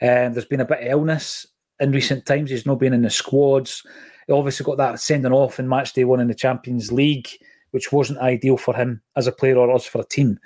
Um, 0.00 0.32
there's 0.32 0.44
been 0.44 0.60
a 0.60 0.66
bit 0.66 0.80
of 0.80 0.88
illness 0.88 1.46
in 1.80 1.92
recent 1.92 2.26
times. 2.26 2.50
He's 2.50 2.66
not 2.66 2.80
been 2.80 2.92
in 2.92 3.02
the 3.02 3.10
squads. 3.10 3.82
He 4.26 4.32
obviously 4.32 4.64
got 4.64 4.76
that 4.78 5.00
sending 5.00 5.32
off 5.32 5.58
in 5.58 5.68
match 5.68 5.94
day 5.94 6.04
one 6.04 6.20
in 6.20 6.28
the 6.28 6.34
Champions 6.34 6.92
League, 6.92 7.28
which 7.70 7.92
wasn't 7.92 8.18
ideal 8.18 8.56
for 8.56 8.74
him 8.74 9.00
as 9.16 9.26
a 9.26 9.32
player 9.32 9.56
or 9.56 9.74
us 9.74 9.86
for 9.86 10.00
a 10.00 10.04
team. 10.04 10.38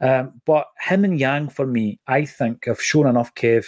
Um, 0.00 0.40
but 0.46 0.66
him 0.80 1.04
and 1.04 1.18
Yang, 1.18 1.50
for 1.50 1.66
me, 1.66 2.00
I 2.06 2.24
think 2.24 2.64
have 2.64 2.82
shown 2.82 3.06
enough, 3.06 3.34
Kev, 3.34 3.66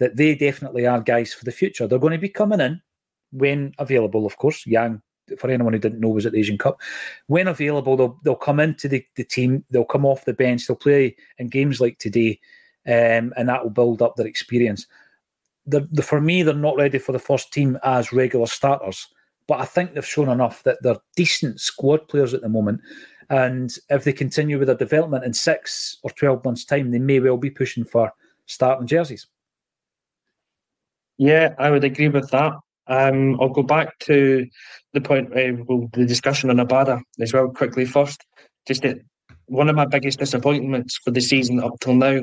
that 0.00 0.16
they 0.16 0.34
definitely 0.34 0.86
are 0.86 1.00
guys 1.00 1.32
for 1.32 1.44
the 1.44 1.52
future. 1.52 1.86
They're 1.86 1.98
going 1.98 2.12
to 2.12 2.18
be 2.18 2.28
coming 2.28 2.60
in 2.60 2.82
when 3.30 3.72
available, 3.78 4.26
of 4.26 4.36
course. 4.36 4.66
Yang, 4.66 5.00
for 5.38 5.48
anyone 5.48 5.72
who 5.72 5.78
didn't 5.78 6.00
know, 6.00 6.08
was 6.08 6.26
at 6.26 6.32
the 6.32 6.40
Asian 6.40 6.58
Cup. 6.58 6.80
When 7.28 7.46
available, 7.46 7.96
they'll, 7.96 8.18
they'll 8.24 8.34
come 8.34 8.58
into 8.58 8.88
the, 8.88 9.04
the 9.14 9.24
team, 9.24 9.64
they'll 9.70 9.84
come 9.84 10.04
off 10.04 10.24
the 10.24 10.32
bench, 10.32 10.66
they'll 10.66 10.76
play 10.76 11.14
in 11.38 11.46
games 11.46 11.80
like 11.80 11.98
today, 11.98 12.40
um, 12.86 13.32
and 13.36 13.48
that 13.48 13.62
will 13.62 13.70
build 13.70 14.02
up 14.02 14.16
their 14.16 14.26
experience 14.26 14.86
they're, 15.66 15.86
they're, 15.90 16.04
for 16.04 16.20
me, 16.20 16.42
they're 16.42 16.54
not 16.54 16.76
ready 16.76 16.98
for 16.98 17.12
the 17.12 17.18
first 17.18 17.52
team 17.52 17.78
as 17.84 18.12
regular 18.12 18.46
starters. 18.46 19.06
But 19.46 19.60
I 19.60 19.64
think 19.64 19.94
they've 19.94 20.06
shown 20.06 20.28
enough 20.28 20.62
that 20.64 20.78
they're 20.82 20.96
decent 21.16 21.60
squad 21.60 22.08
players 22.08 22.34
at 22.34 22.40
the 22.40 22.48
moment. 22.48 22.80
And 23.30 23.72
if 23.88 24.04
they 24.04 24.12
continue 24.12 24.58
with 24.58 24.66
their 24.66 24.76
development 24.76 25.24
in 25.24 25.32
six 25.32 25.98
or 26.02 26.10
12 26.10 26.44
months' 26.44 26.64
time, 26.64 26.90
they 26.90 26.98
may 26.98 27.20
well 27.20 27.36
be 27.36 27.50
pushing 27.50 27.84
for 27.84 28.12
starting 28.46 28.86
jerseys. 28.86 29.26
Yeah, 31.20 31.54
I 31.58 31.70
would 31.70 31.84
agree 31.84 32.08
with 32.08 32.30
that. 32.30 32.54
Um, 32.86 33.38
I'll 33.42 33.50
go 33.50 33.62
back 33.62 33.98
to 34.00 34.46
the 34.94 35.02
point, 35.02 35.36
uh, 35.36 35.62
well, 35.66 35.86
the 35.92 36.06
discussion 36.06 36.48
on 36.48 36.56
Abada 36.56 37.02
as 37.20 37.34
well, 37.34 37.50
quickly 37.50 37.84
first. 37.84 38.24
Just 38.66 38.80
that 38.84 38.96
one 39.44 39.68
of 39.68 39.76
my 39.76 39.84
biggest 39.84 40.18
disappointments 40.18 40.98
for 41.04 41.10
the 41.10 41.20
season 41.20 41.62
up 41.62 41.74
till 41.82 41.94
now 41.94 42.20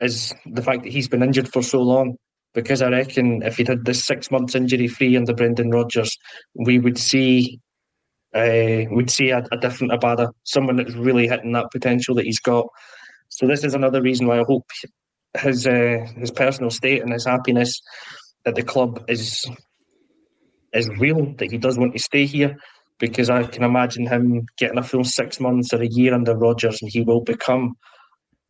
is 0.00 0.34
the 0.46 0.62
fact 0.62 0.82
that 0.82 0.92
he's 0.92 1.06
been 1.06 1.22
injured 1.22 1.52
for 1.52 1.62
so 1.62 1.80
long 1.80 2.16
because 2.52 2.82
I 2.82 2.88
reckon 2.88 3.40
if 3.42 3.56
he'd 3.56 3.68
had 3.68 3.84
this 3.84 4.04
six 4.04 4.32
months 4.32 4.56
injury 4.56 4.88
free 4.88 5.16
under 5.16 5.32
Brendan 5.32 5.70
Rodgers, 5.70 6.18
we 6.56 6.80
would 6.80 6.98
see 6.98 7.60
uh, 8.34 8.82
we'd 8.90 9.12
see 9.12 9.30
a, 9.30 9.44
a, 9.52 9.58
different 9.58 9.92
Abada, 9.92 10.32
someone 10.42 10.74
that's 10.74 10.94
really 10.94 11.28
hitting 11.28 11.52
that 11.52 11.70
potential 11.70 12.16
that 12.16 12.26
he's 12.26 12.40
got. 12.40 12.66
So 13.28 13.46
this 13.46 13.62
is 13.62 13.74
another 13.74 14.02
reason 14.02 14.26
why 14.26 14.40
I 14.40 14.44
hope 14.44 14.66
his 15.38 15.68
uh, 15.68 16.04
his 16.16 16.32
personal 16.32 16.70
state 16.70 17.02
and 17.02 17.12
his 17.12 17.26
happiness 17.26 17.80
at 18.46 18.54
the 18.54 18.62
club 18.62 19.04
is 19.08 19.44
is 20.72 20.88
real. 20.98 21.34
That 21.36 21.50
he 21.50 21.58
does 21.58 21.78
want 21.78 21.92
to 21.94 21.98
stay 21.98 22.26
here, 22.26 22.56
because 22.98 23.30
I 23.30 23.44
can 23.44 23.64
imagine 23.64 24.06
him 24.06 24.46
getting 24.56 24.78
a 24.78 24.82
full 24.82 25.04
six 25.04 25.40
months 25.40 25.72
or 25.72 25.82
a 25.82 25.88
year 25.88 26.14
under 26.14 26.36
Rodgers, 26.36 26.80
and 26.82 26.90
he 26.90 27.02
will 27.02 27.22
become 27.22 27.74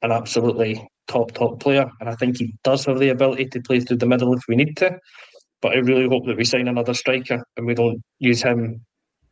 an 0.02 0.12
absolutely 0.12 0.86
top 1.08 1.32
top 1.32 1.60
player, 1.60 1.90
and 2.00 2.08
I 2.08 2.14
think 2.14 2.38
he 2.38 2.54
does 2.64 2.84
have 2.86 2.98
the 2.98 3.08
ability 3.08 3.46
to 3.46 3.60
play 3.60 3.80
through 3.80 3.98
the 3.98 4.06
middle 4.06 4.32
if 4.34 4.42
we 4.48 4.56
need 4.56 4.76
to. 4.78 4.98
But 5.62 5.72
I 5.72 5.80
really 5.80 6.08
hope 6.08 6.26
that 6.26 6.36
we 6.36 6.44
sign 6.44 6.68
another 6.68 6.94
striker 6.94 7.44
and 7.56 7.66
we 7.66 7.74
don't 7.74 8.00
use 8.18 8.42
him 8.42 8.84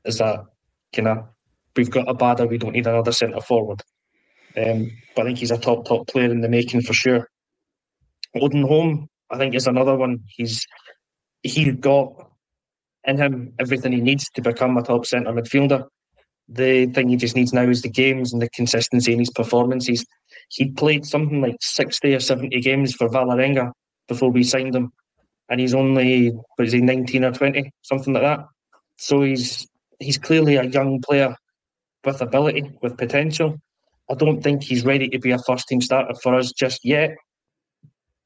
as 0.05 0.18
that 0.18 0.40
kind 0.94 1.09
of 1.09 1.18
we've 1.79 1.90
got 1.90 2.07
Abada, 2.07 2.49
we 2.49 2.59
don't 2.59 2.73
need 2.73 2.87
another 2.87 3.12
centre 3.12 3.40
forward. 3.40 3.81
Um, 4.57 4.90
but 5.14 5.23
I 5.23 5.29
think 5.29 5.38
he's 5.38 5.53
a 5.53 5.59
top 5.59 5.87
top 5.87 6.09
player 6.09 6.31
in 6.31 6.40
the 6.40 6.49
making 6.49 6.83
for 6.83 6.92
sure. 6.92 7.29
Odin 8.35 8.66
Holm, 8.66 9.09
I 9.31 9.38
think, 9.38 9.55
is 9.55 9.67
another 9.67 9.97
one. 9.97 10.21
He's 10.29 10.67
he's 11.43 11.75
got 11.77 12.12
in 13.05 13.19
him 13.19 13.53
everything 13.59 13.93
he 13.93 14.01
needs 14.01 14.29
to 14.31 14.43
become 14.43 14.77
a 14.77 14.83
top 14.83 15.07
centre 15.07 15.33
midfielder. 15.33 15.87
The 16.49 16.87
thing 16.87 17.09
he 17.09 17.17
just 17.17 17.37
needs 17.37 17.53
now 17.53 17.69
is 17.69 17.83
the 17.83 17.91
games 17.91 18.33
and 18.33 18.41
the 18.41 18.49
consistency 18.51 19.12
in 19.12 19.19
his 19.19 19.31
performances. 19.31 20.05
He'd 20.51 20.77
played 20.77 21.05
something 21.05 21.43
like 21.43 21.57
60 21.61 22.14
or 22.14 22.21
70 22.21 22.61
games 22.62 22.95
for 22.95 23.09
Vålerenga 23.09 23.73
before 24.09 24.31
we 24.31 24.43
signed 24.43 24.75
him. 24.75 24.91
And 25.51 25.61
he's 25.61 25.75
only, 25.75 26.33
was 26.59 26.73
he 26.73 26.81
19 26.81 27.25
or 27.25 27.33
20, 27.33 27.71
something 27.83 28.14
like 28.14 28.23
that. 28.23 28.41
So 28.97 29.23
he's 29.23 29.67
he's 29.99 30.19
clearly 30.19 30.57
a 30.57 30.64
young 30.64 31.01
player 31.01 31.35
with 32.05 32.21
ability, 32.21 32.71
with 32.83 32.97
potential. 32.97 33.59
I 34.11 34.14
don't 34.14 34.43
think 34.43 34.62
he's 34.62 34.85
ready 34.85 35.09
to 35.11 35.19
be 35.19 35.33
a 35.33 35.38
first 35.38 35.69
team 35.69 35.81
starter 35.81 36.14
for 36.23 36.35
us 36.35 36.53
just 36.53 36.85
yet. 36.85 37.17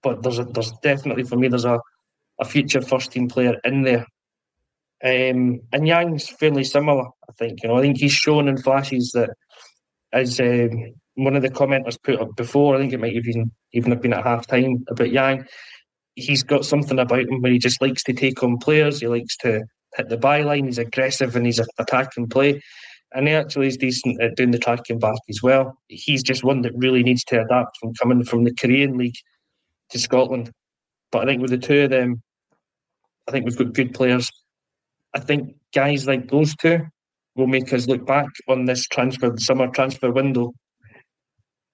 But 0.02 0.22
there's 0.22 0.38
a, 0.38 0.44
there's 0.44 0.72
definitely 0.82 1.24
for 1.24 1.36
me 1.36 1.48
there's 1.48 1.64
a, 1.64 1.78
a 2.40 2.44
future 2.44 2.80
first 2.80 3.12
team 3.12 3.28
player 3.28 3.56
in 3.64 3.82
there. 3.82 4.06
Um, 5.04 5.60
and 5.72 5.86
Yang's 5.86 6.28
fairly 6.28 6.64
similar, 6.64 7.06
I 7.28 7.32
think. 7.36 7.62
You 7.62 7.68
know, 7.68 7.78
I 7.78 7.82
think 7.82 7.98
he's 7.98 8.12
shown 8.12 8.48
in 8.48 8.56
flashes 8.56 9.10
that 9.14 9.30
as 10.12 10.38
um, 10.38 10.94
one 11.14 11.36
of 11.36 11.42
the 11.42 11.50
commenters 11.50 12.02
put 12.02 12.20
up 12.20 12.36
before, 12.36 12.74
I 12.76 12.78
think 12.78 12.92
it 12.92 13.00
might 13.00 13.14
have 13.14 13.26
even 13.26 13.50
even 13.72 13.90
have 13.90 14.02
been 14.02 14.12
at 14.12 14.24
half 14.24 14.46
time 14.46 14.84
about 14.88 15.10
Yang. 15.10 15.46
He's 16.14 16.42
got 16.42 16.64
something 16.64 16.98
about 16.98 17.20
him 17.20 17.40
where 17.40 17.52
he 17.52 17.58
just 17.58 17.80
likes 17.80 18.02
to 18.04 18.12
take 18.12 18.42
on 18.42 18.58
players. 18.58 19.00
He 19.00 19.08
likes 19.08 19.36
to 19.38 19.62
hit 19.96 20.08
the 20.08 20.18
byline. 20.18 20.66
He's 20.66 20.78
aggressive 20.78 21.34
and 21.36 21.46
he's 21.46 21.60
attacking 21.78 22.28
play. 22.28 22.62
And 23.14 23.28
he 23.28 23.34
actually 23.34 23.66
is 23.66 23.76
decent 23.76 24.20
at 24.22 24.36
doing 24.36 24.50
the 24.50 24.58
tracking 24.58 24.98
back 24.98 25.18
as 25.28 25.42
well. 25.42 25.78
He's 25.88 26.22
just 26.22 26.44
one 26.44 26.62
that 26.62 26.72
really 26.74 27.02
needs 27.02 27.24
to 27.24 27.42
adapt 27.42 27.78
from 27.78 27.94
coming 27.94 28.24
from 28.24 28.44
the 28.44 28.54
Korean 28.54 28.96
League 28.96 29.16
to 29.92 29.98
Scotland. 29.98 30.50
But 31.10 31.22
I 31.22 31.26
think 31.26 31.42
with 31.42 31.50
the 31.50 31.58
two 31.58 31.82
of 31.82 31.90
them, 31.90 32.22
I 33.28 33.32
think 33.32 33.44
we've 33.44 33.56
got 33.56 33.74
good 33.74 33.94
players. 33.94 34.30
I 35.14 35.20
think 35.20 35.54
guys 35.74 36.06
like 36.06 36.28
those 36.28 36.56
two 36.56 36.80
will 37.36 37.46
make 37.46 37.72
us 37.72 37.86
look 37.86 38.06
back 38.06 38.28
on 38.48 38.64
this 38.64 38.86
transfer 38.86 39.34
summer 39.38 39.68
transfer 39.68 40.10
window 40.10 40.52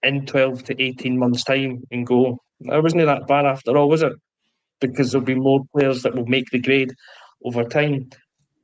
in 0.03 0.27
12 0.27 0.65
to 0.65 0.83
18 0.83 1.19
months' 1.19 1.45
time 1.45 1.83
and 1.91 2.07
go, 2.07 2.39
it 2.61 2.83
wasn't 2.83 3.07
that 3.07 3.27
bad 3.27 3.47
after 3.47 3.77
all, 3.77 3.89
was 3.89 4.03
it? 4.03 4.13
Because 4.81 5.11
there'll 5.11 5.25
be 5.25 5.35
more 5.35 5.65
players 5.77 6.03
that 6.03 6.15
will 6.15 6.27
make 6.27 6.51
the 6.51 6.61
grade 6.61 6.93
over 7.45 7.65
time. 7.65 8.09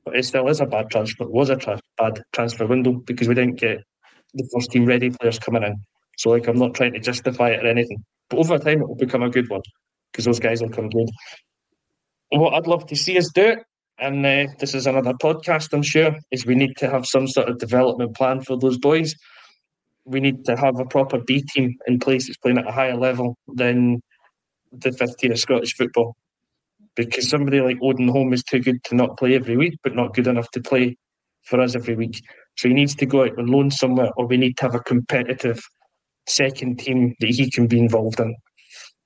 But 0.04 0.16
it 0.16 0.24
still 0.24 0.48
is 0.48 0.60
a 0.60 0.66
bad 0.66 0.90
transfer. 0.90 1.24
It 1.24 1.32
was 1.32 1.50
a 1.50 1.56
tra- 1.56 1.80
bad 1.98 2.22
transfer 2.32 2.66
window 2.66 2.92
because 2.92 3.26
we 3.26 3.34
didn't 3.34 3.58
get 3.58 3.78
the 4.34 4.48
first 4.54 4.70
team 4.70 4.84
ready 4.84 5.10
players 5.10 5.38
coming 5.38 5.62
in. 5.62 5.76
So, 6.18 6.30
like, 6.30 6.46
I'm 6.46 6.58
not 6.58 6.74
trying 6.74 6.92
to 6.92 7.00
justify 7.00 7.50
it 7.50 7.64
or 7.64 7.68
anything. 7.68 8.04
But 8.30 8.38
over 8.38 8.58
time, 8.58 8.80
it 8.80 8.88
will 8.88 8.96
become 8.96 9.22
a 9.22 9.30
good 9.30 9.48
one 9.48 9.62
because 10.12 10.24
those 10.24 10.40
guys 10.40 10.62
will 10.62 10.70
come 10.70 10.88
good. 10.88 11.10
What 12.30 12.54
I'd 12.54 12.66
love 12.66 12.86
to 12.86 12.96
see 12.96 13.18
us 13.18 13.30
do, 13.32 13.56
and 13.98 14.24
uh, 14.24 14.46
this 14.58 14.74
is 14.74 14.86
another 14.86 15.12
podcast, 15.12 15.72
I'm 15.72 15.82
sure, 15.82 16.16
is 16.30 16.46
we 16.46 16.54
need 16.54 16.76
to 16.78 16.90
have 16.90 17.06
some 17.06 17.28
sort 17.28 17.48
of 17.48 17.58
development 17.58 18.16
plan 18.16 18.40
for 18.40 18.58
those 18.58 18.78
boys 18.78 19.14
we 20.04 20.20
need 20.20 20.44
to 20.44 20.56
have 20.56 20.78
a 20.78 20.84
proper 20.84 21.18
B 21.18 21.42
team 21.54 21.76
in 21.86 21.98
place 21.98 22.26
that's 22.26 22.36
playing 22.38 22.58
at 22.58 22.68
a 22.68 22.72
higher 22.72 22.96
level 22.96 23.36
than 23.48 24.00
the 24.72 24.92
fifth 24.92 25.16
tier 25.18 25.32
of 25.32 25.38
Scottish 25.38 25.74
football. 25.74 26.16
Because 26.94 27.28
somebody 27.28 27.60
like 27.60 27.78
Odin 27.82 28.32
is 28.32 28.44
too 28.44 28.60
good 28.60 28.82
to 28.84 28.94
not 28.94 29.16
play 29.18 29.34
every 29.34 29.56
week, 29.56 29.74
but 29.82 29.96
not 29.96 30.14
good 30.14 30.26
enough 30.26 30.50
to 30.52 30.60
play 30.60 30.96
for 31.42 31.60
us 31.60 31.74
every 31.74 31.96
week. 31.96 32.22
So 32.56 32.68
he 32.68 32.74
needs 32.74 32.94
to 32.96 33.06
go 33.06 33.24
out 33.24 33.38
on 33.38 33.46
loan 33.46 33.70
somewhere, 33.70 34.10
or 34.16 34.26
we 34.26 34.36
need 34.36 34.56
to 34.58 34.62
have 34.62 34.74
a 34.74 34.80
competitive 34.80 35.60
second 36.26 36.78
team 36.78 37.14
that 37.20 37.30
he 37.30 37.50
can 37.50 37.66
be 37.66 37.78
involved 37.78 38.20
in. 38.20 38.34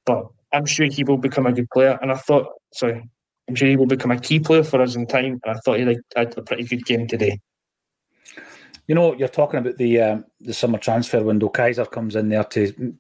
But 0.07 0.27
I'm 0.53 0.67
sure 0.67 0.87
he 0.87 1.05
will 1.05 1.19
become 1.19 1.47
a 1.47 1.53
good 1.53 1.69
player. 1.71 1.99
And 2.01 2.11
I 2.11 2.17
thought, 2.17 2.49
sorry, 2.73 3.09
I'm 3.49 3.55
sure 3.55 3.69
he 3.69 3.77
will 3.77 3.87
become 3.87 4.11
a 4.11 4.21
key 4.21 4.41
player 4.41 4.65
for 4.65 4.81
us 4.81 4.95
in 4.95 5.07
time. 5.07 5.41
And 5.45 5.57
I 5.57 5.59
thought 5.65 5.79
he 5.79 5.99
had 6.17 6.39
a 6.39 6.43
pretty 6.43 6.65
good 6.65 6.85
game 6.85 7.07
today. 7.07 7.41
You 8.87 8.95
know, 8.95 9.15
you're 9.15 9.29
talking 9.29 9.61
about 9.61 9.77
the 9.77 10.01
um, 10.01 10.25
the 10.41 10.55
summer 10.55 10.79
transfer 10.79 11.23
window. 11.23 11.51
Kaiser 11.51 11.85
comes 11.85 12.17
in 12.17 12.31
there 12.31 12.45
to 12.45 12.95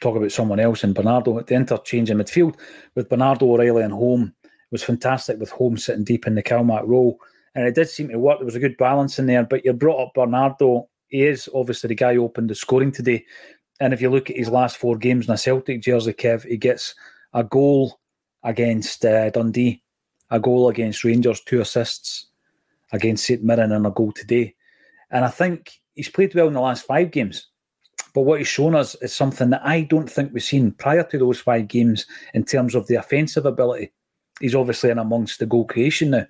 talk 0.00 0.16
about 0.16 0.30
someone 0.30 0.60
else 0.60 0.84
and 0.84 0.94
Bernardo 0.94 1.38
at 1.38 1.46
the 1.46 1.54
interchange 1.54 2.10
in 2.10 2.18
midfield 2.18 2.56
with 2.94 3.08
Bernardo 3.08 3.46
O'Riley 3.46 3.82
and 3.82 3.92
Holm 3.92 4.34
was 4.72 4.82
fantastic 4.82 5.38
with 5.38 5.50
Holm 5.50 5.76
sitting 5.76 6.02
deep 6.02 6.26
in 6.26 6.34
the 6.34 6.42
Calmac 6.42 6.84
role. 6.86 7.20
And 7.54 7.66
it 7.66 7.74
did 7.74 7.88
seem 7.88 8.08
to 8.08 8.18
work. 8.18 8.38
There 8.38 8.46
was 8.46 8.56
a 8.56 8.60
good 8.60 8.78
balance 8.78 9.18
in 9.18 9.26
there. 9.26 9.44
But 9.44 9.64
you 9.64 9.72
brought 9.74 10.02
up 10.02 10.14
Bernardo. 10.14 10.88
He 11.08 11.24
is 11.26 11.48
obviously 11.54 11.88
the 11.88 11.94
guy 11.94 12.14
who 12.14 12.24
opened 12.24 12.48
the 12.48 12.54
scoring 12.54 12.90
today. 12.90 13.24
And 13.80 13.92
if 13.92 14.00
you 14.00 14.10
look 14.10 14.30
at 14.30 14.36
his 14.36 14.48
last 14.48 14.76
four 14.76 14.96
games 14.96 15.26
in 15.26 15.34
a 15.34 15.38
Celtic 15.38 15.82
jersey, 15.82 16.12
Kev, 16.12 16.44
he 16.46 16.56
gets 16.56 16.94
a 17.32 17.42
goal 17.42 17.98
against 18.44 19.04
uh, 19.04 19.30
Dundee, 19.30 19.82
a 20.30 20.38
goal 20.38 20.68
against 20.68 21.04
Rangers, 21.04 21.40
two 21.40 21.60
assists 21.60 22.26
against 22.92 23.24
St 23.24 23.42
Mirren, 23.42 23.72
and 23.72 23.86
a 23.86 23.90
goal 23.90 24.12
today. 24.12 24.54
And 25.10 25.24
I 25.24 25.28
think 25.28 25.72
he's 25.94 26.08
played 26.08 26.34
well 26.34 26.48
in 26.48 26.54
the 26.54 26.60
last 26.60 26.86
five 26.86 27.10
games. 27.10 27.48
But 28.14 28.22
what 28.22 28.38
he's 28.38 28.48
shown 28.48 28.74
us 28.74 28.94
is 28.96 29.14
something 29.14 29.50
that 29.50 29.64
I 29.64 29.82
don't 29.82 30.10
think 30.10 30.32
we've 30.32 30.42
seen 30.42 30.72
prior 30.72 31.02
to 31.04 31.18
those 31.18 31.40
five 31.40 31.68
games 31.68 32.06
in 32.34 32.44
terms 32.44 32.74
of 32.74 32.86
the 32.86 32.96
offensive 32.96 33.46
ability. 33.46 33.92
He's 34.40 34.54
obviously 34.54 34.90
in 34.90 34.98
amongst 34.98 35.38
the 35.38 35.46
goal 35.46 35.64
creation 35.66 36.10
now, 36.10 36.26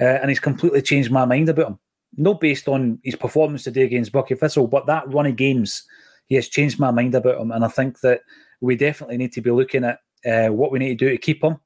uh, 0.00 0.04
and 0.04 0.28
he's 0.28 0.40
completely 0.40 0.82
changed 0.82 1.10
my 1.10 1.24
mind 1.24 1.48
about 1.48 1.68
him. 1.68 1.78
Not 2.16 2.40
based 2.40 2.68
on 2.68 3.00
his 3.02 3.16
performance 3.16 3.64
today 3.64 3.82
against 3.82 4.12
Buckie 4.12 4.38
Thistle, 4.38 4.68
but 4.68 4.86
that 4.86 5.12
run 5.12 5.26
of 5.26 5.34
games, 5.34 5.82
he 6.26 6.34
has 6.36 6.48
changed 6.48 6.78
my 6.78 6.90
mind 6.90 7.14
about 7.14 7.40
him. 7.40 7.50
And 7.50 7.64
I 7.64 7.68
think 7.68 8.00
that 8.00 8.20
we 8.60 8.76
definitely 8.76 9.16
need 9.16 9.32
to 9.32 9.40
be 9.40 9.50
looking 9.50 9.84
at 9.84 9.98
uh, 10.26 10.48
what 10.48 10.70
we 10.70 10.78
need 10.78 10.98
to 10.98 11.04
do 11.06 11.10
to 11.10 11.18
keep 11.18 11.42
him 11.42 11.58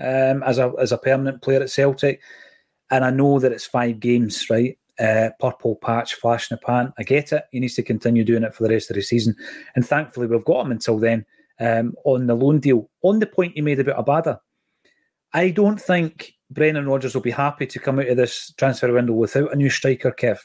um, 0.00 0.42
as 0.42 0.58
a 0.58 0.72
as 0.80 0.92
a 0.92 0.98
permanent 0.98 1.42
player 1.42 1.60
at 1.60 1.70
Celtic. 1.70 2.20
And 2.90 3.04
I 3.04 3.10
know 3.10 3.38
that 3.38 3.52
it's 3.52 3.66
five 3.66 4.00
games, 4.00 4.48
right? 4.48 4.78
Uh, 4.98 5.30
purple 5.38 5.76
patch, 5.76 6.14
flash 6.14 6.50
in 6.50 6.56
the 6.56 6.66
pan. 6.66 6.92
I 6.98 7.02
get 7.02 7.32
it. 7.32 7.44
He 7.52 7.60
needs 7.60 7.74
to 7.74 7.82
continue 7.82 8.24
doing 8.24 8.42
it 8.42 8.54
for 8.54 8.64
the 8.64 8.70
rest 8.70 8.90
of 8.90 8.96
the 8.96 9.02
season. 9.02 9.36
And 9.76 9.86
thankfully, 9.86 10.26
we've 10.26 10.44
got 10.44 10.64
him 10.64 10.72
until 10.72 10.98
then 10.98 11.24
um, 11.60 11.94
on 12.04 12.26
the 12.26 12.34
loan 12.34 12.60
deal. 12.60 12.90
On 13.02 13.18
the 13.18 13.26
point 13.26 13.56
you 13.56 13.62
made 13.62 13.78
about 13.78 14.04
Abada, 14.04 14.38
I 15.34 15.50
don't 15.50 15.80
think 15.80 16.32
Brendan 16.50 16.88
Rodgers 16.88 17.14
will 17.14 17.22
be 17.22 17.30
happy 17.30 17.66
to 17.66 17.78
come 17.78 17.98
out 17.98 18.08
of 18.08 18.16
this 18.16 18.52
transfer 18.56 18.92
window 18.92 19.12
without 19.12 19.52
a 19.52 19.56
new 19.56 19.70
striker, 19.70 20.10
Kev. 20.10 20.38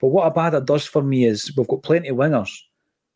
But 0.00 0.08
what 0.08 0.32
Abada 0.32 0.64
does 0.64 0.86
for 0.86 1.02
me 1.02 1.24
is 1.24 1.52
we've 1.56 1.68
got 1.68 1.82
plenty 1.82 2.08
of 2.08 2.16
wingers, 2.16 2.50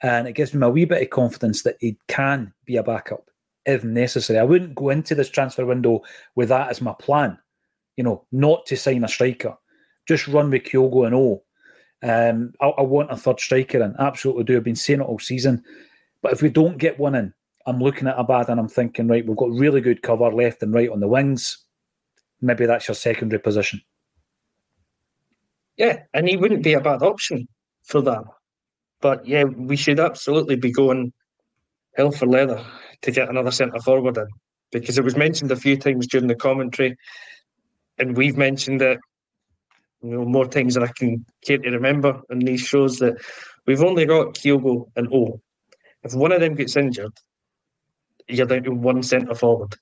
and 0.02 0.28
it 0.28 0.32
gives 0.32 0.54
me 0.54 0.66
a 0.66 0.70
wee 0.70 0.84
bit 0.84 1.02
of 1.02 1.10
confidence 1.10 1.62
that 1.62 1.76
he 1.80 1.96
can 2.08 2.52
be 2.64 2.76
a 2.76 2.82
backup 2.82 3.30
if 3.64 3.82
necessary. 3.82 4.38
I 4.38 4.44
wouldn't 4.44 4.76
go 4.76 4.90
into 4.90 5.14
this 5.14 5.28
transfer 5.28 5.66
window 5.66 6.02
with 6.36 6.50
that 6.50 6.68
as 6.68 6.80
my 6.80 6.94
plan, 7.00 7.36
you 7.96 8.04
know, 8.04 8.24
not 8.30 8.64
to 8.66 8.76
sign 8.76 9.02
a 9.02 9.08
striker 9.08 9.56
just 10.06 10.28
run 10.28 10.50
with 10.50 10.62
Kyogo 10.62 11.06
and 11.06 11.14
O. 11.14 11.42
Um, 12.02 12.52
I, 12.60 12.68
I, 12.68 12.82
want 12.82 13.10
a 13.10 13.16
third 13.16 13.40
striker 13.40 13.82
and 13.82 13.96
absolutely 13.98 14.44
do. 14.44 14.56
I've 14.56 14.64
been 14.64 14.76
saying 14.76 15.00
it 15.00 15.04
all 15.04 15.18
season. 15.18 15.62
But 16.22 16.32
if 16.32 16.42
we 16.42 16.50
don't 16.50 16.78
get 16.78 16.98
one 16.98 17.14
in, 17.14 17.32
I'm 17.66 17.80
looking 17.80 18.06
at 18.06 18.16
Abada 18.16 18.50
and 18.50 18.60
I'm 18.60 18.68
thinking, 18.68 19.08
right, 19.08 19.26
we've 19.26 19.36
got 19.36 19.50
really 19.50 19.80
good 19.80 20.02
cover 20.02 20.30
left 20.30 20.62
and 20.62 20.72
right 20.72 20.90
on 20.90 21.00
the 21.00 21.08
wings. 21.08 21.58
Maybe 22.40 22.66
that's 22.66 22.86
your 22.86 22.94
secondary 22.94 23.40
position. 23.40 23.80
Yeah, 25.76 26.02
and 26.14 26.28
he 26.28 26.36
wouldn't 26.36 26.62
be 26.62 26.74
a 26.74 26.80
bad 26.80 27.02
option 27.02 27.48
for 27.82 28.00
that. 28.02 28.24
But 29.00 29.26
yeah, 29.26 29.44
we 29.44 29.76
should 29.76 30.00
absolutely 30.00 30.56
be 30.56 30.72
going 30.72 31.12
hell 31.94 32.10
for 32.10 32.26
leather 32.26 32.64
to 33.02 33.10
get 33.10 33.28
another 33.28 33.50
centre 33.50 33.80
forward 33.80 34.16
in 34.16 34.26
because 34.72 34.98
it 34.98 35.04
was 35.04 35.16
mentioned 35.16 35.50
a 35.52 35.56
few 35.56 35.76
times 35.76 36.06
during 36.06 36.26
the 36.26 36.34
commentary, 36.34 36.96
and 37.98 38.16
we've 38.16 38.36
mentioned 38.36 38.82
it 38.82 38.98
you 40.02 40.10
know, 40.10 40.24
more 40.24 40.46
times 40.46 40.74
than 40.74 40.84
I 40.84 40.90
can 40.96 41.24
care 41.44 41.58
to 41.58 41.70
remember 41.70 42.20
in 42.30 42.40
these 42.40 42.60
shows 42.60 42.98
that 42.98 43.16
we've 43.66 43.82
only 43.82 44.06
got 44.06 44.34
Kyogo 44.34 44.86
and 44.96 45.08
O. 45.12 45.40
If 46.02 46.14
one 46.14 46.32
of 46.32 46.40
them 46.40 46.54
gets 46.54 46.76
injured, 46.76 47.12
you're 48.28 48.46
down 48.46 48.64
to 48.64 48.70
one 48.70 49.02
centre 49.02 49.34
forward, 49.34 49.74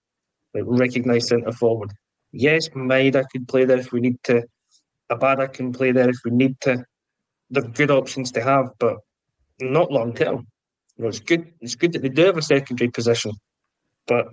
like 0.55 0.65
recognised 0.67 1.29
centre 1.29 1.53
forward. 1.53 1.93
Yes, 2.33 2.69
Maeda 2.71 3.25
could 3.31 3.49
play 3.49 3.65
there 3.65 3.79
if 3.79 3.93
we 3.93 4.01
need 4.01 4.23
to. 4.25 4.43
Abada 5.11 5.53
can 5.53 5.73
play 5.73 5.93
there 5.93 6.09
if 6.09 6.17
we 6.25 6.31
need 6.31 6.61
to. 6.63 6.85
They're 7.55 7.63
good 7.63 7.91
options 7.91 8.33
to 8.33 8.43
have, 8.43 8.71
but 8.79 8.97
not 9.61 9.93
long 9.93 10.13
term. 10.13 10.47
You 10.97 11.05
know, 11.05 11.09
it's 11.09 11.21
good. 11.21 11.53
It's 11.61 11.77
good 11.77 11.93
that 11.93 12.03
they 12.03 12.09
do 12.09 12.27
have 12.27 12.37
a 12.37 12.43
secondary 12.43 12.91
position, 12.91 13.33
but 14.07 14.27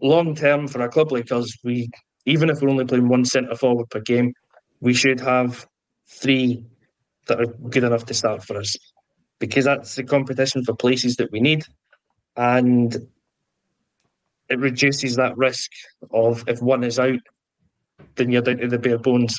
long 0.00 0.34
term 0.34 0.68
for 0.68 0.80
a 0.80 0.88
club 0.88 1.12
like 1.12 1.32
us, 1.32 1.52
we 1.64 1.90
even 2.26 2.50
if 2.50 2.60
we're 2.60 2.68
only 2.70 2.84
playing 2.84 3.08
one 3.08 3.24
centre 3.24 3.56
forward 3.56 3.90
per 3.90 4.00
game, 4.00 4.32
we 4.80 4.94
should 4.94 5.20
have 5.20 5.66
three 6.06 6.64
that 7.26 7.40
are 7.40 7.46
good 7.46 7.84
enough 7.84 8.06
to 8.06 8.14
start 8.14 8.44
for 8.44 8.56
us 8.56 8.76
because 9.38 9.64
that's 9.64 9.94
the 9.96 10.04
competition 10.04 10.64
for 10.64 10.74
places 10.74 11.16
that 11.16 11.30
we 11.32 11.40
need. 11.40 11.64
And 12.36 12.94
it 14.48 14.58
reduces 14.58 15.16
that 15.16 15.36
risk 15.36 15.70
of 16.12 16.44
if 16.46 16.62
one 16.62 16.84
is 16.84 16.98
out, 16.98 17.20
then 18.16 18.30
you're 18.30 18.42
down 18.42 18.58
to 18.58 18.68
the 18.68 18.78
bare 18.78 18.98
bones. 18.98 19.36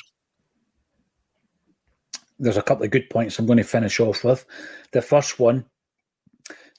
There's 2.40 2.56
a 2.56 2.62
couple 2.62 2.84
of 2.84 2.90
good 2.90 3.08
points 3.10 3.38
I'm 3.38 3.46
going 3.46 3.58
to 3.58 3.64
finish 3.64 4.00
off 4.00 4.24
with. 4.24 4.44
The 4.92 5.02
first 5.02 5.38
one, 5.38 5.64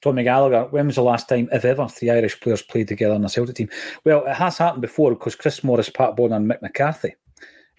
Tommy 0.02 0.24
Gallagher, 0.24 0.68
when 0.72 0.88
was 0.88 0.96
the 0.96 1.04
last 1.04 1.30
time, 1.30 1.48
if 1.52 1.64
ever, 1.64 1.88
three 1.88 2.10
Irish 2.10 2.40
players 2.40 2.64
played 2.64 2.88
together 2.88 3.14
on 3.14 3.24
a 3.24 3.30
Celtic 3.30 3.56
team? 3.56 3.70
Well, 4.04 4.26
it 4.26 4.36
has 4.36 4.58
happened 4.58 4.82
before 4.82 5.12
because 5.12 5.36
Chris 5.36 5.64
Morris, 5.64 5.90
Pat 5.90 6.16
Bonner, 6.16 6.36
and 6.36 6.50
Mick 6.50 6.62
McCarthy 6.62 7.14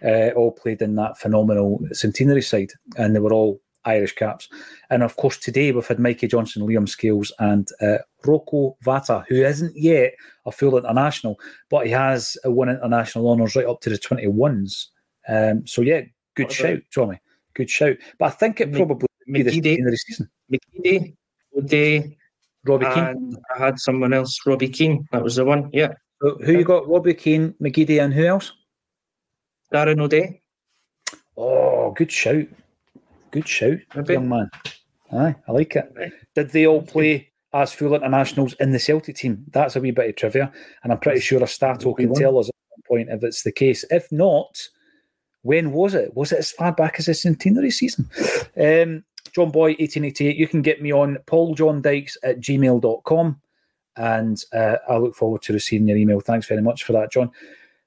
uh, 0.05 0.31
all 0.37 0.53
played 0.53 0.81
in 0.83 0.95
that 0.97 1.19
phenomenal 1.19 1.81
centenary 1.93 2.43
side, 2.43 2.71
and 2.97 3.15
they 3.15 3.21
were 3.21 3.33
all 3.33 3.61
Irish 3.85 4.15
caps. 4.15 4.49
And 4.91 5.03
of 5.03 5.17
course, 5.17 5.37
today 5.37 5.73
we've 5.73 5.87
had 5.87 5.99
Mikey 5.99 6.29
Johnston, 6.29 6.63
Liam 6.63 6.89
Scales, 6.89 7.33
and 7.39 7.69
uh, 7.81 7.99
Rocco 8.25 8.77
Vata, 8.85 9.25
who 9.29 9.37
isn't 9.37 9.77
yet 9.77 10.15
a 10.47 10.53
full 10.53 10.79
international, 10.79 11.39
but 11.71 11.87
he 11.87 11.93
has 11.93 12.37
won 12.45 12.69
international 12.69 13.29
honours 13.29 13.57
right 13.57 13.67
up 13.67 13.81
to 13.81 13.91
the 13.91 13.99
21s. 13.99 14.87
Um, 15.29 15.67
so, 15.67 15.83
yeah, 15.83 16.03
good 16.35 16.53
shout, 16.53 16.79
Tommy. 16.95 17.21
Good 17.55 17.71
shout. 17.71 17.97
But 18.19 18.27
I 18.27 18.31
think 18.31 18.61
it 18.61 18.73
probably 18.73 19.07
M- 19.29 19.33
be 19.35 19.43
the 19.43 19.79
end 19.79 19.87
of 19.87 19.93
the 19.93 19.97
season. 19.97 20.31
McGeady, 20.53 21.15
O'Dea, 21.57 22.17
Robbie 22.65 22.87
Keane. 22.95 23.37
I 23.55 23.59
had 23.59 23.79
someone 23.79 24.13
else, 24.13 24.39
Robbie 24.47 24.69
Keane. 24.69 25.07
That 25.13 25.23
was 25.23 25.37
the 25.37 25.45
one, 25.45 25.71
yeah. 25.73 25.95
So 26.23 26.39
who 26.45 26.53
you 26.53 26.65
got? 26.65 26.89
Robbie 26.89 27.15
Keane, 27.15 27.55
McGeady, 27.61 28.03
and 28.03 28.13
who 28.15 28.27
else? 28.27 28.53
Darren 29.73 30.01
O'Dea. 30.01 30.41
Oh, 31.37 31.93
good 31.93 32.13
shout. 32.13 32.47
Good 33.31 33.49
shout, 33.49 33.79
Maybe. 33.95 34.13
young 34.15 34.29
man. 34.29 34.51
Aye, 35.13 35.35
I 35.49 35.53
like 35.53 35.77
it. 35.77 36.13
Did 36.35 36.51
they 36.51 36.67
all 36.67 36.83
play 36.83 37.31
as 37.55 37.73
full 37.73 37.95
internationals 37.95 38.55
in 38.61 38.73
the 38.73 38.79
Celtic 38.79 39.17
team? 39.17 39.45
That's 39.51 39.77
a 39.77 39.81
wee 39.81 39.91
bit 39.91 40.11
of 40.11 40.17
trivia. 40.17 40.53
And 40.83 40.93
I'm 40.93 40.99
pretty 40.99 41.21
sure 41.21 41.43
a 41.43 41.47
Stato 41.47 41.95
can 41.95 42.15
tell 42.15 42.39
us 42.39 42.49
at 42.49 42.55
one 42.69 42.83
point 42.87 43.09
if 43.11 43.23
it's 43.25 43.43
the 43.43 43.53
case. 43.53 43.85
If 43.91 44.11
not, 44.13 44.69
when 45.43 45.73
was 45.73 45.95
it? 45.95 46.15
Was 46.15 46.33
it 46.33 46.39
as 46.39 46.51
far 46.51 46.73
back 46.73 46.97
as 46.99 47.07
the 47.07 47.15
centenary 47.15 47.71
season? 47.71 48.09
Um, 48.57 49.05
John 49.33 49.51
Boy, 49.51 49.71
1888. 49.79 50.37
You 50.37 50.49
can 50.49 50.63
get 50.63 50.83
me 50.83 50.93
on 50.93 51.19
pauljahndykes 51.27 52.17
at 52.23 52.41
gmail.com. 52.41 53.41
And 53.97 54.45
uh, 54.53 54.77
I 54.89 54.97
look 54.97 55.15
forward 55.15 55.43
to 55.43 55.53
receiving 55.53 55.89
your 55.89 55.99
email. 55.99 56.21
Thanks 56.21 56.47
very 56.47 56.63
much 56.63 56.85
for 56.85 56.93
that, 56.93 57.13
John. 57.13 57.31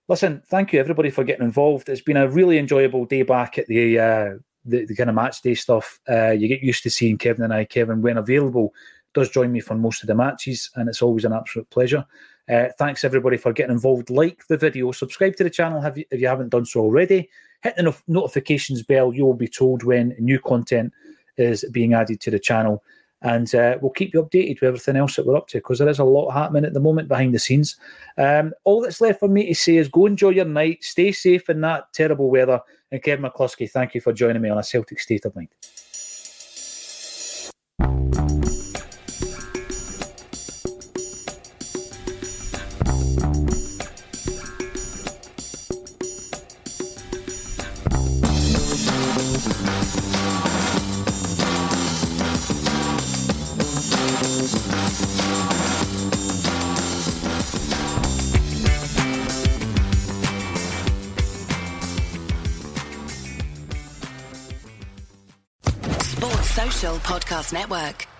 Listen, 0.08 0.44
thank 0.48 0.72
you 0.72 0.80
everybody 0.80 1.10
for 1.10 1.24
getting 1.24 1.46
involved. 1.46 1.90
It's 1.90 2.02
been 2.02 2.18
a 2.18 2.30
really 2.30 2.60
enjoyable 2.60 3.06
day 3.06 3.24
back 3.24 3.58
at 3.58 3.66
the 3.68 3.98
uh, 3.98 4.34
the, 4.64 4.86
the, 4.86 4.96
kind 4.96 5.10
of 5.10 5.16
match 5.16 5.42
day 5.42 5.56
stuff. 5.56 6.00
Uh, 6.08 6.32
you 6.32 6.48
get 6.48 6.62
used 6.62 6.84
to 6.84 6.92
seeing 6.92 7.18
Kevin 7.18 7.44
and 7.44 7.54
I. 7.54 7.66
Kevin, 7.66 8.04
when 8.04 8.18
available, 8.18 8.72
does 9.16 9.30
join 9.30 9.52
me 9.52 9.62
for 9.62 9.74
most 9.74 10.04
of 10.04 10.08
the 10.08 10.14
matches, 10.14 10.70
and 10.76 10.88
it's 10.90 11.02
always 11.02 11.26
an 11.26 11.34
absolute 11.34 11.70
pleasure. 11.72 12.06
Uh, 12.50 12.68
thanks 12.78 13.04
everybody 13.04 13.38
for 13.38 13.54
getting 13.54 13.72
involved. 13.72 14.10
Like 14.10 14.46
the 14.48 14.58
video, 14.58 14.92
subscribe 14.92 15.36
to 15.38 15.44
the 15.44 15.50
channel 15.50 15.84
if 15.84 15.98
you, 15.98 16.06
if 16.12 16.20
you 16.22 16.28
haven't 16.28 16.50
done 16.50 16.66
so 16.66 16.82
already. 16.82 17.30
Hit 17.64 17.76
the 17.76 17.84
no- 17.84 17.96
notifications 18.08 18.84
bell. 18.84 19.14
You 19.14 19.26
will 19.26 19.34
be 19.34 19.48
told 19.48 19.84
when 19.84 20.16
new 20.20 20.40
content 20.40 20.94
is 21.38 21.66
being 21.72 21.94
added 21.94 22.22
to 22.22 22.32
the 22.32 22.40
channel 22.40 22.84
and 23.26 23.56
uh, 23.56 23.78
we'll 23.82 23.92
keep 23.92 24.14
you 24.14 24.22
updated 24.22 24.62
with 24.62 24.68
everything 24.68 24.96
else 24.96 25.16
that 25.16 25.26
we're 25.26 25.36
up 25.36 25.48
to 25.48 25.58
because 25.58 25.80
there 25.80 25.90
is 25.90 26.00
a 26.00 26.04
lot 26.04 26.32
happening 26.32 26.64
at 26.64 26.74
the 26.74 26.80
moment 26.80 27.08
behind 27.08 27.34
the 27.34 27.40
scenes. 27.40 27.76
Um, 28.18 28.54
all 28.66 28.82
that's 28.82 29.02
left 29.02 29.20
for 29.20 29.28
me 29.28 29.48
to 29.48 29.56
say 29.56 29.78
is 29.78 29.88
go 29.88 30.06
enjoy 30.06 30.30
your 30.30 30.46
night, 30.46 30.84
stay 30.84 31.12
safe 31.12 31.50
in 31.50 31.62
that 31.62 31.92
terrible 31.92 32.30
weather, 32.30 32.62
and 32.92 33.02
Kevin 33.02 33.26
McCluskey, 33.26 33.70
thank 33.70 33.96
you 33.96 34.02
for 34.02 34.14
joining 34.14 34.44
me 34.44 34.50
on 34.50 34.60
a 34.60 34.64
Celtic 34.64 35.00
State 35.00 35.26
of 35.26 35.36
Mind. 35.36 35.50
Podcast 67.26 67.54
Network. 67.54 68.15